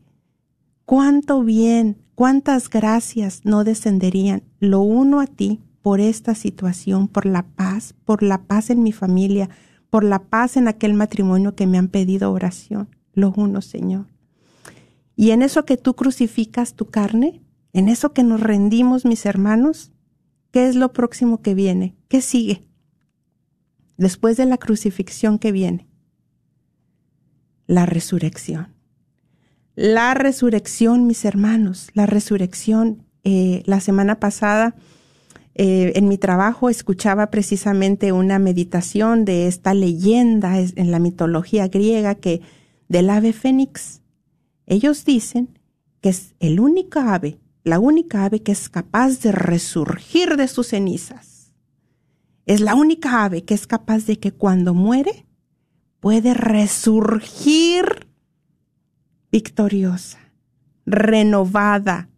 Cuánto 0.85 1.43
bien, 1.43 1.97
cuántas 2.15 2.69
gracias 2.69 3.41
no 3.45 3.63
descenderían. 3.63 4.43
Lo 4.59 4.81
uno 4.81 5.19
a 5.19 5.25
ti 5.25 5.59
por 5.81 5.99
esta 5.99 6.35
situación, 6.35 7.07
por 7.07 7.25
la 7.25 7.43
paz, 7.43 7.95
por 8.05 8.21
la 8.23 8.43
paz 8.43 8.69
en 8.69 8.83
mi 8.83 8.91
familia, 8.91 9.49
por 9.91 10.05
la 10.05 10.23
paz 10.23 10.57
en 10.57 10.67
aquel 10.67 10.95
matrimonio 10.95 11.53
que 11.53 11.67
me 11.67 11.77
han 11.77 11.89
pedido 11.89 12.31
oración. 12.31 12.87
Lo 13.13 13.33
uno, 13.35 13.61
Señor. 13.61 14.07
Y 15.17 15.31
en 15.31 15.43
eso 15.43 15.65
que 15.65 15.77
tú 15.77 15.95
crucificas 15.95 16.73
tu 16.73 16.85
carne, 16.85 17.41
en 17.73 17.89
eso 17.89 18.13
que 18.13 18.23
nos 18.23 18.39
rendimos, 18.39 19.05
mis 19.05 19.25
hermanos, 19.25 19.91
¿qué 20.51 20.67
es 20.67 20.75
lo 20.75 20.93
próximo 20.93 21.41
que 21.41 21.53
viene? 21.53 21.95
¿Qué 22.07 22.21
sigue? 22.21 22.65
Después 23.97 24.37
de 24.37 24.45
la 24.45 24.57
crucifixión 24.57 25.37
que 25.37 25.51
viene. 25.51 25.87
La 27.67 27.85
resurrección. 27.85 28.73
La 29.75 30.13
resurrección, 30.13 31.05
mis 31.05 31.25
hermanos, 31.25 31.89
la 31.93 32.05
resurrección. 32.05 33.05
Eh, 33.25 33.61
la 33.65 33.81
semana 33.81 34.19
pasada 34.21 34.73
eh, 35.55 35.93
en 35.95 36.07
mi 36.07 36.17
trabajo 36.17 36.69
escuchaba 36.69 37.29
precisamente 37.29 38.11
una 38.11 38.39
meditación 38.39 39.25
de 39.25 39.47
esta 39.47 39.73
leyenda 39.73 40.59
en 40.59 40.91
la 40.91 40.99
mitología 40.99 41.67
griega 41.67 42.15
que 42.15 42.41
del 42.87 43.09
ave 43.09 43.33
fénix. 43.33 44.01
Ellos 44.65 45.03
dicen 45.03 45.59
que 45.99 46.09
es 46.09 46.35
el 46.39 46.59
único 46.59 46.99
ave, 46.99 47.39
la 47.63 47.79
única 47.79 48.25
ave 48.25 48.41
que 48.41 48.53
es 48.53 48.69
capaz 48.69 49.19
de 49.21 49.31
resurgir 49.31 50.37
de 50.37 50.47
sus 50.47 50.67
cenizas. 50.67 51.53
Es 52.45 52.61
la 52.61 52.75
única 52.75 53.23
ave 53.23 53.43
que 53.43 53.53
es 53.53 53.67
capaz 53.67 54.05
de 54.05 54.19
que 54.19 54.31
cuando 54.31 54.73
muere 54.73 55.25
puede 55.99 56.33
resurgir 56.33 58.07
victoriosa, 59.31 60.19
renovada. 60.85 62.09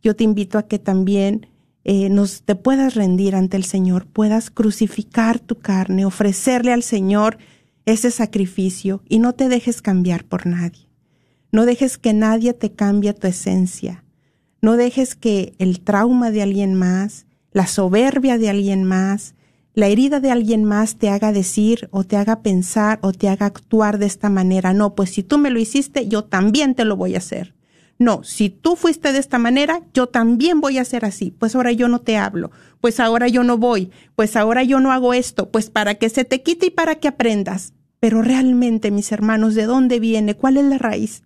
Yo 0.00 0.16
te 0.16 0.24
invito 0.24 0.58
a 0.58 0.66
que 0.66 0.78
también 0.78 1.46
eh, 1.84 2.08
nos 2.08 2.42
te 2.42 2.54
puedas 2.54 2.94
rendir 2.94 3.34
ante 3.34 3.56
el 3.56 3.64
Señor, 3.64 4.06
puedas 4.06 4.50
crucificar 4.50 5.40
tu 5.40 5.56
carne, 5.56 6.04
ofrecerle 6.04 6.72
al 6.72 6.82
Señor 6.82 7.38
ese 7.86 8.10
sacrificio 8.10 9.02
y 9.08 9.18
no 9.18 9.34
te 9.34 9.48
dejes 9.48 9.82
cambiar 9.82 10.24
por 10.24 10.46
nadie. 10.46 10.88
No 11.50 11.66
dejes 11.66 11.98
que 11.98 12.14
nadie 12.14 12.54
te 12.54 12.72
cambie 12.72 13.12
tu 13.12 13.26
esencia. 13.26 14.04
No 14.60 14.76
dejes 14.76 15.16
que 15.16 15.54
el 15.58 15.80
trauma 15.80 16.30
de 16.30 16.42
alguien 16.42 16.74
más, 16.74 17.26
la 17.52 17.66
soberbia 17.66 18.38
de 18.38 18.48
alguien 18.48 18.84
más, 18.84 19.34
la 19.74 19.88
herida 19.88 20.20
de 20.20 20.30
alguien 20.30 20.64
más 20.64 20.96
te 20.96 21.08
haga 21.08 21.32
decir 21.32 21.88
o 21.90 22.04
te 22.04 22.16
haga 22.16 22.42
pensar 22.42 22.98
o 23.02 23.12
te 23.12 23.28
haga 23.28 23.46
actuar 23.46 23.98
de 23.98 24.06
esta 24.06 24.30
manera. 24.30 24.72
No, 24.72 24.94
pues 24.94 25.10
si 25.10 25.22
tú 25.22 25.38
me 25.38 25.50
lo 25.50 25.58
hiciste, 25.58 26.08
yo 26.08 26.24
también 26.24 26.74
te 26.74 26.84
lo 26.84 26.96
voy 26.96 27.14
a 27.14 27.18
hacer. 27.18 27.54
No, 28.02 28.24
si 28.24 28.50
tú 28.50 28.74
fuiste 28.74 29.12
de 29.12 29.20
esta 29.20 29.38
manera, 29.38 29.80
yo 29.94 30.08
también 30.08 30.60
voy 30.60 30.78
a 30.78 30.84
ser 30.84 31.04
así. 31.04 31.30
Pues 31.30 31.54
ahora 31.54 31.70
yo 31.70 31.86
no 31.86 32.00
te 32.00 32.16
hablo, 32.16 32.50
pues 32.80 32.98
ahora 32.98 33.28
yo 33.28 33.44
no 33.44 33.58
voy, 33.58 33.92
pues 34.16 34.34
ahora 34.34 34.64
yo 34.64 34.80
no 34.80 34.90
hago 34.90 35.14
esto, 35.14 35.52
pues 35.52 35.70
para 35.70 35.94
que 35.94 36.08
se 36.08 36.24
te 36.24 36.42
quite 36.42 36.66
y 36.66 36.70
para 36.70 36.96
que 36.96 37.06
aprendas. 37.06 37.74
Pero 38.00 38.20
realmente, 38.20 38.90
mis 38.90 39.12
hermanos, 39.12 39.54
¿de 39.54 39.66
dónde 39.66 40.00
viene? 40.00 40.36
¿Cuál 40.36 40.56
es 40.56 40.64
la 40.64 40.78
raíz? 40.78 41.22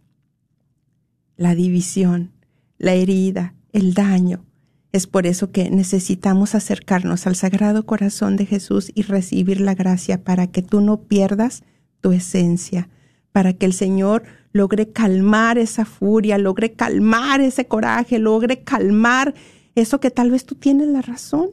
La 1.39 1.55
división, 1.55 2.33
la 2.77 2.93
herida, 2.93 3.55
el 3.72 3.95
daño. 3.95 4.45
Es 4.93 5.07
por 5.07 5.27
eso 5.27 5.51
que 5.53 5.70
necesitamos 5.70 6.55
acercarnos 6.55 7.27
al 7.27 7.37
Sagrado 7.37 7.87
Corazón 7.87 8.37
de 8.37 8.45
Jesús 8.45 8.93
y 8.95 9.01
recibir 9.01 9.62
la 9.62 9.74
gracia 9.74 10.24
para 10.24 10.49
que 10.49 10.61
tú 10.61 10.83
no 10.83 11.05
pierdas 11.05 11.62
tu 12.03 12.12
esencia, 12.12 12.91
para 13.33 13.55
que 13.55 13.64
el 13.64 13.72
Señor 13.72 14.24
logre 14.57 14.90
calmar 14.90 15.59
esa 15.59 15.84
furia, 15.84 16.38
logre 16.38 16.72
calmar 16.72 17.40
ese 17.40 17.66
coraje, 17.66 18.18
logre 18.18 18.64
calmar 18.64 19.34
eso 19.76 20.00
que 20.00 20.11
tal 20.11 20.30
vez 20.30 20.46
tú 20.46 20.54
tienes 20.57 20.88
la 20.88 21.02
razón. 21.02 21.50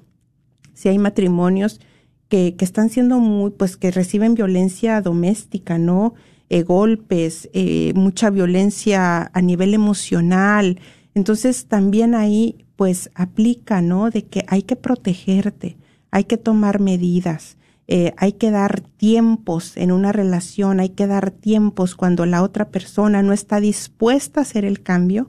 si 0.78 0.88
hay 0.88 0.98
matrimonios 0.98 1.80
que, 2.28 2.54
que, 2.56 2.64
están 2.64 2.88
siendo 2.88 3.18
muy, 3.18 3.50
pues 3.50 3.76
que 3.76 3.90
reciben 3.90 4.36
violencia 4.36 5.00
doméstica, 5.00 5.76
¿no? 5.76 6.14
Eh, 6.50 6.62
golpes, 6.62 7.50
eh, 7.52 7.92
mucha 7.96 8.30
violencia 8.30 9.28
a 9.34 9.42
nivel 9.42 9.74
emocional. 9.74 10.78
Entonces 11.14 11.66
también 11.66 12.14
ahí 12.14 12.64
pues 12.76 13.10
aplica, 13.16 13.82
¿no? 13.82 14.10
De 14.10 14.24
que 14.26 14.44
hay 14.46 14.62
que 14.62 14.76
protegerte, 14.76 15.76
hay 16.12 16.24
que 16.24 16.36
tomar 16.36 16.78
medidas, 16.78 17.56
eh, 17.88 18.14
hay 18.16 18.34
que 18.34 18.52
dar 18.52 18.82
tiempos 18.82 19.76
en 19.76 19.90
una 19.90 20.12
relación, 20.12 20.78
hay 20.78 20.90
que 20.90 21.08
dar 21.08 21.32
tiempos 21.32 21.96
cuando 21.96 22.24
la 22.24 22.44
otra 22.44 22.68
persona 22.68 23.20
no 23.20 23.32
está 23.32 23.58
dispuesta 23.58 24.38
a 24.38 24.42
hacer 24.44 24.64
el 24.64 24.80
cambio, 24.80 25.28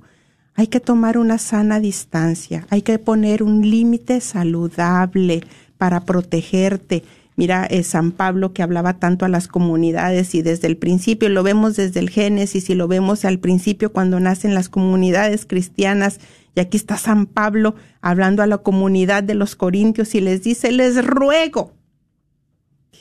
hay 0.59 0.67
que 0.67 0.81
tomar 0.81 1.17
una 1.17 1.37
sana 1.37 1.79
distancia, 1.79 2.67
hay 2.69 2.81
que 2.81 2.99
poner 2.99 3.43
un 3.43 3.61
límite 3.61 4.19
saludable 4.19 5.41
para 5.77 6.03
protegerte. 6.03 7.05
Mira, 7.37 7.65
eh, 7.65 7.81
San 7.83 8.11
Pablo 8.11 8.51
que 8.51 8.61
hablaba 8.61 8.99
tanto 8.99 9.23
a 9.23 9.29
las 9.29 9.47
comunidades 9.47 10.35
y 10.35 10.41
desde 10.41 10.67
el 10.67 10.75
principio, 10.75 11.29
lo 11.29 11.43
vemos 11.43 11.77
desde 11.77 12.01
el 12.01 12.09
Génesis 12.09 12.69
y 12.69 12.75
lo 12.75 12.89
vemos 12.89 13.23
al 13.23 13.39
principio 13.39 13.93
cuando 13.93 14.19
nacen 14.19 14.53
las 14.53 14.67
comunidades 14.67 15.45
cristianas. 15.45 16.19
Y 16.55 16.59
aquí 16.59 16.75
está 16.75 16.97
San 16.97 17.25
Pablo 17.25 17.75
hablando 18.01 18.43
a 18.43 18.45
la 18.45 18.57
comunidad 18.57 19.23
de 19.23 19.35
los 19.35 19.55
Corintios 19.55 20.13
y 20.13 20.19
les 20.19 20.43
dice, 20.43 20.73
les 20.73 21.05
ruego. 21.05 21.71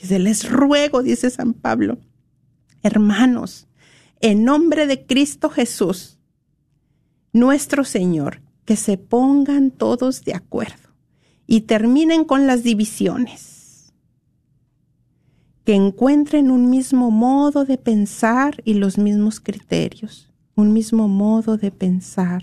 Dice, 0.01 0.17
les 0.17 0.49
ruego, 0.49 1.03
dice 1.03 1.29
San 1.29 1.53
Pablo, 1.53 1.97
hermanos, 2.83 3.67
en 4.21 4.45
nombre 4.45 4.87
de 4.87 5.05
Cristo 5.05 5.49
Jesús, 5.49 6.18
nuestro 7.33 7.83
Señor, 7.83 8.41
que 8.65 8.75
se 8.75 8.97
pongan 8.97 9.71
todos 9.71 10.23
de 10.23 10.35
acuerdo 10.35 10.89
y 11.47 11.61
terminen 11.61 12.25
con 12.25 12.47
las 12.47 12.63
divisiones 12.63 13.59
que 15.69 15.75
encuentren 15.75 16.49
un 16.49 16.71
mismo 16.71 17.11
modo 17.11 17.63
de 17.63 17.77
pensar 17.77 18.59
y 18.65 18.73
los 18.73 18.97
mismos 18.97 19.39
criterios, 19.39 20.31
un 20.55 20.73
mismo 20.73 21.07
modo 21.07 21.57
de 21.57 21.69
pensar. 21.69 22.41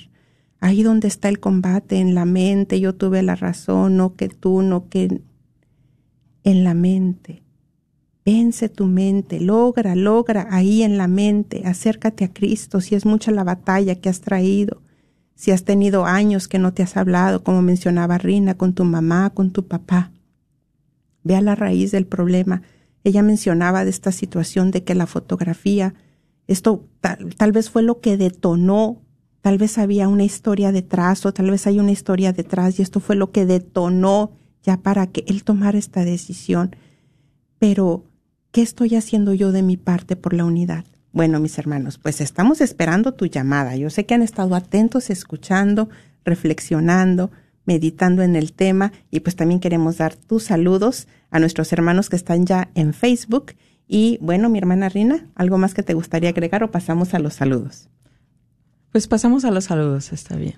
Ahí 0.60 0.84
donde 0.84 1.08
está 1.08 1.28
el 1.28 1.40
combate, 1.40 1.98
en 1.98 2.14
la 2.14 2.24
mente, 2.24 2.78
yo 2.78 2.94
tuve 2.94 3.24
la 3.24 3.34
razón, 3.34 3.96
no 3.96 4.14
que 4.14 4.28
tú, 4.28 4.62
no 4.62 4.88
que 4.88 5.22
en 6.44 6.62
la 6.62 6.74
mente. 6.74 7.42
Vence 8.26 8.68
tu 8.68 8.86
mente, 8.86 9.40
logra, 9.40 9.94
logra 9.94 10.48
ahí 10.50 10.82
en 10.82 10.98
la 10.98 11.06
mente, 11.06 11.62
acércate 11.64 12.24
a 12.24 12.32
Cristo 12.32 12.82
si 12.82 12.94
es 12.94 13.06
mucha 13.06 13.30
la 13.30 13.44
batalla 13.44 13.94
que 13.94 14.08
has 14.08 14.20
traído, 14.20 14.82
si 15.34 15.52
has 15.52 15.64
tenido 15.64 16.04
años 16.04 16.48
que 16.48 16.58
no 16.58 16.74
te 16.74 16.82
has 16.82 16.96
hablado, 16.96 17.42
como 17.42 17.62
mencionaba 17.62 18.18
Rina, 18.18 18.54
con 18.54 18.74
tu 18.74 18.84
mamá, 18.84 19.30
con 19.30 19.52
tu 19.52 19.66
papá. 19.66 20.10
Ve 21.22 21.36
a 21.36 21.40
la 21.40 21.54
raíz 21.54 21.92
del 21.92 22.06
problema 22.06 22.62
ella 23.06 23.22
mencionaba 23.22 23.84
de 23.84 23.90
esta 23.90 24.10
situación 24.10 24.72
de 24.72 24.82
que 24.82 24.96
la 24.96 25.06
fotografía, 25.06 25.94
esto 26.48 26.88
tal, 27.00 27.52
vez 27.52 27.70
fue 27.70 27.84
lo 27.84 28.00
que 28.00 28.16
detonó, 28.16 29.00
tal 29.42 29.58
vez 29.58 29.78
había 29.78 30.08
una 30.08 30.24
historia 30.24 30.72
detrás 30.72 31.24
o 31.24 31.32
tal 31.32 31.52
vez 31.52 31.68
hay 31.68 31.78
una 31.78 31.92
historia 31.92 32.32
detrás 32.32 32.80
y 32.80 32.82
esto 32.82 32.98
fue 32.98 33.14
lo 33.14 33.30
que 33.30 33.46
detonó 33.46 34.32
ya 34.64 34.78
para 34.78 35.06
que 35.06 35.24
él 35.28 35.44
tomara 35.44 35.78
esta 35.78 36.04
decisión. 36.04 36.74
Pero, 37.60 38.05
¿qué 38.56 38.62
estoy 38.62 38.96
haciendo 38.96 39.34
yo 39.34 39.52
de 39.52 39.60
mi 39.60 39.76
parte 39.76 40.16
por 40.16 40.32
la 40.32 40.46
unidad? 40.46 40.86
Bueno, 41.12 41.40
mis 41.40 41.58
hermanos, 41.58 41.98
pues 41.98 42.22
estamos 42.22 42.62
esperando 42.62 43.12
tu 43.12 43.26
llamada. 43.26 43.76
Yo 43.76 43.90
sé 43.90 44.06
que 44.06 44.14
han 44.14 44.22
estado 44.22 44.54
atentos, 44.54 45.10
escuchando, 45.10 45.90
reflexionando, 46.24 47.30
meditando 47.66 48.22
en 48.22 48.34
el 48.34 48.54
tema 48.54 48.92
y 49.10 49.20
pues 49.20 49.36
también 49.36 49.60
queremos 49.60 49.98
dar 49.98 50.14
tus 50.14 50.44
saludos 50.44 51.06
a 51.30 51.38
nuestros 51.38 51.70
hermanos 51.74 52.08
que 52.08 52.16
están 52.16 52.46
ya 52.46 52.70
en 52.74 52.94
Facebook. 52.94 53.52
Y 53.86 54.16
bueno, 54.22 54.48
mi 54.48 54.56
hermana 54.56 54.88
Rina, 54.88 55.26
¿algo 55.34 55.58
más 55.58 55.74
que 55.74 55.82
te 55.82 55.92
gustaría 55.92 56.30
agregar 56.30 56.62
o 56.62 56.70
pasamos 56.70 57.12
a 57.12 57.18
los 57.18 57.34
saludos? 57.34 57.90
Pues 58.90 59.06
pasamos 59.06 59.44
a 59.44 59.50
los 59.50 59.64
saludos, 59.64 60.14
está 60.14 60.34
bien. 60.34 60.54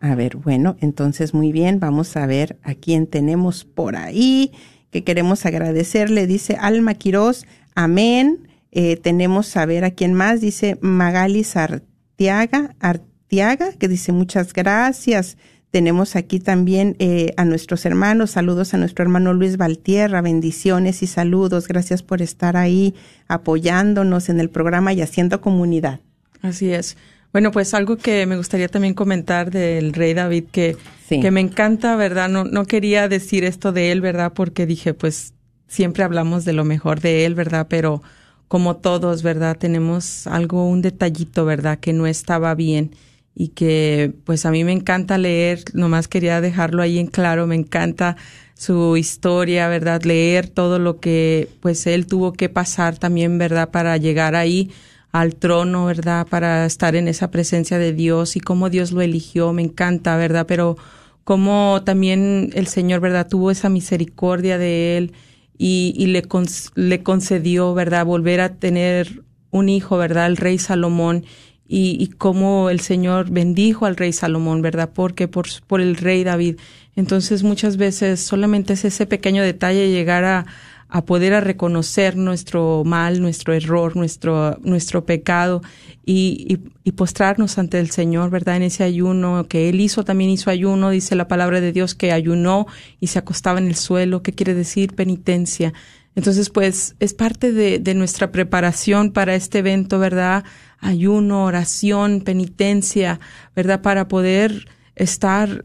A 0.00 0.14
ver, 0.14 0.36
bueno, 0.36 0.78
entonces 0.80 1.34
muy 1.34 1.52
bien, 1.52 1.78
vamos 1.78 2.16
a 2.16 2.24
ver 2.24 2.56
a 2.62 2.74
quién 2.74 3.06
tenemos 3.06 3.66
por 3.66 3.96
ahí, 3.96 4.50
que 4.90 5.04
queremos 5.04 5.46
agradecerle, 5.46 6.26
dice 6.26 6.56
Alma 6.60 6.94
Quiroz, 6.94 7.46
amén. 7.74 8.48
Eh, 8.70 8.96
tenemos 8.96 9.56
a 9.56 9.66
ver 9.66 9.84
a 9.84 9.90
quién 9.90 10.14
más, 10.14 10.40
dice 10.40 10.78
Magali 10.80 11.46
Artiaga, 11.54 12.74
Artiaga, 12.80 13.72
que 13.72 13.88
dice 13.88 14.12
muchas 14.12 14.52
gracias. 14.52 15.36
Tenemos 15.70 16.16
aquí 16.16 16.40
también 16.40 16.96
eh, 16.98 17.34
a 17.36 17.44
nuestros 17.44 17.84
hermanos, 17.84 18.30
saludos 18.30 18.72
a 18.72 18.78
nuestro 18.78 19.02
hermano 19.02 19.34
Luis 19.34 19.58
Valtierra, 19.58 20.22
bendiciones 20.22 21.02
y 21.02 21.06
saludos. 21.06 21.68
Gracias 21.68 22.02
por 22.02 22.22
estar 22.22 22.56
ahí 22.56 22.94
apoyándonos 23.26 24.30
en 24.30 24.40
el 24.40 24.48
programa 24.48 24.94
y 24.94 25.02
haciendo 25.02 25.42
comunidad. 25.42 26.00
Así 26.40 26.72
es. 26.72 26.96
Bueno, 27.32 27.50
pues 27.50 27.74
algo 27.74 27.96
que 27.96 28.26
me 28.26 28.36
gustaría 28.36 28.68
también 28.68 28.94
comentar 28.94 29.50
del 29.50 29.92
rey 29.92 30.14
David, 30.14 30.44
que, 30.50 30.76
que 31.08 31.30
me 31.30 31.40
encanta, 31.40 31.94
¿verdad? 31.96 32.28
No, 32.28 32.44
no 32.44 32.64
quería 32.64 33.08
decir 33.08 33.44
esto 33.44 33.72
de 33.72 33.92
él, 33.92 34.00
¿verdad? 34.00 34.32
Porque 34.34 34.66
dije, 34.66 34.94
pues 34.94 35.34
siempre 35.66 36.04
hablamos 36.04 36.44
de 36.44 36.54
lo 36.54 36.64
mejor 36.64 37.00
de 37.00 37.26
él, 37.26 37.34
¿verdad? 37.34 37.66
Pero 37.68 38.02
como 38.48 38.76
todos, 38.76 39.22
¿verdad? 39.22 39.58
Tenemos 39.58 40.26
algo, 40.26 40.66
un 40.66 40.80
detallito, 40.80 41.44
¿verdad? 41.44 41.78
Que 41.78 41.92
no 41.92 42.06
estaba 42.06 42.54
bien 42.54 42.92
y 43.34 43.48
que 43.48 44.12
pues 44.24 44.44
a 44.46 44.50
mí 44.50 44.64
me 44.64 44.72
encanta 44.72 45.16
leer, 45.16 45.62
nomás 45.72 46.08
quería 46.08 46.40
dejarlo 46.40 46.82
ahí 46.82 46.98
en 46.98 47.06
claro, 47.06 47.46
me 47.46 47.54
encanta 47.54 48.16
su 48.54 48.96
historia, 48.96 49.68
¿verdad? 49.68 50.02
Leer 50.02 50.48
todo 50.48 50.80
lo 50.80 50.98
que 50.98 51.48
pues 51.60 51.86
él 51.86 52.06
tuvo 52.06 52.32
que 52.32 52.48
pasar 52.48 52.98
también, 52.98 53.38
¿verdad? 53.38 53.70
Para 53.70 53.96
llegar 53.96 54.34
ahí 54.34 54.72
al 55.12 55.34
trono, 55.36 55.86
¿verdad? 55.86 56.26
Para 56.26 56.66
estar 56.66 56.94
en 56.94 57.08
esa 57.08 57.30
presencia 57.30 57.78
de 57.78 57.92
Dios 57.92 58.36
y 58.36 58.40
cómo 58.40 58.70
Dios 58.70 58.92
lo 58.92 59.00
eligió, 59.00 59.52
me 59.52 59.62
encanta, 59.62 60.16
¿verdad? 60.16 60.46
Pero 60.46 60.76
cómo 61.24 61.82
también 61.84 62.50
el 62.54 62.66
Señor, 62.66 63.00
¿verdad? 63.00 63.28
Tuvo 63.28 63.50
esa 63.50 63.68
misericordia 63.68 64.58
de 64.58 64.96
él 64.96 65.12
y, 65.56 65.94
y 65.96 66.06
le, 66.06 66.22
le 66.74 67.02
concedió, 67.02 67.74
¿verdad? 67.74 68.06
Volver 68.06 68.40
a 68.40 68.54
tener 68.56 69.24
un 69.50 69.68
hijo, 69.68 69.96
¿verdad? 69.96 70.26
El 70.26 70.36
rey 70.36 70.58
Salomón 70.58 71.24
y, 71.66 71.96
y 72.00 72.08
cómo 72.08 72.70
el 72.70 72.80
Señor 72.80 73.30
bendijo 73.30 73.86
al 73.86 73.96
rey 73.96 74.12
Salomón, 74.12 74.62
¿verdad? 74.62 74.90
Porque 74.92 75.28
por, 75.28 75.46
por 75.66 75.80
el 75.80 75.96
rey 75.96 76.24
David. 76.24 76.56
Entonces 76.96 77.42
muchas 77.42 77.76
veces 77.76 78.20
solamente 78.20 78.74
es 78.74 78.84
ese 78.84 79.06
pequeño 79.06 79.42
detalle 79.42 79.90
llegar 79.90 80.24
a, 80.24 80.46
a 80.88 81.04
poder 81.04 81.34
a 81.34 81.40
reconocer 81.40 82.16
nuestro 82.16 82.82
mal, 82.84 83.20
nuestro 83.20 83.52
error, 83.52 83.96
nuestro, 83.96 84.58
nuestro 84.62 85.04
pecado 85.04 85.62
y, 86.04 86.46
y, 86.48 86.70
y, 86.84 86.92
postrarnos 86.92 87.58
ante 87.58 87.78
el 87.78 87.90
Señor, 87.90 88.30
¿verdad? 88.30 88.56
En 88.56 88.62
ese 88.62 88.84
ayuno 88.84 89.46
que 89.48 89.68
Él 89.68 89.80
hizo, 89.80 90.04
también 90.04 90.30
hizo 90.30 90.50
ayuno, 90.50 90.90
dice 90.90 91.14
la 91.14 91.28
palabra 91.28 91.60
de 91.60 91.72
Dios 91.72 91.94
que 91.94 92.12
ayunó 92.12 92.66
y 93.00 93.08
se 93.08 93.18
acostaba 93.18 93.58
en 93.58 93.66
el 93.66 93.76
suelo, 93.76 94.22
¿qué 94.22 94.32
quiere 94.32 94.54
decir 94.54 94.94
penitencia? 94.94 95.74
Entonces, 96.14 96.50
pues 96.50 96.96
es 96.98 97.14
parte 97.14 97.52
de, 97.52 97.78
de 97.78 97.94
nuestra 97.94 98.32
preparación 98.32 99.12
para 99.12 99.34
este 99.34 99.58
evento, 99.58 99.98
¿verdad? 99.98 100.44
ayuno, 100.80 101.44
oración, 101.44 102.20
penitencia, 102.20 103.20
¿verdad? 103.54 103.82
Para 103.82 104.08
poder 104.08 104.68
estar 104.94 105.64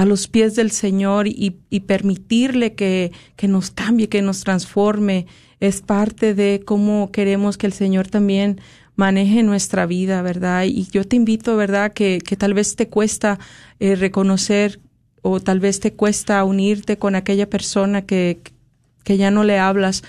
a 0.00 0.06
los 0.06 0.28
pies 0.28 0.56
del 0.56 0.70
Señor 0.70 1.26
y, 1.28 1.50
permitirle 1.86 2.72
que, 2.72 3.12
que, 3.36 3.48
nos 3.48 3.70
cambie, 3.70 4.08
que 4.08 4.22
nos 4.22 4.40
transforme. 4.40 5.26
Es 5.60 5.82
parte 5.82 6.34
de 6.34 6.62
cómo 6.64 7.12
queremos 7.12 7.58
que 7.58 7.66
el 7.66 7.74
Señor 7.74 8.08
también 8.08 8.62
maneje 8.96 9.42
nuestra 9.42 9.84
vida, 9.84 10.22
¿verdad? 10.22 10.64
Y 10.64 10.88
yo 10.90 11.04
te 11.04 11.16
invito, 11.16 11.54
¿verdad? 11.54 11.92
Que, 11.92 12.18
que 12.24 12.34
tal 12.34 12.54
vez 12.54 12.76
te 12.76 12.88
cuesta 12.88 13.38
eh, 13.78 13.94
reconocer 13.94 14.80
o 15.20 15.38
tal 15.38 15.60
vez 15.60 15.80
te 15.80 15.92
cuesta 15.92 16.42
unirte 16.44 16.96
con 16.96 17.14
aquella 17.14 17.50
persona 17.50 18.00
que, 18.00 18.40
que 19.04 19.18
ya 19.18 19.30
no 19.30 19.44
le 19.44 19.58
hablas, 19.58 20.02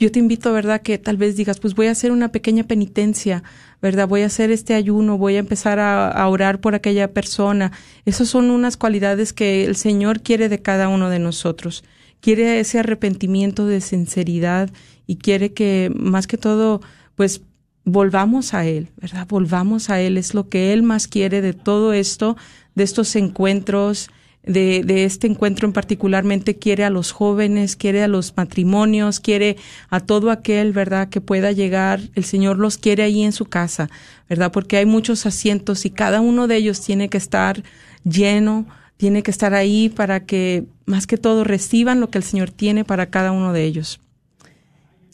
yo 0.00 0.10
te 0.10 0.18
invito, 0.18 0.50
¿verdad? 0.54 0.80
Que 0.80 0.96
tal 0.96 1.18
vez 1.18 1.36
digas, 1.36 1.60
pues 1.60 1.74
voy 1.74 1.88
a 1.88 1.90
hacer 1.90 2.10
una 2.10 2.32
pequeña 2.32 2.64
penitencia, 2.64 3.42
¿verdad? 3.82 4.08
Voy 4.08 4.22
a 4.22 4.26
hacer 4.26 4.50
este 4.50 4.72
ayuno, 4.72 5.18
voy 5.18 5.36
a 5.36 5.40
empezar 5.40 5.78
a, 5.78 6.26
orar 6.26 6.62
por 6.62 6.74
aquella 6.74 7.12
persona. 7.12 7.70
Esas 8.06 8.28
son 8.28 8.50
unas 8.50 8.78
cualidades 8.78 9.34
que 9.34 9.66
el 9.66 9.76
Señor 9.76 10.22
quiere 10.22 10.48
de 10.48 10.62
cada 10.62 10.88
uno 10.88 11.10
de 11.10 11.18
nosotros. 11.18 11.84
Quiere 12.20 12.60
ese 12.60 12.78
arrepentimiento 12.78 13.66
de 13.66 13.82
sinceridad 13.82 14.70
y 15.06 15.16
quiere 15.16 15.52
que 15.52 15.92
más 15.94 16.26
que 16.26 16.38
todo, 16.38 16.80
pues 17.14 17.42
volvamos 17.84 18.54
a 18.54 18.64
Él, 18.64 18.88
¿verdad? 18.96 19.26
Volvamos 19.28 19.90
a 19.90 20.00
Él. 20.00 20.16
Es 20.16 20.32
lo 20.32 20.48
que 20.48 20.72
Él 20.72 20.82
más 20.82 21.08
quiere 21.08 21.42
de 21.42 21.52
todo 21.52 21.92
esto, 21.92 22.38
de 22.74 22.84
estos 22.84 23.16
encuentros, 23.16 24.08
de, 24.42 24.82
de, 24.84 25.04
este 25.04 25.26
encuentro 25.26 25.66
en 25.66 25.72
particularmente 25.72 26.56
quiere 26.56 26.84
a 26.84 26.90
los 26.90 27.12
jóvenes, 27.12 27.76
quiere 27.76 28.02
a 28.02 28.08
los 28.08 28.36
matrimonios, 28.36 29.20
quiere 29.20 29.56
a 29.90 30.00
todo 30.00 30.30
aquel, 30.30 30.72
¿verdad?, 30.72 31.08
que 31.08 31.20
pueda 31.20 31.52
llegar. 31.52 32.00
El 32.14 32.24
Señor 32.24 32.58
los 32.58 32.78
quiere 32.78 33.02
ahí 33.02 33.22
en 33.22 33.32
su 33.32 33.44
casa, 33.44 33.90
¿verdad? 34.28 34.50
Porque 34.50 34.78
hay 34.78 34.86
muchos 34.86 35.26
asientos 35.26 35.84
y 35.84 35.90
cada 35.90 36.20
uno 36.20 36.46
de 36.46 36.56
ellos 36.56 36.80
tiene 36.80 37.08
que 37.08 37.18
estar 37.18 37.62
lleno, 38.04 38.66
tiene 38.96 39.22
que 39.22 39.30
estar 39.30 39.54
ahí 39.54 39.88
para 39.88 40.24
que 40.24 40.64
más 40.86 41.06
que 41.06 41.18
todo 41.18 41.44
reciban 41.44 42.00
lo 42.00 42.10
que 42.10 42.18
el 42.18 42.24
Señor 42.24 42.50
tiene 42.50 42.84
para 42.84 43.10
cada 43.10 43.32
uno 43.32 43.52
de 43.52 43.64
ellos. 43.64 44.00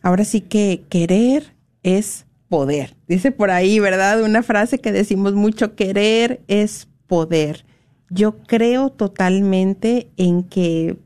Ahora 0.03 0.24
sí 0.24 0.41
que 0.41 0.85
querer 0.89 1.55
es 1.83 2.27
poder. 2.49 2.97
Dice 3.09 3.33
por 3.33 3.51
ahí, 3.51 3.81
¿verdad? 3.81 4.22
Una 4.22 4.43
frase 4.43 4.79
que 4.79 4.93
decimos 4.93 5.35
mucho, 5.35 5.74
querer 5.74 6.41
es 6.47 6.89
poder. 7.09 7.66
Yo 8.11 8.39
creo 8.39 8.91
totalmente 8.91 10.09
en 10.17 10.45
que 10.45 10.99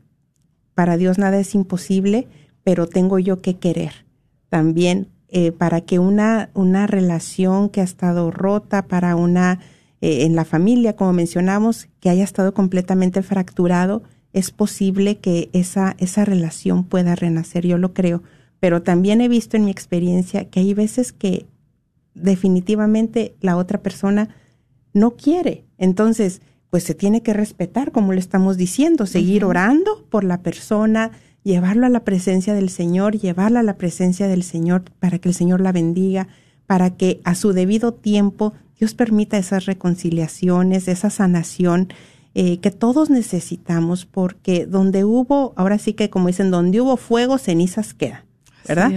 para 0.75 0.97
Dios 0.97 1.17
nada 1.17 1.39
es 1.39 1.55
imposible, 1.55 2.27
pero 2.63 2.87
tengo 2.87 3.19
yo 3.19 3.41
que 3.41 3.57
querer. 3.57 4.05
También 4.49 5.07
eh, 5.29 5.51
para 5.51 5.81
que 5.81 5.97
una, 5.97 6.49
una 6.53 6.87
relación 6.87 7.69
que 7.69 7.81
ha 7.81 7.85
estado 7.85 8.31
rota, 8.31 8.87
para 8.87 9.15
una, 9.15 9.59
eh, 10.01 10.25
en 10.25 10.35
la 10.35 10.43
familia, 10.43 10.95
como 10.95 11.13
mencionamos, 11.13 11.87
que 12.01 12.09
haya 12.09 12.23
estado 12.23 12.53
completamente 12.53 13.23
fracturado, 13.23 14.03
es 14.33 14.51
posible 14.51 15.19
que 15.19 15.49
esa, 15.53 15.95
esa 15.99 16.25
relación 16.25 16.83
pueda 16.83 17.15
renacer, 17.15 17.65
yo 17.65 17.77
lo 17.77 17.93
creo, 17.93 18.23
pero 18.59 18.81
también 18.81 19.21
he 19.21 19.27
visto 19.27 19.57
en 19.57 19.65
mi 19.65 19.71
experiencia 19.71 20.49
que 20.49 20.59
hay 20.59 20.73
veces 20.73 21.13
que 21.13 21.45
definitivamente 22.13 23.35
la 23.39 23.57
otra 23.57 23.81
persona 23.81 24.35
no 24.93 25.11
quiere. 25.11 25.63
Entonces, 25.77 26.41
pues 26.71 26.85
se 26.85 26.95
tiene 26.95 27.21
que 27.21 27.33
respetar, 27.33 27.91
como 27.91 28.13
le 28.13 28.19
estamos 28.19 28.57
diciendo, 28.57 29.05
seguir 29.05 29.43
orando 29.43 30.05
por 30.09 30.23
la 30.23 30.41
persona, 30.41 31.11
llevarlo 31.43 31.85
a 31.85 31.89
la 31.89 32.05
presencia 32.05 32.53
del 32.53 32.69
Señor, 32.69 33.19
llevarla 33.19 33.59
a 33.59 33.63
la 33.63 33.77
presencia 33.77 34.29
del 34.29 34.41
Señor 34.41 34.85
para 34.99 35.19
que 35.19 35.27
el 35.27 35.35
Señor 35.35 35.59
la 35.59 35.73
bendiga, 35.73 36.29
para 36.65 36.91
que 36.91 37.19
a 37.25 37.35
su 37.35 37.51
debido 37.51 37.93
tiempo 37.93 38.53
Dios 38.79 38.93
permita 38.93 39.37
esas 39.37 39.65
reconciliaciones, 39.65 40.87
esa 40.87 41.09
sanación 41.09 41.89
eh, 42.35 42.59
que 42.59 42.71
todos 42.71 43.09
necesitamos, 43.09 44.05
porque 44.05 44.65
donde 44.65 45.03
hubo, 45.03 45.53
ahora 45.57 45.77
sí 45.77 45.93
que 45.93 46.09
como 46.09 46.27
dicen, 46.27 46.51
donde 46.51 46.79
hubo 46.79 46.95
fuego, 46.95 47.37
cenizas 47.37 47.93
quedan, 47.93 48.23
¿verdad? 48.65 48.93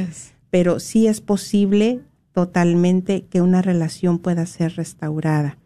Pero 0.51 0.79
sí 0.79 1.09
es 1.09 1.21
posible 1.21 2.03
totalmente 2.33 3.25
que 3.25 3.43
una 3.43 3.63
relación 3.63 4.21
pueda 4.21 4.47
ser 4.47 4.77
restaurada. 4.77 5.59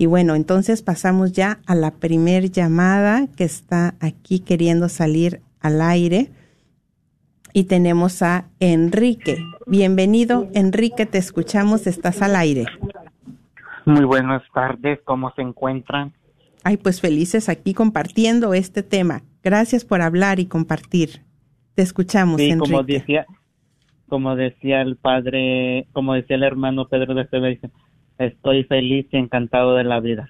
Y 0.00 0.06
bueno, 0.06 0.34
entonces 0.34 0.80
pasamos 0.80 1.32
ya 1.32 1.60
a 1.66 1.74
la 1.74 1.90
primer 1.90 2.50
llamada 2.50 3.26
que 3.36 3.44
está 3.44 3.96
aquí 4.00 4.40
queriendo 4.40 4.88
salir 4.88 5.42
al 5.60 5.82
aire. 5.82 6.30
Y 7.52 7.64
tenemos 7.64 8.22
a 8.22 8.46
Enrique. 8.60 9.44
Bienvenido, 9.66 10.48
Enrique, 10.54 11.04
te 11.04 11.18
escuchamos, 11.18 11.86
estás 11.86 12.22
al 12.22 12.34
aire. 12.36 12.64
Muy 13.84 14.06
buenas 14.06 14.42
tardes, 14.54 15.00
¿cómo 15.04 15.34
se 15.36 15.42
encuentran? 15.42 16.14
Ay, 16.64 16.78
pues 16.78 17.02
felices 17.02 17.50
aquí 17.50 17.74
compartiendo 17.74 18.54
este 18.54 18.82
tema. 18.82 19.20
Gracias 19.44 19.84
por 19.84 20.00
hablar 20.00 20.40
y 20.40 20.46
compartir. 20.46 21.26
Te 21.74 21.82
escuchamos, 21.82 22.40
sí, 22.40 22.56
como 22.56 22.82
decía, 22.84 23.26
como 24.08 24.34
decía 24.34 24.80
el 24.80 24.96
padre, 24.96 25.88
como 25.92 26.14
decía 26.14 26.36
el 26.36 26.44
hermano 26.44 26.88
Pedro 26.88 27.12
de 27.12 27.28
Sevilla, 27.28 27.68
Estoy 28.20 28.64
feliz 28.64 29.06
y 29.12 29.16
encantado 29.16 29.76
de 29.76 29.84
la 29.84 29.98
vida. 29.98 30.28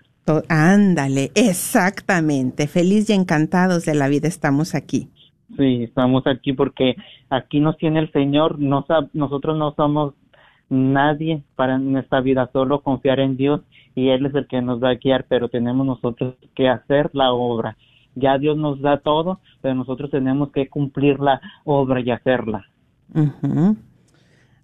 Ándale, 0.49 1.33
exactamente. 1.35 2.69
Feliz 2.69 3.11
y 3.11 3.15
encantados 3.15 3.85
de 3.85 3.97
la 3.97 4.07
vida 4.07 4.29
estamos 4.29 4.77
aquí. 4.77 5.09
Sí, 5.57 5.83
estamos 5.83 6.25
aquí 6.29 6.53
porque 6.53 6.95
aquí 7.31 7.59
nos 7.59 7.77
tiene 7.79 7.99
el 7.99 8.13
Señor. 8.13 8.61
nosotros 8.61 9.59
no 9.59 9.75
somos 9.75 10.15
nadie 10.69 11.43
para 11.57 11.79
nuestra 11.79 12.21
vida, 12.21 12.49
solo 12.53 12.81
confiar 12.83 13.19
en 13.19 13.37
Dios 13.37 13.61
y 13.97 14.11
Él 14.11 14.25
es 14.25 14.35
el 14.37 14.47
que 14.47 14.63
nos 14.63 14.81
va 14.81 14.91
a 14.91 14.95
guiar, 14.95 15.27
pero 15.29 15.49
tenemos 15.49 15.85
nosotros 15.85 16.37
que 16.55 16.69
hacer 16.69 17.11
la 17.13 17.33
obra. 17.33 17.77
Ya 18.15 18.39
Dios 18.39 18.57
nos 18.57 18.81
da 18.81 18.99
todo, 18.99 19.41
pero 19.61 19.75
nosotros 19.75 20.13
tenemos 20.13 20.53
que 20.53 20.69
cumplir 20.69 21.19
la 21.19 21.41
obra 21.65 22.01
y 22.01 22.13
hacerla. 22.13 22.67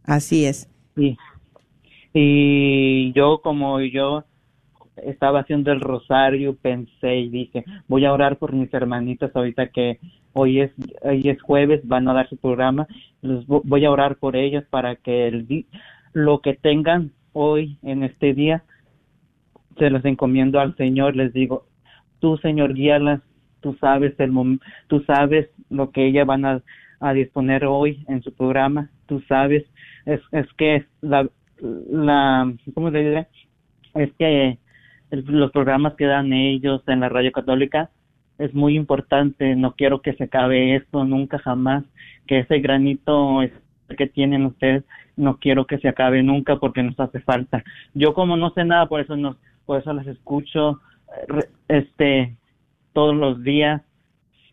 Así 0.05 0.45
es. 0.45 0.70
Sí. 0.95 1.18
Y 2.19 3.12
yo 3.12 3.43
como 3.43 3.79
yo 3.83 4.25
estaba 4.97 5.41
haciendo 5.41 5.71
el 5.71 5.83
rosario, 5.83 6.57
pensé 6.57 7.17
y 7.17 7.29
dije, 7.29 7.62
voy 7.89 8.07
a 8.07 8.12
orar 8.14 8.39
por 8.39 8.55
mis 8.55 8.73
hermanitas 8.73 9.37
ahorita 9.37 9.67
que 9.67 9.99
hoy 10.33 10.61
es, 10.61 10.73
hoy 11.03 11.29
es 11.29 11.43
jueves, 11.43 11.87
van 11.87 12.09
a 12.09 12.14
dar 12.14 12.27
su 12.31 12.39
programa, 12.39 12.87
los 13.21 13.47
voy 13.47 13.85
a 13.85 13.91
orar 13.91 14.17
por 14.17 14.35
ellas 14.35 14.64
para 14.71 14.97
que 14.97 15.29
el, 15.29 15.67
lo 16.14 16.41
que 16.41 16.55
tengan 16.55 17.12
hoy 17.35 17.77
en 17.83 18.03
este 18.03 18.33
día, 18.33 18.64
se 19.79 19.91
los 19.91 20.03
encomiendo 20.07 20.59
al 20.59 20.75
Señor, 20.77 21.17
les 21.17 21.35
digo, 21.35 21.67
tú 22.21 22.39
Señor 22.39 22.73
guíalas, 22.73 23.21
tú 23.61 23.77
sabes 23.79 24.19
el 24.19 24.33
tú 24.87 25.01
sabes 25.01 25.51
lo 25.69 25.91
que 25.91 26.07
ellas 26.07 26.27
van 26.27 26.47
a, 26.47 26.62
a 26.99 27.12
disponer 27.12 27.67
hoy 27.67 28.07
en 28.09 28.23
su 28.23 28.33
programa, 28.33 28.89
tú 29.05 29.21
sabes, 29.29 29.67
es, 30.07 30.23
es 30.33 30.51
que 30.55 30.87
la, 31.03 31.29
la, 31.61 32.53
¿cómo 32.75 32.91
se 32.91 32.99
dice? 32.99 33.29
Es 33.95 34.13
que 34.19 34.59
los 35.11 35.51
programas 35.53 35.95
que 35.95 36.07
dan 36.07 36.33
ellos 36.33 36.83
en 36.87 37.01
la 37.01 37.09
radio 37.09 37.33
católica 37.33 37.91
es 38.39 38.53
muy 38.55 38.77
importante, 38.77 39.57
no 39.57 39.75
quiero 39.75 40.03
que 40.03 40.13
se 40.15 40.25
acabe 40.25 40.77
esto 40.77 41.05
nunca 41.05 41.39
jamás, 41.39 41.85
que 42.27 42.41
ese 42.41 42.59
granito 42.59 43.41
que 43.97 44.07
tienen 44.07 44.45
ustedes 44.45 44.85
no 45.17 45.39
quiero 45.39 45.67
que 45.67 45.79
se 45.79 45.89
acabe 45.89 46.23
nunca 46.23 46.57
porque 46.57 46.83
nos 46.83 46.99
hace 47.01 47.21
falta. 47.21 47.65
Yo 47.95 48.13
como 48.13 48.37
no 48.37 48.51
sé 48.51 48.65
nada, 48.65 48.87
por 48.87 49.01
eso 49.01 49.17
nos, 49.17 49.37
por 49.65 49.81
eso 49.81 49.93
las 49.93 50.07
escucho 50.07 50.81
eh, 51.29 51.49
este 51.69 52.37
todos 52.93 53.15
los 53.15 53.43
días 53.43 53.83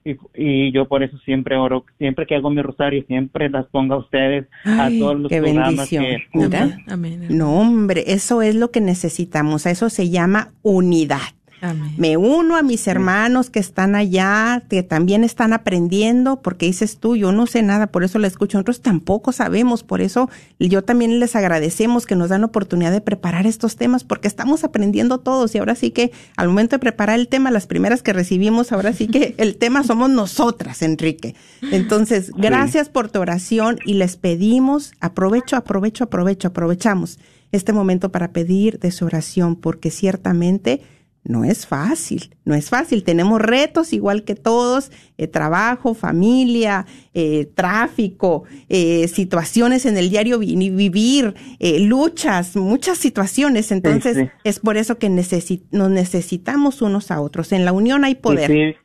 y, 0.05 0.71
yo 0.71 0.87
por 0.87 1.03
eso 1.03 1.17
siempre 1.19 1.55
oro, 1.55 1.85
siempre 1.97 2.25
que 2.25 2.35
hago 2.35 2.49
mi 2.49 2.61
rosario, 2.61 3.03
siempre 3.07 3.49
las 3.49 3.65
pongo 3.67 3.95
a 3.95 3.97
ustedes, 3.97 4.47
a 4.65 4.89
todos 4.99 5.19
los 5.19 5.29
qué 5.29 5.41
programas 5.41 5.89
bendición. 5.89 7.35
No, 7.37 7.59
hombre, 7.59 8.03
eso 8.07 8.41
es 8.41 8.55
lo 8.55 8.71
que 8.71 8.81
necesitamos, 8.81 9.65
a 9.65 9.71
eso 9.71 9.89
se 9.89 10.09
llama 10.09 10.53
unidad. 10.61 11.19
Me 11.97 12.17
uno 12.17 12.57
a 12.57 12.61
mis 12.61 12.87
hermanos 12.87 13.49
que 13.49 13.59
están 13.59 13.95
allá, 13.95 14.63
que 14.69 14.83
también 14.83 15.23
están 15.23 15.53
aprendiendo, 15.53 16.41
porque 16.41 16.65
dices 16.65 16.97
tú, 16.97 17.15
yo 17.15 17.31
no 17.31 17.47
sé 17.47 17.61
nada, 17.61 17.87
por 17.87 18.03
eso 18.03 18.19
la 18.19 18.27
escucho. 18.27 18.57
Nosotros 18.57 18.81
tampoco 18.81 19.31
sabemos, 19.31 19.83
por 19.83 20.01
eso 20.01 20.29
yo 20.59 20.83
también 20.83 21.19
les 21.19 21.35
agradecemos 21.35 22.05
que 22.05 22.15
nos 22.15 22.29
dan 22.29 22.41
la 22.41 22.47
oportunidad 22.47 22.91
de 22.91 23.01
preparar 23.01 23.47
estos 23.47 23.77
temas, 23.77 24.03
porque 24.03 24.27
estamos 24.27 24.63
aprendiendo 24.63 25.19
todos 25.19 25.55
y 25.55 25.59
ahora 25.59 25.75
sí 25.75 25.91
que 25.91 26.11
al 26.35 26.49
momento 26.49 26.75
de 26.75 26.79
preparar 26.79 27.17
el 27.17 27.29
tema, 27.29 27.49
las 27.49 27.65
primeras 27.67 28.03
que 28.03 28.11
recibimos, 28.11 28.71
ahora 28.71 28.91
sí 28.91 29.07
que 29.07 29.35
el 29.37 29.55
tema 29.55 29.83
somos 29.83 30.09
nosotras, 30.09 30.81
Enrique. 30.81 31.35
Entonces, 31.71 32.31
gracias 32.35 32.89
por 32.89 33.09
tu 33.09 33.19
oración 33.19 33.79
y 33.85 33.93
les 33.93 34.17
pedimos, 34.17 34.91
aprovecho, 34.99 35.55
aprovecho, 35.55 36.03
aprovecho, 36.05 36.49
aprovechamos 36.49 37.19
este 37.53 37.71
momento 37.71 38.11
para 38.11 38.31
pedir 38.31 38.79
de 38.79 38.91
su 38.91 39.05
oración, 39.05 39.55
porque 39.55 39.91
ciertamente 39.91 40.81
no 41.25 41.45
es 41.45 41.65
fácil, 41.65 42.35
no 42.43 42.53
es 42.53 42.69
fácil. 42.69 43.03
Tenemos 43.03 43.41
retos 43.41 43.93
igual 43.93 44.23
que 44.23 44.35
todos, 44.35 44.91
eh, 45.17 45.27
trabajo, 45.27 45.93
familia, 45.93 46.85
eh, 47.13 47.45
tráfico, 47.55 48.43
eh, 48.67 49.07
situaciones 49.07 49.85
en 49.85 49.97
el 49.97 50.09
diario 50.09 50.39
vivir, 50.39 51.33
luchas, 51.79 52.57
muchas 52.57 52.97
situaciones. 52.97 53.71
Entonces 53.71 54.29
es 54.43 54.59
por 54.59 54.75
eso 54.75 54.97
que 54.97 55.09
nos 55.09 55.89
necesitamos 55.89 56.81
unos 56.81 57.09
a 57.09 57.21
otros. 57.21 57.53
En 57.53 57.63
la 57.63 57.71
unión 57.71 58.03
hay 58.03 58.15
poder. 58.15 58.75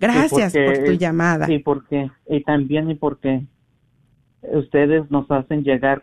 Gracias 0.00 0.52
por 0.52 0.84
tu 0.84 0.92
llamada. 0.92 1.52
Y 1.52 1.58
porque 1.58 2.10
y 2.28 2.42
también 2.42 2.90
y 2.90 2.94
porque 2.94 3.42
ustedes 4.42 5.10
nos 5.10 5.30
hacen 5.30 5.62
llegar 5.62 6.02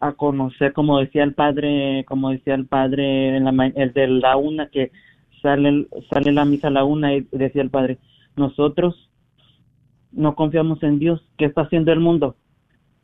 a 0.00 0.12
conocer, 0.12 0.72
como 0.72 0.98
decía 0.98 1.22
el 1.22 1.32
padre, 1.32 2.04
como 2.08 2.30
decía 2.30 2.56
el 2.56 2.66
padre 2.66 3.36
en 3.36 3.44
la, 3.44 3.66
el 3.76 3.92
de 3.92 4.08
la 4.08 4.36
una 4.36 4.68
que 4.68 4.90
sale, 5.42 5.86
sale 6.10 6.32
la 6.32 6.44
misa 6.44 6.68
a 6.68 6.70
la 6.70 6.84
una 6.84 7.14
y 7.14 7.26
decía 7.32 7.62
el 7.62 7.70
padre, 7.70 7.98
nosotros 8.36 9.10
no 10.12 10.34
confiamos 10.34 10.82
en 10.82 10.98
Dios, 10.98 11.24
¿qué 11.36 11.46
está 11.46 11.62
haciendo 11.62 11.92
el 11.92 12.00
mundo? 12.00 12.36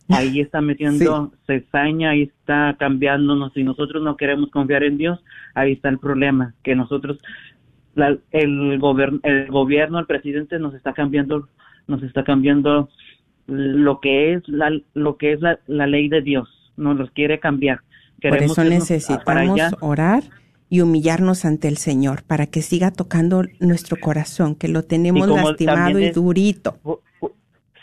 Ahí 0.08 0.40
está 0.40 0.60
metiendo 0.60 1.32
cesaña, 1.46 2.10
ahí 2.10 2.22
está 2.22 2.76
cambiándonos 2.78 3.56
y 3.56 3.62
nosotros 3.62 4.02
no 4.02 4.16
queremos 4.16 4.50
confiar 4.50 4.82
en 4.84 4.98
Dios, 4.98 5.18
ahí 5.54 5.72
está 5.72 5.88
el 5.88 5.98
problema, 5.98 6.54
que 6.62 6.74
nosotros, 6.74 7.18
el, 7.96 8.20
el 8.32 8.78
gobierno, 9.50 9.98
el 9.98 10.06
presidente 10.06 10.58
nos 10.58 10.74
está 10.74 10.92
cambiando, 10.92 11.48
nos 11.86 12.02
está 12.02 12.24
cambiando 12.24 12.88
lo 13.46 14.00
que 14.00 14.34
es 14.34 14.46
la, 14.46 14.70
lo 14.94 15.16
que 15.16 15.32
es 15.32 15.40
la, 15.40 15.86
ley 15.86 16.08
de 16.08 16.20
Dios, 16.20 16.48
nos 16.76 16.96
los 16.96 17.10
quiere 17.10 17.40
cambiar. 17.40 17.80
Queremos 18.20 18.54
Por 18.56 18.64
eso 18.66 18.74
necesitamos 18.74 19.60
orar 19.80 20.22
y 20.70 20.80
humillarnos 20.80 21.44
ante 21.44 21.68
el 21.68 21.76
Señor 21.76 22.22
para 22.24 22.46
que 22.46 22.62
siga 22.62 22.90
tocando 22.90 23.42
nuestro 23.60 23.96
corazón, 23.98 24.54
que 24.54 24.68
lo 24.68 24.82
tenemos 24.82 25.28
lastimado 25.28 25.98
y 25.98 26.10
durito. 26.10 26.78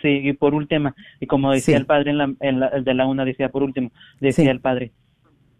Sí, 0.02 0.22
y 0.24 0.34
por 0.34 0.54
último, 0.54 0.94
y 1.20 1.26
como 1.26 1.52
decía 1.52 1.78
el 1.78 1.88
padre 1.88 2.12
en 2.12 2.18
la, 2.20 2.34
en 2.42 2.60
la, 2.60 2.70
de 2.70 2.94
la 2.94 3.08
una, 3.08 3.26
decía 3.26 3.50
por 3.50 3.64
último, 3.64 3.92
decía 4.20 4.52
el 4.52 4.60
padre, 4.60 4.92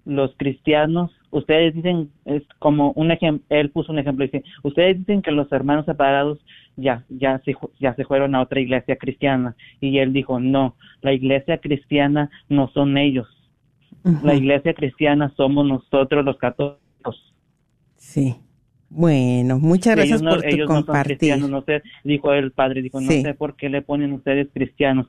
los 0.06 0.36
cristianos, 0.38 1.12
ustedes 1.32 1.74
dicen, 1.74 2.12
es 2.26 2.44
como 2.60 2.92
un 2.92 3.10
ejemplo, 3.10 3.44
él 3.50 3.72
puso 3.72 3.92
un 3.92 3.98
ejemplo, 3.98 4.24
dice, 4.24 4.44
ustedes 4.62 5.00
dicen 5.00 5.24
que 5.24 5.32
los 5.32 5.52
hermanos 5.52 5.86
separados 5.86 6.46
ya, 6.76 7.04
ya 7.10 7.42
se, 7.44 7.56
ya 7.80 7.96
se 7.96 8.06
fueron 8.06 8.36
a 8.36 8.42
otra 8.42 8.60
iglesia 8.60 8.98
cristiana, 8.98 9.56
y 9.82 9.98
él 9.98 10.14
dijo, 10.14 10.40
no, 10.40 10.76
la 11.02 11.14
iglesia 11.14 11.58
cristiana 11.58 12.30
no 12.48 12.68
son 12.68 13.00
ellos, 13.00 13.28
la 14.22 14.36
iglesia 14.36 14.76
cristiana 14.76 15.34
somos 15.36 15.66
nosotros 15.66 16.24
los 16.24 16.38
católicos 16.38 16.85
Sí. 17.98 18.36
Bueno, 18.90 19.60
muchas 19.60 19.96
gracias 19.96 20.22
por 20.22 20.42
tu 20.42 20.66
compartir. 20.66 21.38
No, 21.38 21.62
sé, 21.64 21.84
dijo 22.04 22.32
el 22.34 22.52
padre, 22.52 22.82
dijo, 22.82 23.02
no 23.02 23.12
sé 23.12 23.34
por 23.34 23.56
qué 23.56 23.70
le 23.70 23.82
ponen 23.82 24.14
ustedes 24.14 24.48
cristianos. 24.54 25.08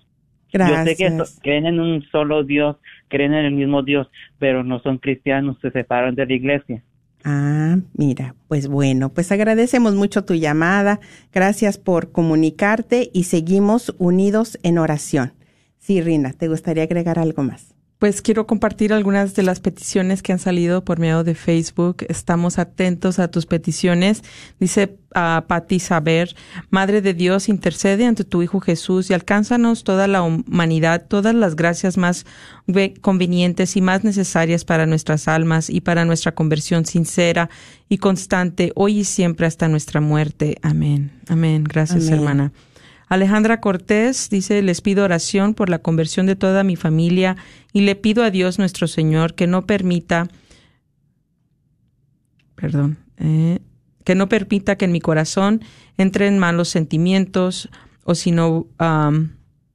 Gracias. 0.52 0.98
Yo 0.98 1.24
sé 1.24 1.34
que 1.34 1.40
creen 1.42 1.66
en 1.66 1.80
un 1.80 2.02
solo 2.10 2.42
Dios, 2.42 2.76
creen 3.08 3.34
en 3.34 3.44
el 3.44 3.54
mismo 3.54 3.82
Dios, 3.82 4.08
pero 4.38 4.64
no 4.64 4.80
son 4.80 4.98
cristianos, 4.98 5.58
se 5.60 5.70
separan 5.70 6.14
de 6.14 6.26
la 6.26 6.32
iglesia. 6.32 6.82
Ah, 7.24 7.78
mira, 7.94 8.34
pues 8.48 8.68
bueno, 8.68 9.12
pues 9.12 9.32
agradecemos 9.32 9.94
mucho 9.94 10.24
tu 10.24 10.34
llamada, 10.34 11.00
gracias 11.32 11.76
por 11.76 12.12
comunicarte 12.12 13.10
y 13.12 13.24
seguimos 13.24 13.94
unidos 13.98 14.58
en 14.62 14.78
oración. 14.78 15.32
Sí, 15.78 16.00
Rina, 16.00 16.32
¿te 16.32 16.48
gustaría 16.48 16.84
agregar 16.84 17.18
algo 17.18 17.42
más? 17.42 17.75
Pues 17.98 18.20
quiero 18.20 18.46
compartir 18.46 18.92
algunas 18.92 19.34
de 19.34 19.42
las 19.42 19.60
peticiones 19.60 20.22
que 20.22 20.32
han 20.32 20.38
salido 20.38 20.84
por 20.84 20.98
medio 20.98 21.24
de 21.24 21.34
Facebook. 21.34 22.04
Estamos 22.10 22.58
atentos 22.58 23.18
a 23.18 23.28
tus 23.28 23.46
peticiones. 23.46 24.22
Dice 24.60 24.98
a 25.14 25.40
uh, 25.42 25.46
Patti 25.46 25.80
Saber, 25.80 26.36
Madre 26.68 27.00
de 27.00 27.14
Dios, 27.14 27.48
intercede 27.48 28.04
ante 28.04 28.24
tu 28.24 28.42
Hijo 28.42 28.60
Jesús 28.60 29.08
y 29.08 29.14
alcánzanos 29.14 29.82
toda 29.82 30.08
la 30.08 30.22
humanidad, 30.22 31.06
todas 31.08 31.34
las 31.34 31.56
gracias 31.56 31.96
más 31.96 32.26
convenientes 33.00 33.76
y 33.76 33.80
más 33.80 34.04
necesarias 34.04 34.66
para 34.66 34.84
nuestras 34.84 35.26
almas 35.26 35.70
y 35.70 35.80
para 35.80 36.04
nuestra 36.04 36.34
conversión 36.34 36.84
sincera 36.84 37.48
y 37.88 37.96
constante, 37.96 38.72
hoy 38.74 38.98
y 38.98 39.04
siempre 39.04 39.46
hasta 39.46 39.68
nuestra 39.68 40.02
muerte. 40.02 40.58
Amén. 40.60 41.12
Amén. 41.28 41.64
Gracias, 41.64 42.08
Amén. 42.08 42.18
hermana. 42.18 42.52
Alejandra 43.06 43.60
Cortés 43.60 44.28
dice, 44.30 44.62
les 44.62 44.80
pido 44.80 45.04
oración 45.04 45.54
por 45.54 45.68
la 45.70 45.78
conversión 45.78 46.26
de 46.26 46.34
toda 46.34 46.64
mi 46.64 46.74
familia 46.74 47.36
y 47.72 47.82
le 47.82 47.94
pido 47.94 48.24
a 48.24 48.30
Dios 48.30 48.58
nuestro 48.58 48.88
Señor 48.88 49.34
que 49.34 49.46
no 49.46 49.64
permita, 49.64 50.28
perdón, 52.56 52.98
eh, 53.18 53.60
que 54.04 54.14
no 54.16 54.28
permita 54.28 54.76
que 54.76 54.86
en 54.86 54.92
mi 54.92 55.00
corazón 55.00 55.62
entren 55.96 56.38
malos 56.38 56.68
sentimientos 56.68 57.68
o 58.04 58.14
sino 58.14 58.66
um, 58.80 59.30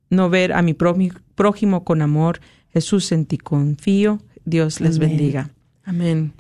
no 0.10 0.30
ver 0.30 0.54
a 0.54 0.62
mi 0.62 0.74
prójimo 0.74 1.84
con 1.84 2.02
amor. 2.02 2.42
Jesús 2.70 3.12
en 3.12 3.26
ti 3.26 3.38
confío. 3.38 4.22
Dios 4.46 4.80
les 4.82 4.98
Amén. 4.98 5.10
bendiga. 5.10 5.52
Amén. 5.84 6.34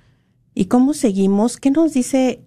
¿Y 0.54 0.66
cómo 0.66 0.94
seguimos? 0.94 1.58
¿Qué 1.58 1.72
nos 1.72 1.94
dice 1.94 2.42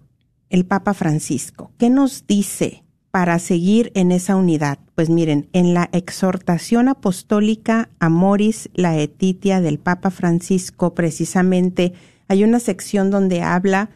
el 0.49 0.65
Papa 0.65 0.93
Francisco? 0.93 1.71
¿Qué 1.77 1.89
nos 1.89 2.27
dice 2.27 2.84
para 3.15 3.39
seguir 3.39 3.93
en 3.95 4.11
esa 4.11 4.35
unidad? 4.35 4.77
Pues 4.93 5.09
miren, 5.09 5.47
en 5.53 5.73
la 5.73 5.87
exhortación 5.93 6.89
apostólica 6.89 7.87
Amoris 7.97 8.69
Laetitia 8.73 9.61
del 9.61 9.79
Papa 9.79 10.11
Francisco, 10.11 10.93
precisamente 10.93 11.93
hay 12.27 12.43
una 12.43 12.59
sección 12.59 13.11
donde 13.11 13.41
habla 13.41 13.89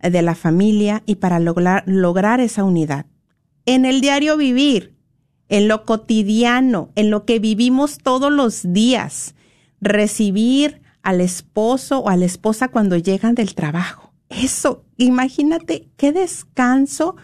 de 0.00 0.20
la 0.22 0.34
familia 0.34 1.04
y 1.06 1.14
para 1.14 1.38
lograr, 1.38 1.84
lograr 1.86 2.40
esa 2.40 2.64
unidad. 2.64 3.06
En 3.64 3.84
el 3.84 4.00
diario 4.00 4.36
vivir, 4.36 4.96
en 5.48 5.68
lo 5.68 5.84
cotidiano, 5.84 6.90
en 6.96 7.10
lo 7.10 7.24
que 7.26 7.38
vivimos 7.38 7.98
todos 7.98 8.32
los 8.32 8.72
días, 8.72 9.36
recibir 9.80 10.82
al 11.04 11.20
esposo 11.20 12.00
o 12.00 12.08
a 12.08 12.16
la 12.16 12.24
esposa 12.24 12.66
cuando 12.66 12.96
llegan 12.96 13.36
del 13.36 13.54
trabajo. 13.54 14.12
Eso, 14.30 14.82
imagínate 14.96 15.86
qué 15.96 16.10
descanso 16.10 17.14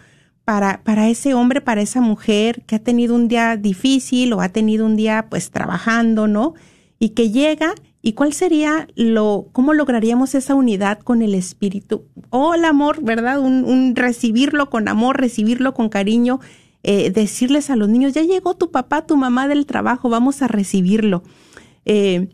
para, 0.51 0.83
para 0.83 1.07
ese 1.07 1.33
hombre, 1.33 1.61
para 1.61 1.81
esa 1.81 2.01
mujer 2.01 2.63
que 2.67 2.75
ha 2.75 2.79
tenido 2.79 3.15
un 3.15 3.29
día 3.29 3.55
difícil 3.55 4.33
o 4.33 4.41
ha 4.41 4.49
tenido 4.49 4.85
un 4.85 4.97
día 4.97 5.27
pues 5.29 5.49
trabajando, 5.49 6.27
¿no? 6.27 6.55
Y 6.99 7.11
que 7.11 7.31
llega 7.31 7.73
y 8.01 8.11
cuál 8.11 8.33
sería 8.33 8.85
lo, 8.95 9.47
cómo 9.53 9.73
lograríamos 9.73 10.35
esa 10.35 10.53
unidad 10.53 10.99
con 10.99 11.21
el 11.21 11.35
espíritu. 11.35 12.03
Oh, 12.31 12.53
el 12.53 12.65
amor, 12.65 13.01
¿verdad? 13.01 13.39
Un, 13.39 13.63
un 13.63 13.95
recibirlo 13.95 14.69
con 14.69 14.89
amor, 14.89 15.21
recibirlo 15.21 15.73
con 15.73 15.87
cariño, 15.87 16.41
eh, 16.83 17.11
decirles 17.11 17.69
a 17.69 17.77
los 17.77 17.87
niños, 17.87 18.11
ya 18.11 18.23
llegó 18.23 18.57
tu 18.57 18.71
papá, 18.71 19.07
tu 19.07 19.15
mamá 19.15 19.47
del 19.47 19.65
trabajo, 19.65 20.09
vamos 20.09 20.41
a 20.41 20.49
recibirlo. 20.49 21.23
Eh, 21.85 22.27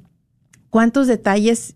cuántos 0.71 1.05
detalles, 1.05 1.75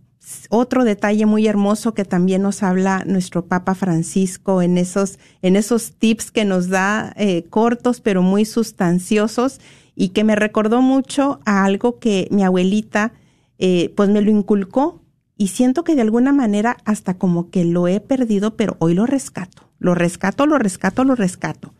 otro 0.49 0.83
detalle 0.83 1.25
muy 1.25 1.47
hermoso 1.47 1.93
que 1.93 2.05
también 2.05 2.41
nos 2.41 2.63
habla 2.63 3.03
nuestro 3.05 3.45
Papa 3.45 3.75
Francisco 3.75 4.61
en 4.61 4.77
esos, 4.77 5.19
en 5.41 5.55
esos 5.55 5.93
tips 5.93 6.31
que 6.31 6.45
nos 6.45 6.69
da 6.69 7.13
eh, 7.17 7.43
cortos 7.49 8.01
pero 8.01 8.21
muy 8.21 8.45
sustanciosos 8.45 9.59
y 9.95 10.09
que 10.09 10.23
me 10.23 10.35
recordó 10.35 10.81
mucho 10.81 11.39
a 11.45 11.63
algo 11.65 11.99
que 11.99 12.27
mi 12.31 12.43
abuelita 12.43 13.13
eh, 13.59 13.93
pues 13.95 14.09
me 14.09 14.21
lo 14.21 14.31
inculcó 14.31 15.01
y 15.37 15.47
siento 15.47 15.83
que 15.83 15.95
de 15.95 16.01
alguna 16.01 16.33
manera 16.33 16.77
hasta 16.85 17.15
como 17.15 17.49
que 17.49 17.65
lo 17.65 17.87
he 17.87 17.99
perdido, 17.99 18.55
pero 18.55 18.75
hoy 18.79 18.93
lo 18.93 19.07
rescato, 19.07 19.69
lo 19.79 19.95
rescato, 19.95 20.45
lo 20.45 20.59
rescato, 20.59 21.03
lo 21.03 21.15
rescato. 21.15 21.73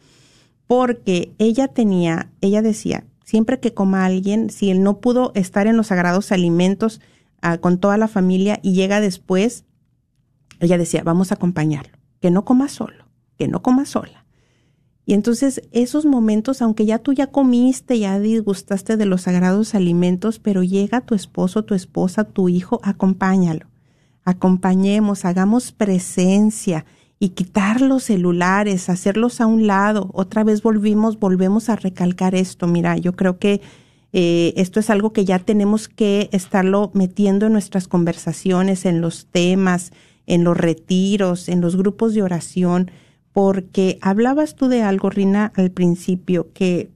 Porque 0.65 1.31
ella 1.37 1.67
tenía, 1.67 2.31
ella 2.41 2.63
decía, 2.63 3.03
siempre 3.23 3.59
que 3.59 3.73
coma 3.73 4.05
alguien, 4.05 4.49
si 4.49 4.71
él 4.71 4.81
no 4.81 4.99
pudo 4.99 5.31
estar 5.35 5.67
en 5.67 5.77
los 5.77 5.87
sagrados 5.87 6.31
alimentos 6.31 7.01
con 7.59 7.79
toda 7.79 7.97
la 7.97 8.07
familia 8.07 8.59
y 8.61 8.73
llega 8.73 9.01
después, 9.01 9.65
ella 10.59 10.77
decía, 10.77 11.03
vamos 11.03 11.31
a 11.31 11.35
acompañarlo, 11.35 11.97
que 12.19 12.31
no 12.31 12.45
coma 12.45 12.67
solo, 12.67 13.05
que 13.37 13.47
no 13.47 13.61
coma 13.61 13.85
sola. 13.85 14.25
Y 15.05 15.13
entonces 15.13 15.61
esos 15.71 16.05
momentos, 16.05 16.61
aunque 16.61 16.85
ya 16.85 16.99
tú 16.99 17.13
ya 17.13 17.27
comiste, 17.27 17.99
ya 17.99 18.19
disgustaste 18.19 18.97
de 18.97 19.05
los 19.05 19.23
sagrados 19.23 19.73
alimentos, 19.73 20.39
pero 20.39 20.63
llega 20.63 21.01
tu 21.01 21.15
esposo, 21.15 21.63
tu 21.63 21.73
esposa, 21.73 22.23
tu 22.23 22.49
hijo, 22.49 22.79
acompáñalo. 22.83 23.67
Acompañemos, 24.23 25.25
hagamos 25.25 25.71
presencia 25.71 26.85
y 27.17 27.29
quitar 27.29 27.81
los 27.81 28.03
celulares, 28.03 28.89
hacerlos 28.89 29.41
a 29.41 29.47
un 29.47 29.65
lado. 29.65 30.11
Otra 30.13 30.43
vez 30.43 30.61
volvimos, 30.61 31.19
volvemos 31.19 31.69
a 31.69 31.75
recalcar 31.75 32.35
esto. 32.35 32.67
Mira, 32.67 32.97
yo 32.97 33.15
creo 33.15 33.39
que 33.39 33.61
eh, 34.13 34.53
esto 34.57 34.79
es 34.79 34.89
algo 34.89 35.13
que 35.13 35.25
ya 35.25 35.39
tenemos 35.39 35.87
que 35.87 36.29
estarlo 36.31 36.91
metiendo 36.93 37.45
en 37.47 37.53
nuestras 37.53 37.87
conversaciones, 37.87 38.85
en 38.85 39.01
los 39.01 39.27
temas, 39.27 39.91
en 40.25 40.43
los 40.43 40.57
retiros, 40.57 41.49
en 41.49 41.61
los 41.61 41.75
grupos 41.77 42.13
de 42.13 42.21
oración, 42.21 42.91
porque 43.31 43.97
hablabas 44.01 44.55
tú 44.55 44.67
de 44.67 44.81
algo, 44.81 45.09
Rina, 45.09 45.53
al 45.55 45.71
principio, 45.71 46.51
que 46.53 46.91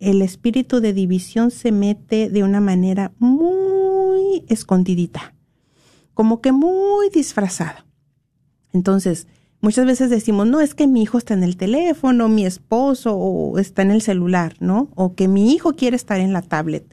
el 0.00 0.22
espíritu 0.22 0.80
de 0.80 0.92
división 0.92 1.50
se 1.50 1.72
mete 1.72 2.28
de 2.28 2.42
una 2.42 2.60
manera 2.60 3.12
muy 3.18 4.44
escondidita, 4.48 5.34
como 6.14 6.40
que 6.40 6.52
muy 6.52 7.08
disfrazada. 7.10 7.86
Entonces, 8.72 9.28
muchas 9.64 9.86
veces 9.86 10.10
decimos, 10.10 10.46
no, 10.46 10.60
es 10.60 10.74
que 10.74 10.86
mi 10.86 11.02
hijo 11.02 11.16
está 11.16 11.32
en 11.32 11.42
el 11.42 11.56
teléfono, 11.56 12.28
mi 12.28 12.44
esposo 12.44 13.16
o 13.16 13.58
está 13.58 13.80
en 13.80 13.90
el 13.90 14.02
celular, 14.02 14.54
¿no? 14.60 14.90
O 14.94 15.14
que 15.14 15.26
mi 15.26 15.52
hijo 15.52 15.72
quiere 15.72 15.96
estar 15.96 16.20
en 16.20 16.34
la 16.34 16.42
tablet. 16.42 16.84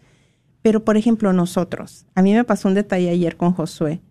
Pero, 0.61 0.85
por 0.85 0.95
ejemplo, 0.95 1.33
nosotros, 1.33 2.05
a 2.15 2.21
mí 2.21 2.33
me 2.33 2.45
pasó 2.45 2.69
un 2.69 2.73
detalle 2.73 3.09
ayer 3.09 3.35
con 3.35 3.51
Josué. 3.51 4.01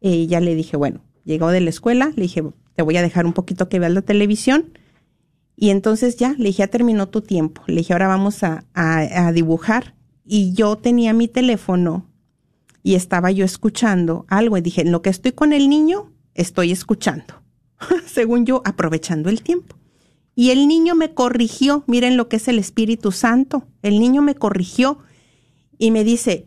Y 0.00 0.26
ya 0.26 0.40
le 0.40 0.54
dije, 0.54 0.76
bueno, 0.76 1.00
llegó 1.24 1.48
de 1.48 1.62
la 1.62 1.70
escuela, 1.70 2.12
le 2.14 2.22
dije, 2.22 2.44
te 2.74 2.82
voy 2.82 2.96
a 2.98 3.02
dejar 3.02 3.24
un 3.24 3.32
poquito 3.32 3.68
que 3.68 3.78
veas 3.78 3.92
la 3.92 4.02
televisión. 4.02 4.78
Y 5.56 5.70
entonces 5.70 6.16
ya, 6.16 6.34
le 6.36 6.44
dije, 6.44 6.58
ya 6.58 6.66
terminó 6.66 7.08
tu 7.08 7.22
tiempo. 7.22 7.62
Le 7.66 7.76
dije, 7.76 7.94
ahora 7.94 8.08
vamos 8.08 8.42
a, 8.42 8.64
a, 8.74 9.26
a 9.26 9.32
dibujar. 9.32 9.94
Y 10.24 10.52
yo 10.52 10.76
tenía 10.76 11.14
mi 11.14 11.28
teléfono 11.28 12.10
y 12.82 12.94
estaba 12.94 13.30
yo 13.30 13.44
escuchando 13.44 14.26
algo. 14.28 14.58
Y 14.58 14.60
dije, 14.60 14.82
en 14.82 14.92
lo 14.92 15.00
que 15.00 15.10
estoy 15.10 15.32
con 15.32 15.54
el 15.54 15.70
niño, 15.70 16.12
estoy 16.34 16.72
escuchando. 16.72 17.41
Según 18.06 18.46
yo, 18.46 18.62
aprovechando 18.64 19.28
el 19.28 19.42
tiempo. 19.42 19.76
Y 20.34 20.50
el 20.50 20.66
niño 20.66 20.94
me 20.94 21.12
corrigió. 21.12 21.84
Miren 21.86 22.16
lo 22.16 22.28
que 22.28 22.36
es 22.36 22.48
el 22.48 22.58
Espíritu 22.58 23.12
Santo. 23.12 23.66
El 23.82 23.98
niño 24.00 24.22
me 24.22 24.34
corrigió 24.34 24.98
y 25.78 25.90
me 25.90 26.04
dice, 26.04 26.46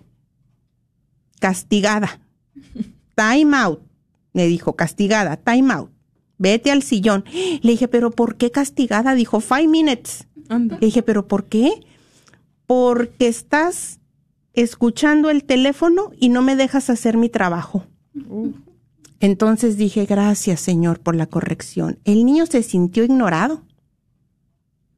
castigada. 1.40 2.22
Time 3.16 3.56
out. 3.56 3.82
Me 4.34 4.48
dijo, 4.48 4.76
castigada, 4.76 5.38
time 5.38 5.74
out. 5.74 5.90
Vete 6.38 6.70
al 6.70 6.84
sillón. 6.84 7.24
Le 7.32 7.72
dije, 7.72 7.88
pero 7.88 8.12
¿por 8.12 8.36
qué 8.36 8.52
castigada? 8.52 9.16
Dijo, 9.16 9.40
five 9.40 9.70
minutes. 9.70 10.28
Anda. 10.50 10.78
Le 10.82 10.88
dije, 10.88 11.04
pero 11.04 11.26
¿por 11.26 11.46
qué? 11.46 11.72
Porque 12.66 13.30
estás 13.30 14.02
escuchando 14.52 15.30
el 15.30 15.46
teléfono 15.46 16.12
y 16.20 16.28
no 16.28 16.42
me 16.42 16.58
dejas 16.58 16.90
hacer 16.90 17.16
mi 17.16 17.30
trabajo. 17.30 17.86
Entonces 19.20 19.78
dije, 19.78 20.06
gracias 20.06 20.60
Señor 20.60 21.00
por 21.00 21.16
la 21.16 21.28
corrección. 21.28 22.00
El 22.04 22.26
niño 22.26 22.46
se 22.46 22.64
sintió 22.64 23.04
ignorado. 23.04 23.64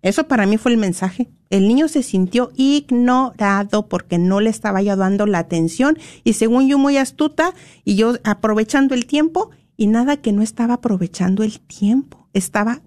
Eso 0.01 0.27
para 0.27 0.45
mí 0.45 0.57
fue 0.57 0.71
el 0.71 0.77
mensaje. 0.77 1.29
El 1.49 1.67
niño 1.67 1.87
se 1.87 2.03
sintió 2.03 2.51
ignorado 2.55 3.87
porque 3.87 4.17
no 4.17 4.41
le 4.41 4.49
estaba 4.49 4.81
yo 4.81 4.95
dando 4.95 5.25
la 5.25 5.39
atención 5.39 5.97
y 6.23 6.33
según 6.33 6.67
yo 6.67 6.77
muy 6.77 6.97
astuta 6.97 7.53
y 7.83 7.95
yo 7.95 8.15
aprovechando 8.23 8.95
el 8.95 9.05
tiempo 9.05 9.51
y 9.75 9.87
nada 9.87 10.17
que 10.17 10.33
no 10.33 10.41
estaba 10.41 10.75
aprovechando 10.75 11.43
el 11.43 11.59
tiempo. 11.59 12.27
Estaba, 12.33 12.81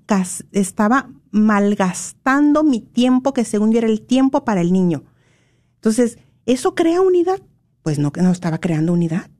estaba 0.52 1.10
malgastando 1.30 2.62
mi 2.62 2.80
tiempo 2.80 3.32
que 3.32 3.44
según 3.44 3.72
yo 3.72 3.78
era 3.78 3.86
el 3.86 4.02
tiempo 4.02 4.44
para 4.44 4.60
el 4.60 4.72
niño. 4.72 5.04
Entonces, 5.76 6.18
¿eso 6.46 6.74
crea 6.74 7.00
unidad? 7.00 7.40
Pues 7.82 7.98
no, 7.98 8.12
no 8.14 8.30
estaba 8.30 8.58
creando 8.58 8.92
unidad. 8.92 9.30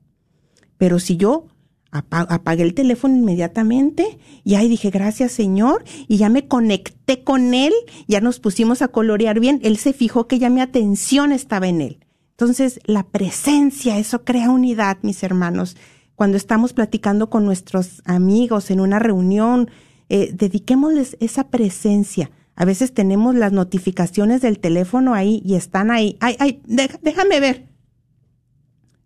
Pero 0.77 0.99
si 0.99 1.17
yo 1.17 1.45
apagué 1.91 2.63
el 2.63 2.73
teléfono 2.73 3.15
inmediatamente 3.15 4.17
y 4.43 4.55
ahí 4.55 4.69
dije, 4.69 4.89
gracias 4.89 5.33
Señor, 5.33 5.83
y 6.07 6.17
ya 6.17 6.29
me 6.29 6.47
conecté 6.47 7.23
con 7.23 7.53
Él, 7.53 7.73
ya 8.07 8.21
nos 8.21 8.39
pusimos 8.39 8.81
a 8.81 8.87
colorear 8.87 9.39
bien, 9.39 9.59
Él 9.63 9.77
se 9.77 9.93
fijó 9.93 10.27
que 10.27 10.39
ya 10.39 10.49
mi 10.49 10.61
atención 10.61 11.31
estaba 11.31 11.67
en 11.67 11.81
Él. 11.81 11.99
Entonces, 12.31 12.79
la 12.85 13.03
presencia, 13.03 13.99
eso 13.99 14.23
crea 14.23 14.49
unidad, 14.49 14.97
mis 15.03 15.21
hermanos. 15.23 15.77
cuando 16.15 16.37
estamos 16.37 16.73
platicando 16.73 17.31
con 17.31 17.45
nuestros 17.45 18.03
amigos 18.05 18.69
en 18.69 18.79
una 18.79 18.99
reunión, 18.99 19.71
eh, 20.07 20.31
dediquémosles 20.33 21.17
esa 21.19 21.49
presencia. 21.49 22.29
A 22.55 22.63
veces 22.63 22.93
tenemos 22.93 23.33
las 23.33 23.51
notificaciones 23.51 24.41
del 24.41 24.59
teléfono 24.59 25.15
ahí 25.15 25.41
y 25.43 25.55
están 25.55 25.89
ahí. 25.89 26.17
Ay, 26.19 26.35
ay, 26.39 26.61
déjame 26.67 27.39
ver. 27.39 27.70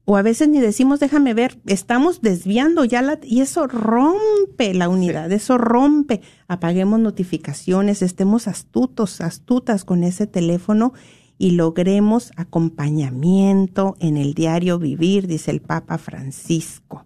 O 0.05 0.17
a 0.17 0.21
veces 0.21 0.47
ni 0.47 0.61
decimos 0.61 0.99
déjame 0.99 1.33
ver, 1.33 1.59
estamos 1.65 2.21
desviando 2.21 2.85
ya 2.85 3.01
la, 3.01 3.19
y 3.23 3.41
eso 3.41 3.65
rompe 3.65 4.73
la 4.75 4.87
unidad, 4.87 5.31
eso 5.31 5.57
rompe. 5.57 6.21
Apaguemos 6.47 6.99
notificaciones, 6.99 8.03
estemos 8.03 8.47
astutos, 8.47 9.19
astutas 9.19 9.83
con 9.83 10.03
ese 10.03 10.27
teléfono 10.27 10.93
y 11.39 11.51
logremos 11.51 12.31
acompañamiento 12.35 13.95
en 13.99 14.17
el 14.17 14.35
diario 14.35 14.77
vivir, 14.77 15.27
dice 15.27 15.49
el 15.51 15.61
Papa 15.61 15.97
Francisco. 15.97 17.05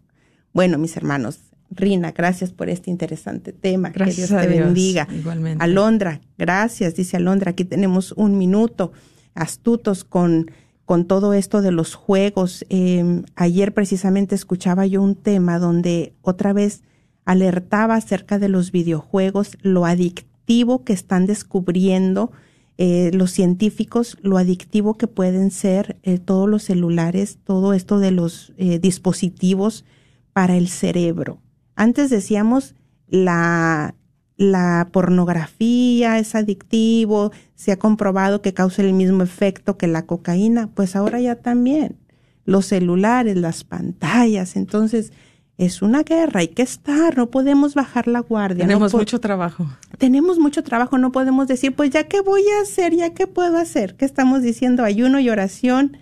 Bueno, 0.54 0.78
mis 0.78 0.98
hermanos, 0.98 1.40
Rina, 1.72 2.12
gracias 2.12 2.52
por 2.52 2.70
este 2.70 2.90
interesante 2.90 3.54
tema. 3.54 3.90
Gracias 3.90 4.30
que 4.30 4.36
Dios 4.36 4.42
te 4.42 4.60
bendiga. 4.62 5.08
Igualmente. 5.12 5.64
Alondra, 5.64 6.22
gracias, 6.38 6.96
dice 6.96 7.18
Alondra. 7.18 7.52
Aquí 7.52 7.64
tenemos 7.64 8.12
un 8.14 8.38
minuto. 8.38 8.92
Astutos 9.36 10.04
con, 10.04 10.52
con 10.90 11.06
todo 11.06 11.34
esto 11.34 11.62
de 11.62 11.72
los 11.72 11.94
juegos. 11.94 12.66
Eh, 12.72 13.22
ayer 13.36 13.76
precisamente 13.76 14.34
escuchaba 14.34 14.88
yo 14.88 15.04
un 15.04 15.14
tema 15.14 15.60
donde 15.60 16.14
otra 16.24 16.52
vez 16.52 16.82
alertaba 17.26 17.94
acerca 17.94 18.40
de 18.40 18.50
los 18.50 18.72
videojuegos, 18.72 19.56
lo 19.62 19.86
adictivo 19.86 20.84
que 20.84 20.94
están 20.94 21.28
descubriendo 21.28 22.32
eh, 22.80 23.12
los 23.14 23.30
científicos, 23.30 24.18
lo 24.24 24.40
adictivo 24.40 24.98
que 24.98 25.06
pueden 25.06 25.52
ser 25.52 26.00
eh, 26.02 26.18
todos 26.18 26.50
los 26.50 26.64
celulares, 26.64 27.38
todo 27.44 27.74
esto 27.74 28.00
de 28.00 28.10
los 28.10 28.54
eh, 28.58 28.80
dispositivos 28.80 29.86
para 30.34 30.58
el 30.58 30.70
cerebro. 30.70 31.38
Antes 31.76 32.10
decíamos 32.10 32.74
la, 33.08 33.94
la 34.40 34.88
pornografía 34.94 36.18
es 36.18 36.34
adictivo, 36.34 37.34
se 37.56 37.74
ha 37.74 37.78
comprobado 37.78 38.42
que 38.42 38.54
causa 38.54 38.82
el 38.82 38.94
mismo 38.94 39.22
efecto 39.22 39.78
que 39.78 39.86
la 39.86 40.06
cocaína, 40.06 40.70
pues 40.74 40.96
ahora 40.96 41.20
ya 41.20 41.36
también. 41.36 41.98
Los 42.46 42.68
celulares, 42.68 43.36
las 43.36 43.66
pantallas, 43.66 44.56
entonces 44.56 45.12
es 45.58 45.82
una 45.82 46.04
guerra, 46.04 46.40
hay 46.40 46.48
que 46.48 46.62
estar, 46.62 47.18
no 47.18 47.30
podemos 47.30 47.76
bajar 47.76 48.08
la 48.08 48.22
guardia. 48.22 48.66
Tenemos 48.66 48.94
no 48.94 49.00
mucho 49.00 49.20
trabajo. 49.20 49.68
Tenemos 49.98 50.40
mucho 50.40 50.64
trabajo, 50.64 50.98
no 50.98 51.12
podemos 51.12 51.50
decir, 51.50 51.76
pues 51.76 51.90
ya 51.90 52.06
qué 52.06 52.22
voy 52.22 52.44
a 52.58 52.62
hacer, 52.62 52.96
ya 52.96 53.14
qué 53.14 53.28
puedo 53.28 53.58
hacer. 53.58 53.98
¿Qué 53.98 54.06
estamos 54.06 54.42
diciendo? 54.42 54.86
Ayuno 54.86 55.20
y 55.20 55.30
oración 55.30 55.98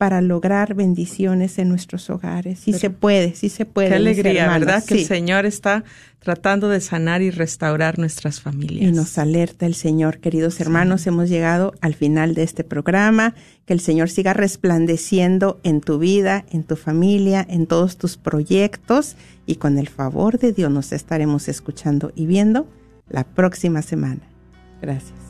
para 0.00 0.22
lograr 0.22 0.72
bendiciones 0.72 1.58
en 1.58 1.68
nuestros 1.68 2.08
hogares. 2.08 2.60
Sí 2.60 2.72
se 2.72 2.88
puede, 2.88 3.34
sí 3.34 3.50
se 3.50 3.66
puede. 3.66 3.90
Qué 3.90 3.96
alegría. 3.96 4.48
¿verdad? 4.48 4.82
Que 4.82 4.94
el 4.94 5.04
Señor 5.04 5.44
está 5.44 5.84
tratando 6.20 6.70
de 6.70 6.80
sanar 6.80 7.20
y 7.20 7.30
restaurar 7.30 7.98
nuestras 7.98 8.40
familias. 8.40 8.88
Y 8.88 8.92
nos 8.92 9.18
alerta 9.18 9.66
el 9.66 9.74
Señor, 9.74 10.20
queridos 10.20 10.58
hermanos, 10.58 11.06
hemos 11.06 11.28
llegado 11.28 11.74
al 11.82 11.92
final 11.92 12.32
de 12.32 12.44
este 12.44 12.64
programa. 12.64 13.34
Que 13.66 13.74
el 13.74 13.80
Señor 13.80 14.08
siga 14.08 14.32
resplandeciendo 14.32 15.60
en 15.64 15.82
tu 15.82 15.98
vida, 15.98 16.46
en 16.50 16.62
tu 16.62 16.76
familia, 16.76 17.46
en 17.46 17.66
todos 17.66 17.98
tus 17.98 18.16
proyectos 18.16 19.16
y 19.44 19.56
con 19.56 19.76
el 19.76 19.90
favor 19.90 20.38
de 20.38 20.54
Dios 20.54 20.70
nos 20.70 20.92
estaremos 20.92 21.46
escuchando 21.46 22.10
y 22.16 22.24
viendo 22.24 22.66
la 23.10 23.24
próxima 23.24 23.82
semana. 23.82 24.22
Gracias. 24.80 25.29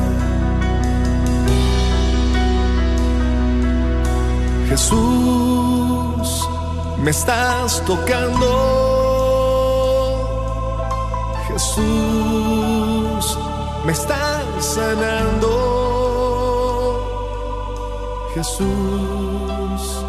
Jesús, 4.71 6.47
me 7.03 7.11
estás 7.11 7.83
tocando. 7.85 8.47
Jesús, 11.49 13.37
me 13.85 13.91
estás 13.91 14.45
sanando. 14.63 15.51
Jesús, 18.33 20.05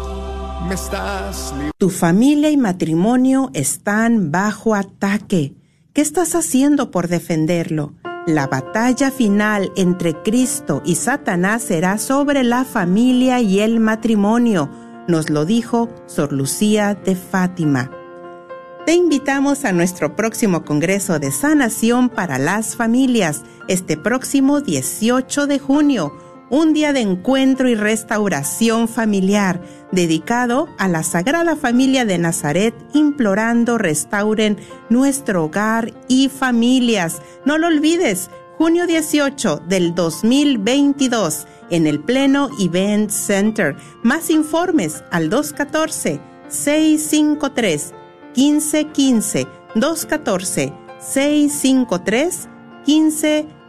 me 0.69 0.75
estás 0.75 1.53
Tu 1.77 1.89
familia 1.89 2.49
y 2.49 2.55
matrimonio 2.55 3.49
están 3.53 4.31
bajo 4.31 4.75
ataque. 4.75 5.55
¿Qué 5.91 6.01
estás 6.01 6.35
haciendo 6.35 6.89
por 6.89 7.09
defenderlo? 7.09 7.95
La 8.25 8.47
batalla 8.47 9.11
final 9.11 9.73
entre 9.75 10.13
Cristo 10.23 10.81
y 10.85 10.95
Satanás 10.95 11.61
será 11.63 11.97
sobre 11.97 12.45
la 12.45 12.63
familia 12.63 13.41
y 13.41 13.59
el 13.59 13.81
matrimonio, 13.81 14.69
nos 15.09 15.29
lo 15.29 15.43
dijo 15.43 15.89
Sor 16.05 16.31
Lucía 16.31 16.95
de 16.95 17.17
Fátima. 17.17 17.91
Te 18.85 18.93
invitamos 18.93 19.65
a 19.65 19.73
nuestro 19.73 20.15
próximo 20.15 20.63
Congreso 20.63 21.19
de 21.19 21.31
Sanación 21.31 22.07
para 22.07 22.37
las 22.37 22.77
Familias, 22.77 23.43
este 23.67 23.97
próximo 23.97 24.61
18 24.61 25.45
de 25.45 25.59
junio, 25.59 26.13
un 26.53 26.71
día 26.71 26.93
de 26.93 26.99
encuentro 26.99 27.67
y 27.67 27.73
restauración 27.73 28.87
familiar, 28.87 29.59
dedicado 29.91 30.69
a 30.77 30.87
la 30.87 31.01
Sagrada 31.01 31.55
Familia 31.55 32.05
de 32.05 32.19
Nazaret, 32.19 32.75
implorando 32.93 33.79
restauren 33.79 34.59
nuestro 34.87 35.45
hogar 35.45 35.91
y 36.07 36.29
familias. 36.29 37.23
No 37.43 37.57
lo 37.57 37.65
olvides, 37.65 38.29
junio 38.59 38.85
18 38.85 39.63
del 39.67 39.95
2022, 39.95 41.47
en 41.71 41.87
el 41.87 41.99
Pleno 41.99 42.49
Event 42.59 43.09
Center. 43.09 43.75
Más 44.03 44.29
informes 44.29 45.03
al 45.09 45.31
214 45.31 46.21
653 46.49 47.93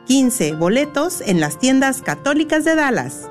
1515 0.08 0.54
214 0.54 0.54
653 0.54 0.54
1515 0.54 0.54
boletos 0.56 1.20
en 1.20 1.40
las 1.40 1.58
tiendas 1.58 2.02
católicas 2.02 2.64
de 2.64 2.74
Dallas. 2.74 3.30